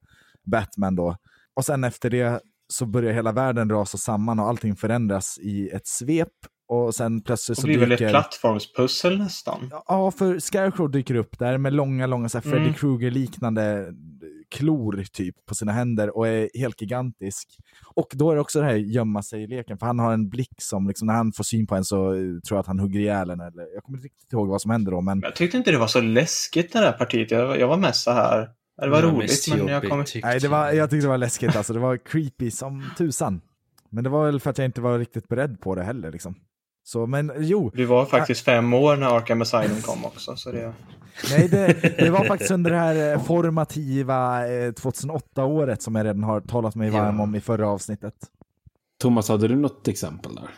[0.50, 1.16] Batman då.
[1.56, 5.86] Och sen efter det så börjar hela världen rasa samman och allting förändras i ett
[5.86, 6.28] svep.
[6.68, 8.10] Och sen plötsligt Det så blir väl ett dyker...
[8.10, 9.70] plattformspussel nästan.
[9.88, 12.74] Ja, för Scarecrow dyker upp där med långa, långa så här Freddy Mm.
[12.74, 13.92] Krueger-liknande
[14.50, 17.58] klor typ på sina händer och är helt gigantisk.
[17.94, 20.88] Och då är det också det här gömma sig-leken, för han har en blick som,
[20.88, 23.30] liksom, när han får syn på en så eh, tror jag att han hugger ihjäl
[23.30, 23.40] en.
[23.40, 25.78] Eller, jag kommer inte riktigt ihåg vad som händer då, men Jag tyckte inte det
[25.78, 27.30] var så läskigt det där partiet.
[27.30, 28.48] Jag, jag var mest så här.
[28.82, 31.72] Det var roligt men jag tyckte nej, det var, jag tyckte det var läskigt alltså.
[31.72, 33.40] Det var creepy som tusan.
[33.90, 36.12] Men det var väl för att jag inte var riktigt beredd på det heller.
[36.12, 36.34] Liksom.
[36.86, 40.36] Så, men jo, Du var faktiskt fem år när Arkham Asylum kom också.
[40.36, 40.72] Så det...
[41.30, 46.22] Nej, det, det var faktiskt under det här eh, formativa eh, 2008-året som jag redan
[46.22, 48.14] har talat mig varm om i förra avsnittet.
[49.00, 50.48] Thomas, hade du något exempel där?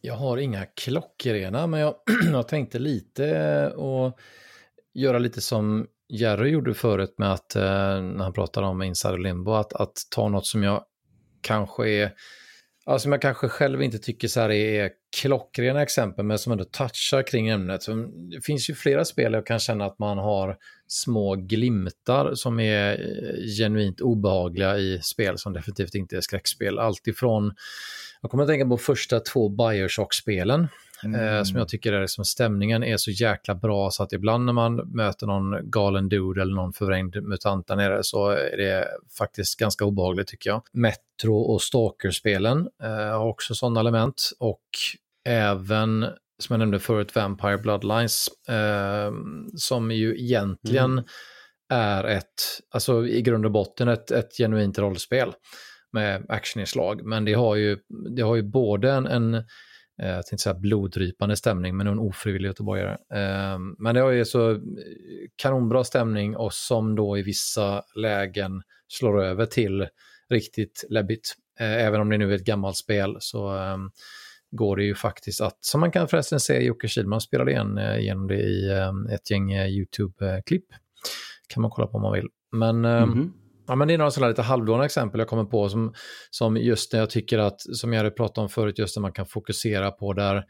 [0.00, 1.94] Jag har inga klockrena, men jag,
[2.32, 4.18] jag tänkte lite och
[4.94, 7.62] göra lite som Jerry gjorde förut med att, eh,
[8.02, 10.84] när han pratade om Insider Limbo, att, att ta något som jag
[11.40, 12.12] kanske är
[12.90, 14.90] ja, som jag kanske själv inte tycker så här är
[15.20, 17.82] klockrena exempel, men som ändå touchar kring ämnet.
[17.82, 17.92] Så
[18.30, 20.56] det finns ju flera spel jag kan känna att man har
[20.86, 26.78] små glimtar som är eh, genuint obehagliga i spel som definitivt inte är skräckspel.
[26.78, 27.52] Alltifrån,
[28.22, 30.68] jag kommer att tänka på första två Bioshock-spelen
[31.04, 34.52] Eh, som jag tycker är liksom, stämningen är så jäkla bra så att ibland när
[34.52, 39.58] man möter någon galen dude eller någon förvrängd mutant där nere så är det faktiskt
[39.58, 40.62] ganska obehagligt tycker jag.
[40.72, 44.62] Metro och Stalker-spelen eh, har också sådana element och
[45.28, 46.06] även
[46.38, 49.12] som jag nämnde förut, Vampire Bloodlines, eh,
[49.56, 51.04] som ju egentligen mm.
[51.72, 55.32] är ett, alltså i grund och botten ett, ett genuint rollspel
[55.92, 57.04] med actioninslag.
[57.04, 57.78] Men det har ju,
[58.16, 59.44] det har ju både en, en
[60.02, 62.96] Eh, jag tänkte säga bloddrypande stämning, men en ofrivillig göteborgare.
[63.14, 64.58] Ehm, men det har ju så eh,
[65.36, 69.88] kanonbra stämning och som då i vissa lägen slår över till
[70.30, 71.34] riktigt läbbigt.
[71.60, 73.90] Eh, även om det nu är ett gammalt spel så ehm,
[74.50, 78.26] går det ju faktiskt att, som man kan förresten se Jocke Kihlman spelade igen genom
[78.26, 80.66] det i ehm, ett gäng YouTube-klipp.
[81.48, 82.28] kan man kolla på om man vill.
[82.52, 83.30] Men mm -hmm.
[83.70, 85.94] Ja, men det är några sådana lite halvdåliga exempel jag kommer på som,
[86.30, 89.12] som just när jag tycker att, som jag hade pratat om förut, just när man
[89.12, 90.44] kan fokusera på där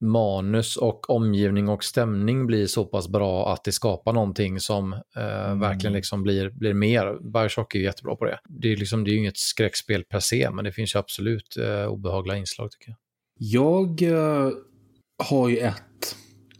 [0.00, 5.44] manus och omgivning och stämning blir så pass bra att det skapar någonting som eh,
[5.44, 5.60] mm.
[5.60, 7.32] verkligen liksom blir, blir mer.
[7.32, 8.38] Bioshock är ju jättebra på det.
[8.48, 11.56] Det är, liksom, det är ju inget skräckspel per se, men det finns ju absolut
[11.56, 12.98] eh, obehagliga inslag tycker jag.
[13.38, 14.50] Jag eh,
[15.22, 15.87] har ju ett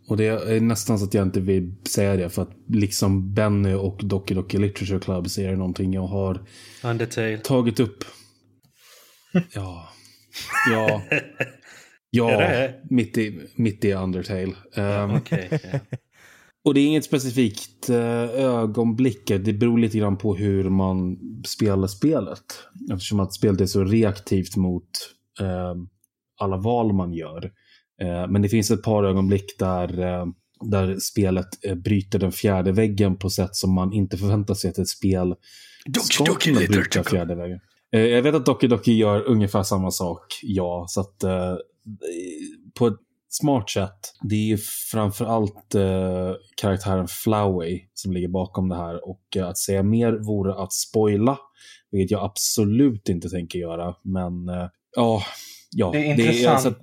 [0.09, 3.75] och det är nästan så att jag inte vill säga det för att liksom Benny
[3.75, 6.45] och Doki Doki Literature Club så är någonting jag har
[6.85, 7.39] Undertale.
[7.39, 8.05] tagit upp.
[9.55, 9.89] Ja.
[10.71, 11.03] Ja.
[12.11, 14.53] Ja, mitt i, mitt i Undertale.
[14.77, 15.81] Um, okay, yeah.
[16.65, 19.27] Och det är inget specifikt uh, ögonblick.
[19.27, 22.45] Det beror lite grann på hur man spelar spelet.
[22.93, 24.89] Eftersom att spelet är så reaktivt mot
[25.41, 25.75] uh,
[26.41, 27.53] alla val man gör.
[28.03, 30.27] Eh, men det finns ett par ögonblick där, eh,
[30.71, 34.79] där spelet eh, bryter den fjärde väggen på sätt som man inte förväntar sig att
[34.79, 35.35] ett spel
[36.03, 37.61] ska kunna bryta fjärde väggen.
[37.91, 40.87] Jag vet att Doki Doki gör ungefär samma sak, ja.
[40.89, 41.25] Så att
[42.75, 42.97] på ett
[43.29, 44.15] smart sätt.
[44.23, 44.59] Det är ju
[44.93, 49.09] framförallt eh, karaktären Flowey som ligger bakom det här.
[49.09, 51.39] Och eh, att säga mer vore att spoila,
[51.91, 53.95] vilket jag absolut inte tänker göra.
[54.03, 54.33] Men
[54.97, 55.23] ja,
[55.71, 55.91] ja.
[55.93, 56.39] Det är intressant.
[56.39, 56.75] Det är, alltså,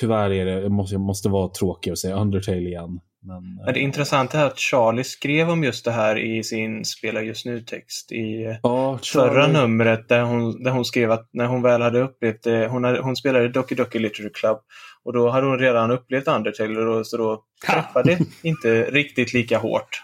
[0.00, 3.00] tyvärr är det, jag måste, jag måste vara tråkig och säga Undertale igen.
[3.26, 7.22] Men, men det intressanta är att Charlie skrev om just det här i sin Spela
[7.22, 11.82] just nu-text i ja, förra numret där hon, där hon skrev att när hon väl
[11.82, 14.58] hade upplevt det, hon, hade, hon spelade Doki Doki Literature Club
[15.04, 19.58] och då hade hon redan upplevt Undertale och då, så då träffade inte riktigt lika
[19.58, 20.02] hårt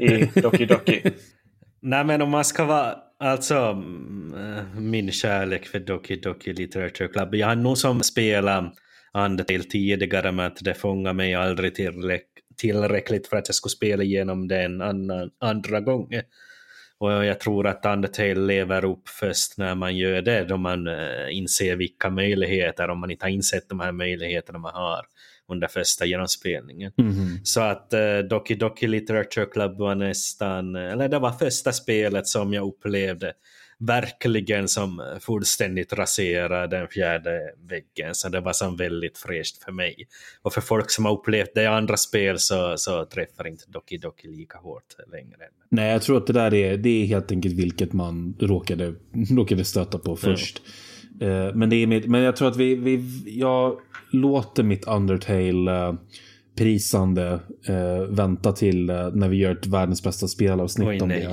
[0.00, 1.02] i Doki Doki.
[1.82, 7.34] Nej men om man ska vara, alltså mm, min kärlek för Doki Doki Literature Club,
[7.34, 8.02] jag har nog som
[9.24, 12.26] Undertale tidigare med att det fångade mig aldrig tillräck
[12.58, 16.22] tillräckligt för att jag skulle spela igenom den annan, andra gången.
[17.00, 21.36] Och jag tror att Undertale lever upp först när man gör det, då man uh,
[21.36, 25.06] inser vilka möjligheter, om man inte har insett de här möjligheterna man har
[25.48, 26.92] under första genomspelningen.
[26.98, 27.40] Mm -hmm.
[27.42, 32.52] Så att uh, Doki Doki Literature Club var nästan, eller det var första spelet som
[32.52, 33.32] jag upplevde
[33.78, 38.14] verkligen som fullständigt raserade den fjärde väggen.
[38.14, 40.08] Så det var som väldigt fräscht för mig.
[40.42, 43.98] Och för folk som har upplevt det i andra spel så, så träffar inte Doki
[43.98, 45.36] Doki lika hårt längre.
[45.68, 48.94] Nej, jag tror att det där är, det är helt enkelt vilket man råkade,
[49.30, 50.62] råkade stöta på först.
[51.20, 51.58] Mm.
[51.58, 53.78] Men, det är men jag tror att vi, vi, jag
[54.10, 55.94] låter mitt Undertale uh,
[56.58, 61.28] prisande uh, vänta till när vi gör ett världens bästa spelavsnitt Oj, om nej.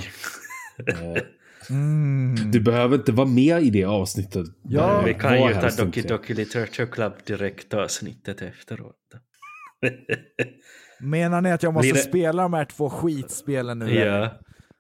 [0.78, 1.22] det.
[1.70, 2.52] Mm.
[2.52, 4.46] Du behöver inte vara med i det avsnittet.
[4.64, 8.96] Ja, vi kan ju ta Doki Doki Literature Club direkt avsnittet efteråt.
[11.00, 12.00] Menar ni att jag måste det...
[12.00, 13.96] spela de här två skitspelen nu?
[13.96, 14.30] Ja.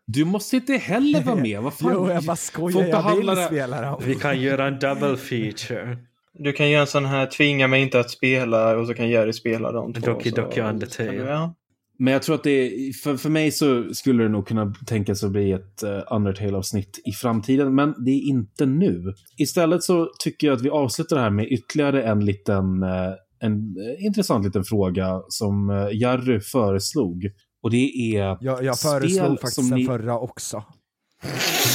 [0.07, 1.61] Du måste inte heller vara med.
[1.61, 1.91] Vad fan?
[1.93, 2.87] jo, jag bara skojar.
[2.87, 3.45] Jag vill det.
[3.45, 4.01] spela dem.
[4.05, 5.97] Vi kan göra en double feature.
[6.33, 9.33] Du kan göra en sån här tvinga mig inte att spela och så kan Jerry
[9.33, 10.05] spela dem två.
[10.05, 11.13] Doki Doki Undertale.
[11.13, 11.55] Ja.
[11.99, 12.72] Men jag tror att det,
[13.03, 17.11] för, för mig så skulle det nog kunna tänkas att bli ett uh, Undertale-avsnitt i
[17.11, 19.13] framtiden, men det är inte nu.
[19.38, 23.53] Istället så tycker jag att vi avslutar det här med ytterligare en liten, uh, en
[23.53, 27.23] uh, intressant liten fråga som uh, Jerry föreslog.
[27.63, 29.85] Och det är Jag, jag föreslog faktiskt den ni...
[29.85, 30.63] förra också.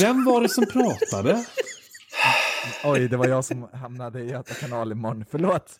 [0.00, 1.44] Vem var det som pratade?
[2.84, 5.24] Oj, det var jag som hamnade i Göta kanal imorgon.
[5.30, 5.78] Förlåt.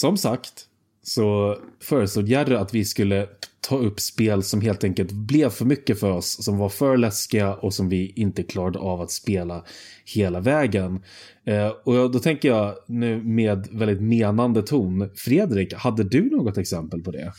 [0.00, 0.66] Som sagt,
[1.08, 3.28] så föreslog Jerry att vi skulle
[3.60, 7.54] ta upp spel som helt enkelt blev för mycket för oss, som var för läskiga
[7.54, 9.64] och som vi inte klarade av att spela
[10.04, 11.04] hela vägen.
[11.46, 17.02] Eh, och då tänker jag nu med väldigt menande ton, Fredrik, hade du något exempel
[17.02, 17.32] på det?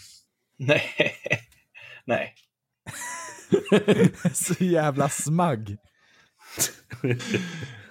[0.60, 0.82] Nej.
[2.06, 2.34] Nej.
[4.34, 5.78] Så jävla smagg.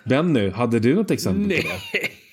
[0.05, 2.26] Benny, hade du något exempel på det?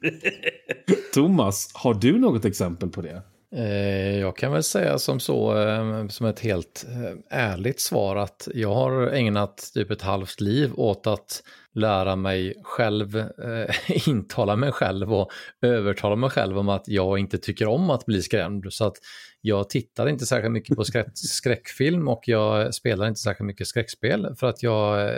[1.14, 3.22] Thomas, har du något exempel på det?
[3.56, 8.48] Eh, jag kan väl säga som så, eh, som ett helt eh, ärligt svar, att
[8.54, 11.42] jag har ägnat typ ett halvt liv åt att
[11.74, 15.30] lära mig själv, eh, intala mig själv och
[15.62, 18.66] övertala mig själv om att jag inte tycker om att bli skrämd.
[18.70, 18.96] Så att
[19.40, 24.34] jag tittar inte särskilt mycket på skräck, skräckfilm och jag spelar inte särskilt mycket skräckspel
[24.36, 25.14] för att jag eh,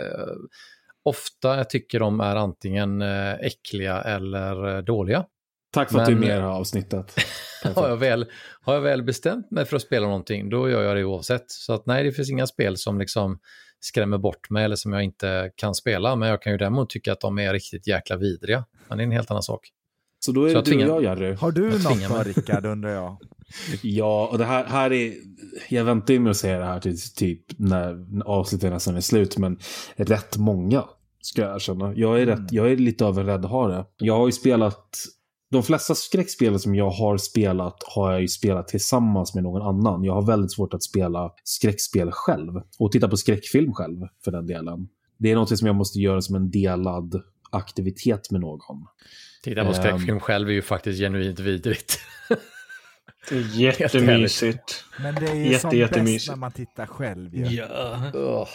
[1.03, 5.25] ofta tycker de är antingen eh, äckliga eller eh, dåliga.
[5.73, 7.15] Tack för att du är Men- med i det här avsnittet.
[7.75, 8.25] Har jag, väl,
[8.61, 11.43] har jag väl bestämt mig för att spela någonting, då gör jag det oavsett.
[11.51, 13.39] Så att nej, det finns inga spel som liksom
[13.79, 16.15] skrämmer bort mig eller som jag inte kan spela.
[16.15, 18.65] Men jag kan ju däremot tycka att de är riktigt jäkla vidriga.
[18.87, 19.69] Men det är en helt annan sak.
[20.19, 21.33] Så då är Så det jag du och jag, Jerry.
[21.35, 22.23] Har du Jag något då.
[22.23, 23.17] Rickard, undrar jag?
[23.81, 25.13] Ja, och det här, här är...
[25.69, 29.37] Jag väntar ju med att säga det här till typ när avsnittet nästan är slut,
[29.37, 29.57] men
[29.95, 30.83] rätt många
[31.21, 31.93] ska jag erkänna.
[31.95, 33.85] Jag är, rätt, jag är lite av en räddhare.
[33.97, 34.95] Jag har ju spelat...
[35.51, 40.03] De flesta skräckspel som jag har spelat har jag ju spelat tillsammans med någon annan.
[40.03, 42.51] Jag har väldigt svårt att spela skräckspel själv.
[42.79, 44.87] Och titta på skräckfilm själv, för den delen.
[45.17, 47.21] Det är något som jag måste göra som en delad
[47.51, 48.59] aktivitet med någon.
[49.43, 49.73] Titta på Ehm.
[49.73, 51.99] skräckfilm själv är ju faktiskt genuint vidrigt.
[53.29, 54.85] Det är jättemysigt.
[55.01, 57.45] Men det är ju Jätte, som bäst när man tittar själv ju.
[57.45, 58.11] Ja.
[58.13, 58.47] Ugh.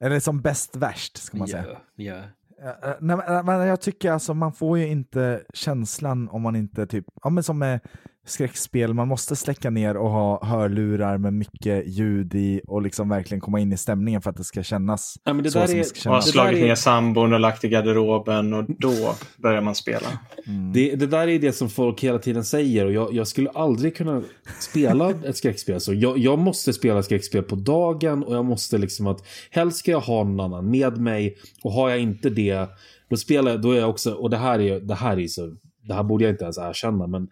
[0.00, 1.64] Eller som bäst värst, ska man säga.
[1.68, 2.04] Ja.
[2.04, 2.14] ja.
[2.62, 6.56] Eh, eh, nej, men- men jag tycker alltså man får ju inte känslan om man
[6.56, 7.80] inte typ, ja men som med
[8.26, 13.40] skräckspel, man måste släcka ner och ha hörlurar med mycket ljud i och liksom verkligen
[13.40, 15.74] komma in i stämningen för att det ska kännas Ja, men det så där som
[15.74, 16.24] är- det ska har kännas.
[16.24, 20.06] där slagit är- ner sambon och lagt i garderoben och då börjar man spela.
[20.46, 20.72] Mm.
[20.72, 23.96] Det, det där är det som folk hela tiden säger och jag, jag skulle aldrig
[23.96, 24.22] kunna
[24.60, 25.92] spela ett skräckspel så.
[25.94, 30.00] Jag, jag måste spela skräckspel på dagen och jag måste liksom att helst ska jag
[30.00, 32.68] ha någon annan med mig och har jag inte det
[33.10, 35.56] då spelar jag, då är jag också, och det här är det här är så,
[35.88, 37.28] det här borde jag inte ens erkänna men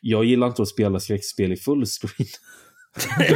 [0.00, 2.28] jag gillar inte att spela skräckspel i fullscreen.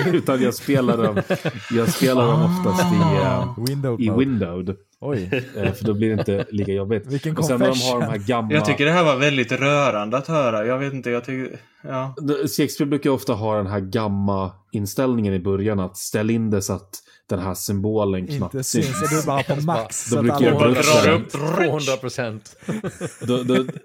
[0.12, 1.22] Utan jag spelar dem,
[1.70, 4.10] jag spelar dem oftast i, eh, Window i.
[4.10, 4.76] Windowed.
[5.00, 7.06] Oj, eh, För då blir det inte lika jobbigt.
[7.06, 8.54] Vilken och sen när de har de här gamla...
[8.54, 10.66] Jag tycker det här var väldigt rörande att höra.
[10.66, 11.60] Jag vet inte, jag tycker...
[11.82, 12.14] Ja.
[12.56, 16.90] Shakespeare brukar ofta ha den här gamma-inställningen i början att ställa in det så att
[17.31, 18.86] den här symbolen knappt inte syns.
[18.86, 20.11] Är du bara på max?
[20.11, 22.57] Då brukar alla- jag dra drar upp upp 200 procent.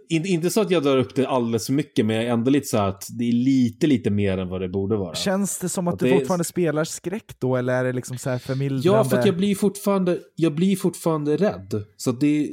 [0.10, 2.52] In, inte så att jag drar upp det alldeles för mycket, men jag är ändå
[2.52, 5.16] lite så här att det är lite, lite mer än vad det borde vara.
[5.16, 7.94] Känns det som att Att du det är- fortfarande spelar skräck då, eller är det
[7.94, 8.98] liksom så här förmildrande?
[8.98, 11.84] Ja, för att jag blir fortfarande, jag blir fortfarande rädd.
[11.98, 12.50] Så att det,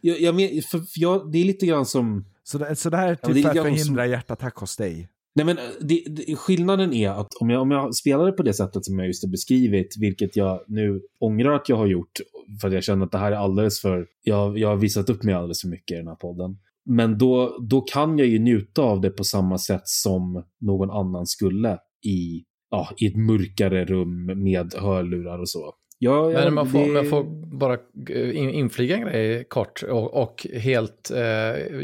[0.00, 0.34] jag, jag,
[0.64, 2.24] för, för jag, det är lite grann som...
[2.44, 5.08] Så det, så det här är typ det är för att förhindra hjärtattack hos dig?
[5.38, 8.54] Nej, men eh, det, det, skillnaden är att om jag, om jag spelade på det
[8.54, 12.12] sättet som jag just har beskrivit, vilket jag nu ångrar att jag har gjort,
[12.60, 14.06] för att jag känner att det här är alldeles för...
[14.22, 16.58] Jag, jag har visat upp mig alldeles för mycket i den här podden.
[16.84, 21.26] Men då, då kan jag ju njuta av det på samma sätt som någon annan
[21.26, 25.74] skulle i, ja, i ett mörkare rum med hörlurar och så.
[26.00, 27.24] Ja, ja, Men man får, det- jag får
[27.58, 27.74] bara
[28.10, 31.80] eh, in- inflika en grej kort och, och helt, eh,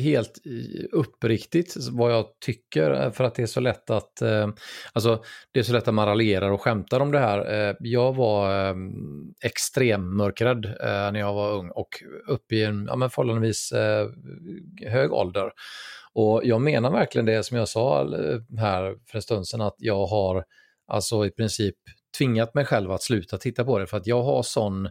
[0.00, 0.38] helt
[0.92, 4.48] uppriktigt vad jag tycker eh, för att det är så lätt att, eh,
[4.92, 5.22] alltså
[5.52, 7.68] det är så lätt att man raljerar och skämtar om det här.
[7.68, 8.74] Eh, jag var eh,
[9.44, 11.88] extrem mörkrädd eh, när jag var ung och
[12.28, 14.08] upp i en ja, men förhållandevis eh,
[14.86, 15.50] hög ålder.
[16.12, 18.04] Och jag menar verkligen det som jag sa
[18.58, 20.44] här för en stund sedan att jag har
[20.86, 21.74] alltså i princip
[22.18, 24.88] tvingat mig själv att sluta titta på det för att jag har sån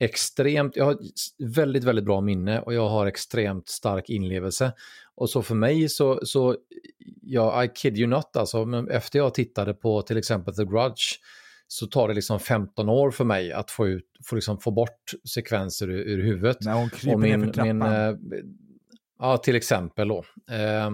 [0.00, 0.98] extremt, jag har
[1.56, 4.72] väldigt, väldigt bra minne och jag har extremt stark inlevelse.
[5.14, 6.56] Och så för mig så, så
[7.22, 11.18] ja, I kid you not alltså, efter jag tittade på till exempel The Grudge
[11.66, 15.12] så tar det liksom 15 år för mig att få, ut, få, liksom få bort
[15.34, 16.56] sekvenser ur, ur huvudet.
[16.60, 17.78] När hon kryper Och ner min, för trappan.
[17.78, 18.14] min, eh,
[19.18, 20.24] ja, till exempel då.
[20.50, 20.90] Eh,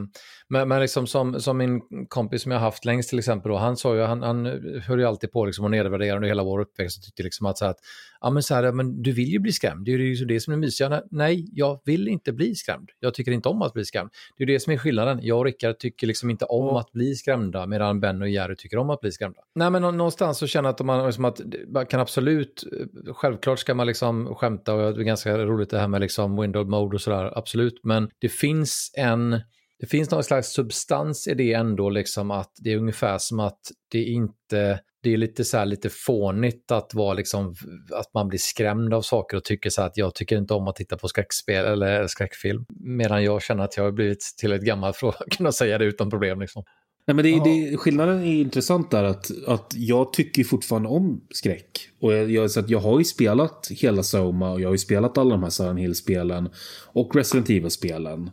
[0.48, 3.76] men, men liksom som, som min kompis som jag haft längst till exempel då, han
[3.76, 4.46] sa ju, han, han
[4.86, 7.58] höll ju alltid på liksom och nedvärderade under hela vår uppväxt och tyckte liksom att
[7.58, 7.76] så att,
[8.20, 10.52] ja men så här, men du vill ju bli skrämd, det är ju det som
[10.52, 11.02] är mysiga.
[11.10, 12.90] Nej, jag vill inte bli skrämd.
[13.00, 14.10] Jag tycker inte om att bli skrämd.
[14.36, 15.18] Det är det som är skillnaden.
[15.22, 18.76] Jag och Rickard tycker liksom inte om att bli skrämda, medan Ben och Jerry tycker
[18.78, 19.40] om att bli skrämda.
[19.54, 22.64] Nej, men nå- någonstans så känner jag att man, liksom att man kan absolut,
[23.06, 26.40] eh, självklart ska man liksom skämta och det är ganska roligt det här med liksom
[26.40, 27.80] window mode och sådär, absolut.
[27.84, 29.40] Men det finns en
[29.78, 33.60] det finns någon slags substans i det ändå, liksom att det är ungefär som att
[33.92, 37.54] det inte, det är lite så här lite fånigt att vara liksom,
[37.92, 40.68] att man blir skrämd av saker och tycker så här att jag tycker inte om
[40.68, 42.64] att titta på skräckspel eller skräckfilm.
[42.80, 46.10] Medan jag känner att jag har blivit tillräckligt gammal för att kunna säga det utan
[46.10, 46.64] problem liksom.
[47.06, 51.88] Nej, men det, det, skillnaden är intressant där att, att jag tycker fortfarande om skräck.
[52.00, 54.78] Och jag, jag, så att jag har ju spelat hela Soma och jag har ju
[54.78, 56.48] spelat alla de här Silent Hill-spelen
[56.92, 58.30] och Resident Evil-spelen.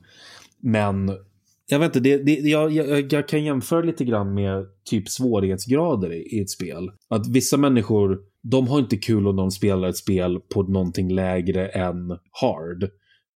[0.60, 1.12] Men
[1.70, 6.14] jag vet inte, det, det, jag, jag, jag, kan jämföra lite grann med typ svårighetsgrader
[6.14, 6.92] i, i, ett spel.
[7.10, 11.68] Att vissa människor, de har inte kul om de spelar ett spel på någonting lägre
[11.68, 12.10] än
[12.42, 12.90] hard.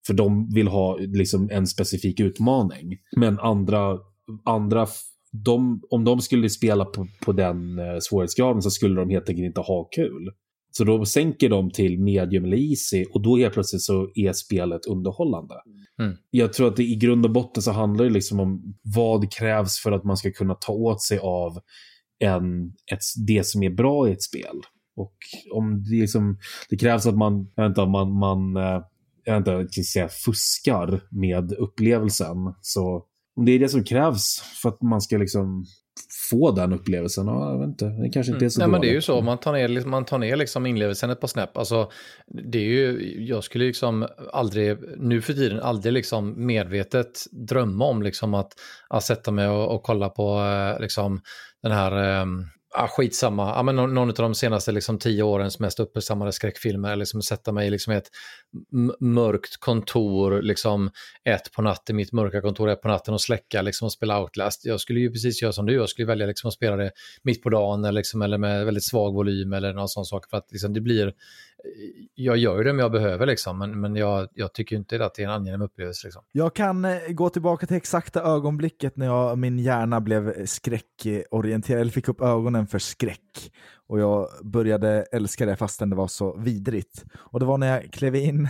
[0.06, 2.98] För de vill ha liksom en specifik utmaning.
[3.16, 3.98] Men andra,
[4.44, 4.86] andra
[5.32, 9.46] de, om de skulle spela på, på den eh, svårighetsgraden så skulle de helt enkelt
[9.46, 10.30] inte ha kul.
[10.70, 14.86] Så då sänker de till medium eller easy och då helt plötsligt så är spelet
[14.86, 15.54] underhållande.
[16.02, 16.16] Mm.
[16.30, 19.78] Jag tror att det i grund och botten så handlar det liksom om vad krävs
[19.78, 21.58] för att man ska kunna ta åt sig av
[22.18, 24.60] en, ett, det som är bra i ett spel.
[24.96, 25.16] Och
[25.52, 26.38] om det, liksom,
[26.70, 28.82] det krävs att man, jag vet inte, man, man eh,
[29.24, 32.36] jag vet inte, jag säga fuskar med upplevelsen.
[32.60, 33.04] Så
[33.36, 35.64] om det är det som krävs för att man ska liksom
[36.30, 37.26] få den upplevelsen.
[37.26, 38.70] Ja, jag vet inte, det kanske inte är så mm.
[38.70, 41.20] Nej, men Det är ju så, man tar ner, man tar ner liksom inlevelsen ett
[41.20, 41.56] par snäpp.
[41.56, 41.90] Alltså,
[42.52, 48.02] det är ju, jag skulle liksom aldrig, nu för tiden, aldrig liksom medvetet drömma om
[48.02, 48.52] liksom att,
[48.88, 51.20] att sätta mig och, och kolla på eh, liksom,
[51.62, 55.58] den här um, ah, skitsamma, ah, men någon, någon av de senaste liksom, tio årens
[55.58, 58.10] mest uppmärksammade skräckfilmer, liksom sätta mig liksom, i ett
[59.00, 60.90] mörkt kontor, liksom,
[61.24, 64.64] ett på natten, mitt mörka kontor ett på natten och släcka liksom, och spela Outlast.
[64.64, 66.92] Jag skulle ju precis göra som du, jag skulle välja liksom, att spela det
[67.22, 70.36] mitt på dagen eller, liksom, eller med väldigt svag volym eller någon sån sak för
[70.36, 71.12] att liksom, det blir
[72.14, 75.14] jag gör ju det om jag behöver liksom, men, men jag, jag tycker inte att
[75.14, 76.06] det är en angenäm upplevelse.
[76.06, 76.22] Liksom.
[76.32, 81.92] Jag kan eh, gå tillbaka till exakta ögonblicket när jag, min hjärna blev skräckorienterad, eller
[81.92, 83.52] fick upp ögonen för skräck.
[83.86, 87.04] Och jag började älska det fastän det var så vidrigt.
[87.18, 88.48] Och det var när jag klev in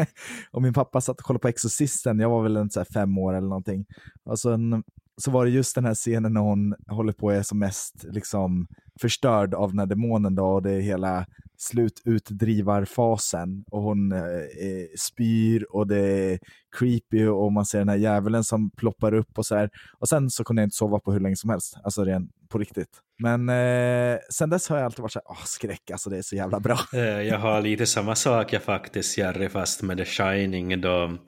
[0.52, 3.18] och min pappa satt och kollade på Exorcisten, jag var väl en så här fem
[3.18, 3.86] år eller någonting.
[4.24, 4.82] Och sen
[5.16, 8.04] så var det just den här scenen när hon håller på och är som mest
[8.04, 8.66] liksom
[9.00, 11.26] förstörd av den här demonen då och det är hela
[11.58, 16.38] slututdrivarfasen och hon eh, eh, spyr och det är
[16.78, 19.70] creepy och man ser den här djävulen som ploppar upp och så här.
[19.98, 22.58] Och sen så kunde jag inte sova på hur länge som helst, alltså rent på
[22.58, 23.00] riktigt.
[23.18, 26.22] Men eh, sen dess har jag alltid varit så här, åh skräck, alltså det är
[26.22, 26.78] så jävla bra.
[26.92, 31.18] Eh, jag har lite samma sak jag faktiskt, Jerry, fast med The Shining då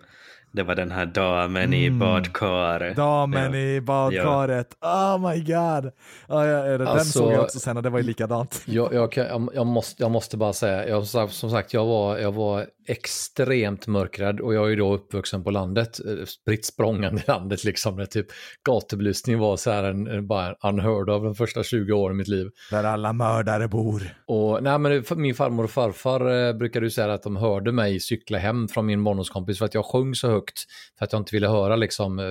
[0.55, 1.75] det var den här damen mm.
[1.75, 2.97] i badkaret.
[2.97, 3.59] Damen ja.
[3.59, 4.77] i badkaret.
[4.81, 5.15] Ja.
[5.15, 5.93] Oh my god.
[6.29, 8.63] Oh, ja, den alltså, såg jag också sen och det var ju likadant.
[8.67, 12.33] Jag, jag, jag, jag, måste, jag måste bara säga, jag, som sagt, jag var, jag
[12.33, 17.25] var extremt mörkrädd och jag är ju då uppvuxen på landet, eh, spritt språngande i
[17.29, 17.97] landet liksom.
[17.97, 18.27] Där typ
[18.65, 22.51] gatubelysning var så här en, bara unheard av de första 20 åren i mitt liv.
[22.71, 24.03] Där alla mördare bor.
[24.27, 28.01] Och nej men min farmor och farfar eh, brukade ju säga att de hörde mig
[28.01, 30.44] cykla hem från min barndomskompis för att jag sjöng så högt
[30.99, 32.25] för att jag inte ville höra liksom eh,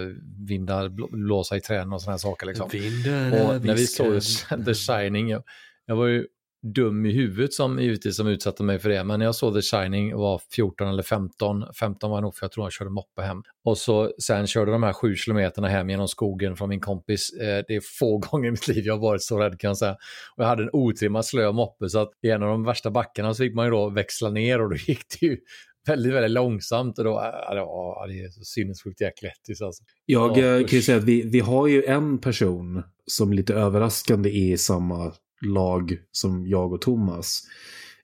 [0.48, 2.70] vindar blåsa i träden och sådana här saker liksom.
[2.72, 4.22] Vinden och när vi såg
[4.66, 5.44] The Shining, jag,
[5.86, 6.28] jag var ju
[6.64, 9.04] dum i huvudet som givetvis som utsatte mig för det.
[9.04, 12.44] Men när jag såg The Shining var 14 eller 15, 15 var jag nog för
[12.46, 13.44] jag tror jag körde moppe hem.
[13.64, 17.34] Och så sen körde de här sju kilometerna hem genom skogen från min kompis.
[17.34, 19.94] Eh, det är få gånger i mitt liv jag varit så rädd kan jag säga.
[20.36, 23.34] Och jag hade en otrimmad slö moppe så att i en av de värsta backarna
[23.34, 25.38] så fick man ju då växla ner och då gick det ju
[25.86, 27.12] väldigt, väldigt långsamt och då,
[27.50, 29.84] ja, det är så sinnessjukt jäkla lättis alltså.
[30.06, 34.30] Jag ja, kan ju säga att vi, vi har ju en person som lite överraskande
[34.30, 35.14] är i samma
[35.46, 37.42] lag som jag och Thomas.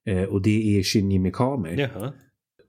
[0.05, 1.75] Eh, och det är Shinji Mikami.
[1.75, 2.13] Jaha.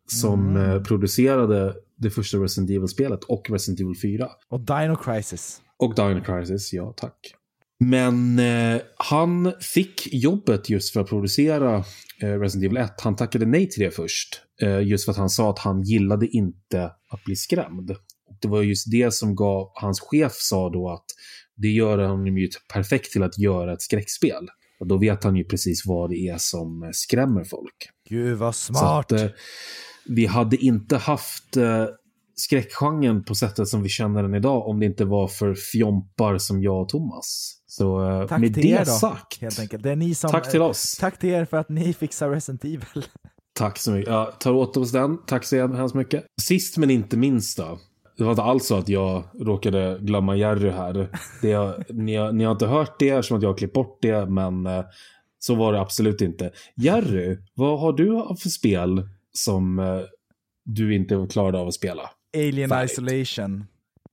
[0.07, 0.70] Som mm.
[0.70, 4.28] eh, producerade det första Resident Evil-spelet och Resident Evil 4.
[4.49, 5.62] Och Dino Crisis.
[5.77, 7.35] Och Dino Crisis, ja tack.
[7.82, 11.85] Men eh, han fick jobbet just för att producera
[12.23, 13.01] eh, Resident Evil 1.
[13.01, 14.43] Han tackade nej till det först.
[14.62, 17.90] Eh, just för att han sa att han gillade inte att bli skrämd.
[17.90, 21.05] Och det var just det som gav, hans chef sa då att
[21.57, 24.48] det gör honom ju perfekt till att göra ett skräckspel.
[24.81, 27.89] Och då vet han ju precis vad det är som skrämmer folk.
[28.09, 29.09] Gud vad smart!
[29.09, 29.31] Så att, eh,
[30.07, 31.86] vi hade inte haft eh,
[32.41, 36.62] skräckgenren på sättet som vi känner den idag om det inte var för fjompar som
[36.62, 37.57] jag och Thomas.
[37.67, 39.41] Så eh, tack med det då, sagt.
[39.41, 39.83] Helt enkelt.
[39.83, 40.97] Det är ni som, tack till oss.
[41.01, 42.81] Tack till er för att ni fixar Resident Evil.
[43.53, 44.11] Tack så mycket.
[44.11, 45.19] Ja, tar åt oss den.
[45.27, 46.25] Tack så hemskt mycket.
[46.43, 47.79] Sist men inte minst då.
[48.17, 50.93] Det var inte alls så att jag råkade glömma Jerry här.
[51.43, 54.27] Det, ni, har, ni har inte hört det eftersom att jag har klippt bort det,
[54.27, 54.85] men eh,
[55.39, 56.53] så var det absolut inte.
[56.77, 60.01] Jerry, vad har du för spel som eh,
[60.65, 62.11] du inte klarade av att spela?
[62.36, 62.90] Alien Fight.
[62.90, 63.65] Isolation.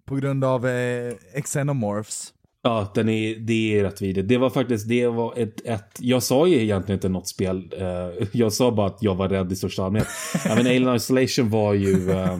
[0.05, 1.13] På grund av eh,
[1.43, 2.33] Xenomorphs.
[2.61, 4.27] Ja, den är, det är rätt vidrigt.
[4.29, 7.71] Det var faktiskt, det var ett, ett, jag sa ju egentligen inte något spel.
[7.77, 10.07] eh, jag sa bara att jag var rädd i största allmänhet.
[10.45, 12.39] ja, men Alien Isolation var ju, eh,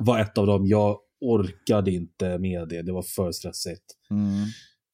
[0.00, 0.66] var ett av dem.
[0.66, 3.84] Jag orkade inte med det, det var för stressigt.
[4.10, 4.46] Mm.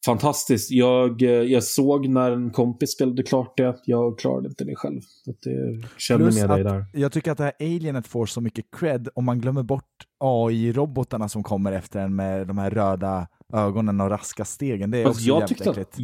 [0.04, 0.70] Fantastiskt.
[0.70, 3.76] Jag, eh, jag såg när en kompis spelade klart det.
[3.84, 5.00] Jag klarade inte det själv.
[5.26, 6.84] Att det, känner Plus med dig där.
[6.92, 9.84] Jag tycker att det här alienet får så mycket cred om man glömmer bort
[10.18, 14.90] AI-robotarna som kommer efter en med de här röda ögonen och raska stegen.
[14.90, 15.94] Det är Alltså, också jag, jävligt tyckte äckligt.
[15.94, 16.00] att,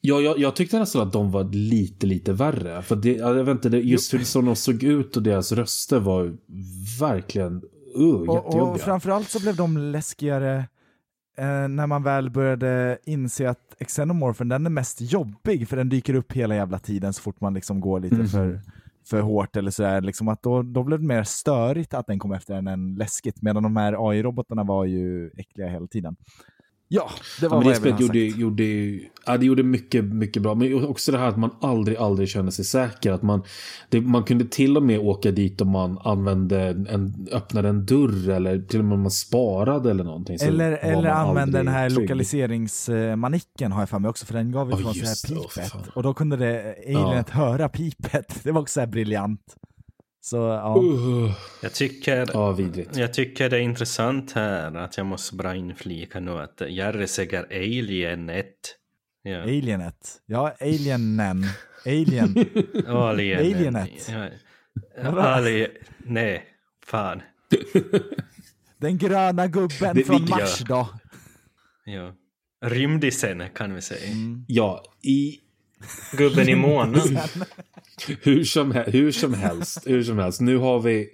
[0.00, 2.82] ja, jag, jag tyckte nästan att de var lite, lite värre.
[2.82, 6.36] För det, jag vet inte, just hur som de såg ut och deras röster var
[7.00, 7.62] verkligen
[7.98, 10.64] uh, Och, och framförallt så blev de läskigare
[11.36, 16.14] eh, när man väl började inse att Xenomorphen, den är mest jobbig för den dyker
[16.14, 18.26] upp hela jävla tiden så fort man liksom går lite Mhm.
[18.28, 18.60] för,
[19.10, 20.00] för hårt eller sådär.
[20.00, 23.42] Liksom att då, då blev det mer störigt att den kom efter en än läskigt,
[23.42, 26.16] medan de här AI-robotarna var ju äckliga hela tiden.
[26.94, 27.10] Ja,
[27.40, 28.40] det var Ja, men vad det jag gjorde, sagt.
[28.40, 28.64] gjorde,
[29.26, 30.54] ja, det gjorde mycket, mycket bra.
[30.54, 33.12] Men också det här att man aldrig, aldrig känner sig säker.
[33.12, 33.42] Att man,
[33.88, 38.30] det, man kunde till och med åka dit om man använde en, öppnade en dörr
[38.30, 40.38] eller till och med om man sparade eller någonting.
[40.42, 42.00] Eller, eller använde den här trygg.
[42.02, 45.40] lokaliseringsmanicken har jag för mig också, för den gav Ja, ifrån sig just här det.
[45.40, 45.68] Åh, pipet.
[45.72, 45.80] fan.
[45.94, 48.40] och då kunde det alienet höra pipet.
[48.44, 49.56] Det var också så här briljant.
[50.24, 50.76] Så ja.
[50.82, 51.32] Uh,
[51.62, 52.96] Jag tycker, ja, vidrigt.
[52.96, 57.44] jag tycker det är intressant här att jag måste bara inflika nu att Jerry säger
[57.50, 58.46] Alien 1.
[59.22, 59.42] Ja.
[59.42, 60.20] Alienet.
[60.26, 61.44] Ja, alienen.
[61.86, 62.34] Alien.
[62.86, 63.38] Alien.
[63.40, 64.10] Alienet.
[65.02, 65.22] Ja.
[65.22, 65.70] Alien.
[65.98, 66.44] Nej,
[66.86, 67.22] fan.
[68.80, 70.88] Den gröna gubben Det- från Mars då.
[71.84, 72.12] Ja.
[72.64, 74.12] Rymdisen kan vi säga.
[74.12, 74.44] Mm.
[74.48, 75.38] Ja, i
[76.12, 77.00] Gubben i månen.
[78.22, 79.78] hur som, hur som helst.
[79.86, 80.40] Hur som helst.
[80.40, 81.08] Nu har vi,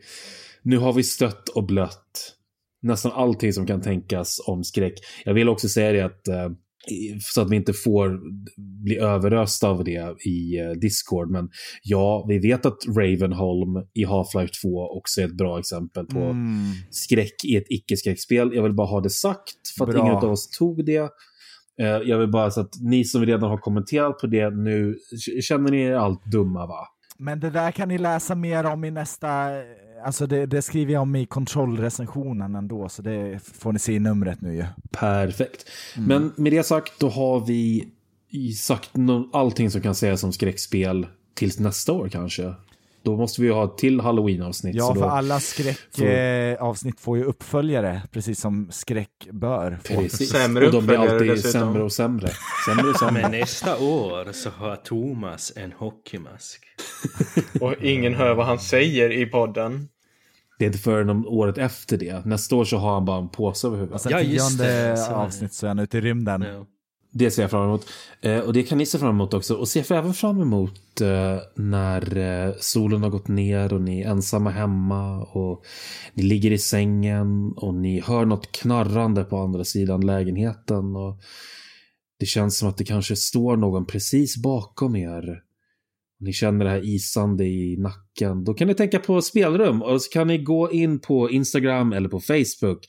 [0.62, 2.34] nu har vi stött och blött
[2.82, 4.94] nästan allting som kan tänkas om skräck.
[5.24, 6.50] Jag vill också säga det att eh,
[7.20, 8.20] så att vi inte får
[8.84, 11.30] bli överösta av det i eh, Discord.
[11.30, 11.48] Men
[11.82, 16.72] ja, vi vet att Ravenholm i Half-Life 2 också är ett bra exempel på Mm.
[16.90, 18.50] skräck i ett icke-skräckspel.
[18.54, 20.00] Jag vill bara ha det sagt för att Bra.
[20.00, 21.10] ingen av oss tog det.
[21.78, 24.98] Eh, Jag vill bara så att ni som redan har kommenterat på det nu,
[25.42, 26.88] känner ni er allt dumma va?
[27.18, 29.28] Men det där kan ni läsa mer om i nästa,
[30.04, 33.98] alltså det, det skriver jag om i kontrollrecensionen ändå, så det får ni se i
[33.98, 34.64] numret nu ju.
[34.90, 35.64] Perfekt.
[35.96, 36.08] Mm.
[36.08, 37.88] Men med det sagt, då har vi
[38.56, 38.90] sagt
[39.32, 42.54] allting som kan sägas om skräckspel tills nästa år kanske.
[43.02, 44.74] Då måste vi ju ha ett till halloween-avsnitt.
[44.76, 49.94] Ja, så då, för alla skräckavsnitt avsnitt får ju uppföljare, precis som skräck bör få.
[49.94, 50.30] Precis.
[50.30, 51.50] Sämre och de blir alltid dessutom.
[51.60, 52.28] sämre och sämre.
[52.66, 53.22] Sämre och sämre.
[53.22, 56.64] Men nästa år så har Thomas en hockeymask.
[57.60, 59.88] Och ingen hör vad han säger i podden.
[60.58, 62.24] Det är inte förrän om året efter det.
[62.26, 63.94] Nästa år så har han bara en påse över huvudet.
[63.94, 65.08] Och sen Ja, tionde det.
[65.14, 66.42] avsnitt så är han ute i rymden.
[66.42, 66.66] Ja.
[67.10, 67.86] Det ser jag fram emot.
[68.20, 69.54] Eh, och det kan ni se fram emot också.
[69.54, 74.10] Och se även fram emot eh, när eh, solen har gått ner och ni är
[74.10, 75.64] ensamma hemma och
[76.14, 80.96] ni ligger i sängen och ni hör något knarrande på andra sidan lägenheten.
[80.96, 81.20] Och
[82.18, 85.42] det känns som att det kanske står någon precis bakom er.
[86.20, 88.44] Ni känner det här isande i nacken.
[88.44, 92.08] Då kan ni tänka på spelrum och så kan ni gå in på Instagram eller
[92.08, 92.84] på Facebook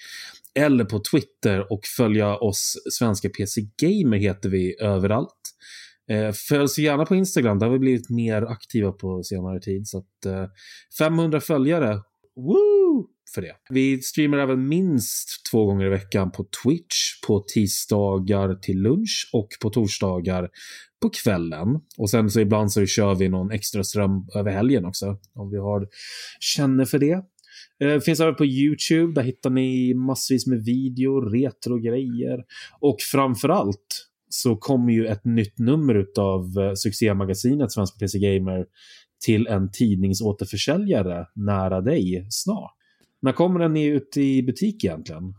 [0.56, 5.40] eller på Twitter och följa oss svenska PC Gamer heter vi överallt.
[6.10, 9.88] Eh, följ oss gärna på Instagram, där har vi blivit mer aktiva på senare tid.
[9.88, 10.46] Så att, eh,
[11.00, 12.02] 500 följare,
[12.36, 13.08] woo!
[13.36, 13.56] För det.
[13.70, 19.48] Vi streamar även minst två gånger i veckan på Twitch på tisdagar till lunch och
[19.62, 20.50] på torsdagar
[21.02, 21.68] på kvällen.
[21.98, 25.18] Och sen så ibland så kör vi någon extra ström över helgen också.
[25.34, 25.88] Om vi har
[26.40, 27.24] känner för det.
[27.84, 29.14] Eh, finns även på YouTube.
[29.14, 32.44] Där hittar ni massvis med videor, retrogrejer.
[32.80, 38.66] Och framförallt så kommer ju ett nytt nummer av eh, succémagasinet Svenska PC Gamer
[39.26, 42.76] till en tidningsåterförsäljare nära dig snart.
[43.22, 45.34] När kommer den ut i butik egentligen?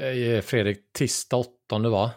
[0.00, 2.10] Eh, Fredrik, tisdag åttonde va?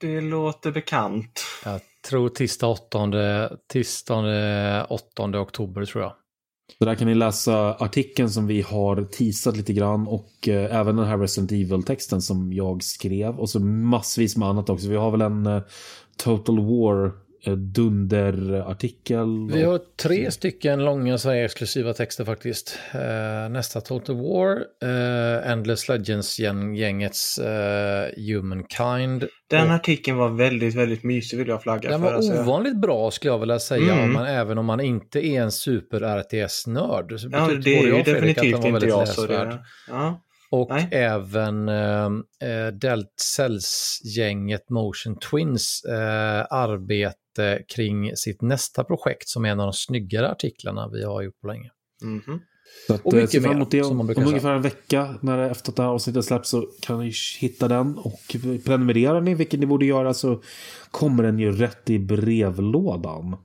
[0.00, 1.44] Det låter bekant.
[1.64, 6.12] Jag tror tisdag åttonde, tisdag åttonde oktober tror jag.
[6.78, 10.96] Så där kan ni läsa artikeln som vi har teasat lite grann och eh, även
[10.96, 14.88] den här Resident Evil-texten som jag skrev och så massvis med annat också.
[14.88, 15.62] Vi har väl en eh,
[16.16, 17.12] Total War
[17.46, 19.50] dunderartikel.
[19.52, 22.78] Vi har tre stycken långa så här exklusiva texter faktiskt.
[22.94, 23.00] Uh,
[23.50, 27.46] nästa Total War, uh, Endless Legends-gängets uh,
[28.26, 29.24] Humankind.
[29.50, 32.06] Den och artikeln var väldigt, väldigt mysig vill jag flagga den för.
[32.06, 32.40] var alltså.
[32.40, 34.12] ovanligt bra skulle jag vilja säga, Mm.
[34.12, 37.20] men även om man inte är en super-RTS-nörd.
[37.20, 38.14] så Ja, det är både ju jag Fredrik den
[38.44, 39.08] definitivt inte väldigt jag.
[39.08, 39.58] Så det,
[39.88, 40.20] ja.
[40.52, 40.88] Och Nej.
[40.92, 42.04] även eh,
[42.42, 46.46] eh, Delt Cells-gänget Motion Twins eh,
[47.38, 51.40] arbete kring sitt nästa projekt som är en av de snyggare artiklarna vi har gjort
[51.40, 51.70] på länge.
[52.02, 52.40] Mhm.
[52.86, 53.84] Så att, Och eh, mycket fram mer, emot det.
[53.84, 54.30] som man Om, brukar om säga.
[54.32, 57.68] ungefär en vecka när det, efter att det här avsnittet släpps så kan ni hitta
[57.68, 57.98] den.
[57.98, 60.42] Och prenumererar ni, vilket ni borde göra, så
[60.90, 63.36] kommer den ju rätt i brevlådan.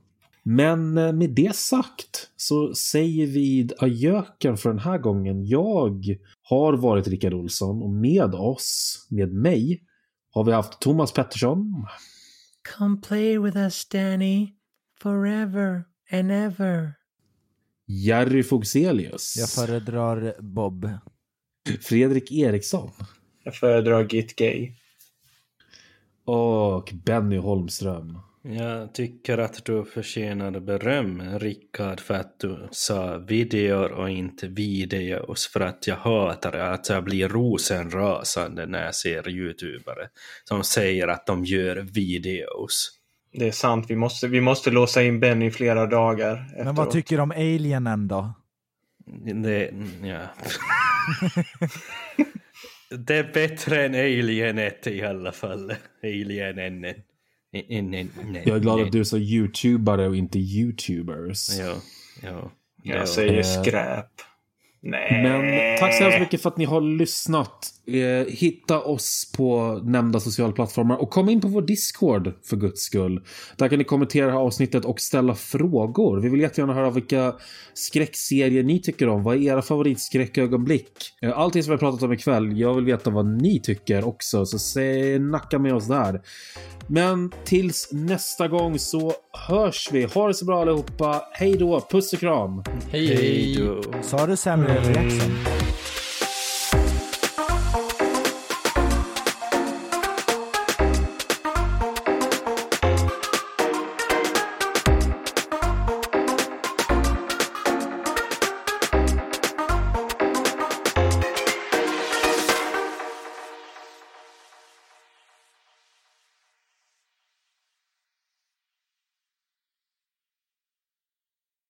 [0.44, 5.46] Men eh, med det sagt så säger vi adjöken för den här gången.
[5.46, 6.04] Jag
[6.42, 9.82] har varit Rickard Olsson och med oss, med mig,
[10.32, 11.86] har vi haft Thomas Pettersson,
[12.66, 14.56] Come play with us Danny,
[15.00, 16.94] forever and ever.
[17.88, 20.90] Jerry Fogselius, Jag föredrar Bob.
[21.82, 22.92] Fredrik Eriksson
[23.44, 24.74] Jag föredrar Git Gay.
[26.26, 28.20] och Benny Holmström.
[28.48, 35.48] Jag tycker att du förtjänar beröm, Rickard, för att du sa videor och inte videos.
[35.48, 40.10] För att jag hatar att jag blir rosenrasande när jag ser youtubare
[40.44, 42.92] som säger att de gör videos.
[43.32, 46.72] Det är sant, vi måste, vi måste låsa in Benny i flera dagar Men vad
[46.74, 46.92] efteråt.
[46.92, 48.34] tycker du om Alienen då?
[49.44, 49.72] Det,
[50.04, 50.20] ja.
[52.98, 55.74] det är bättre än Alien 1 i alla fall.
[57.56, 58.38] Alien N.
[58.46, 61.60] Jag är glad att du sa youtubare och inte youtubers.
[61.60, 61.76] Ja,
[62.24, 62.52] ja.
[62.84, 63.06] Jag ja.
[63.06, 64.12] säger Eh, skräp.
[64.82, 65.24] Nej.
[65.24, 67.72] Men tack så hemskt mycket för att ni har lyssnat.
[67.88, 72.82] Eh, hitta oss på nämnda sociala plattformar och kom in på vår Discord för guds
[72.82, 73.22] skull.
[73.58, 76.20] Där kan ni kommentera här avsnittet och ställa frågor.
[76.20, 77.36] Vi vill jättegärna höra vilka
[77.74, 79.24] skräckserier ni tycker om.
[79.24, 80.92] Vad är era favoritskräckögonblick?
[81.22, 84.46] Eh, Allting som vi har pratat om ikväll, jag vill veta vad ni tycker också.
[84.46, 86.22] Så se, nacka med oss där.
[86.88, 89.14] Men tills nästa gång så
[89.48, 90.04] hörs vi.
[90.04, 91.22] Ha det så bra allihopa.
[91.32, 92.64] Hej då, puss och kram.
[92.90, 93.58] Hej, Hej.
[94.02, 95.32] Sa du Samuel Jackson?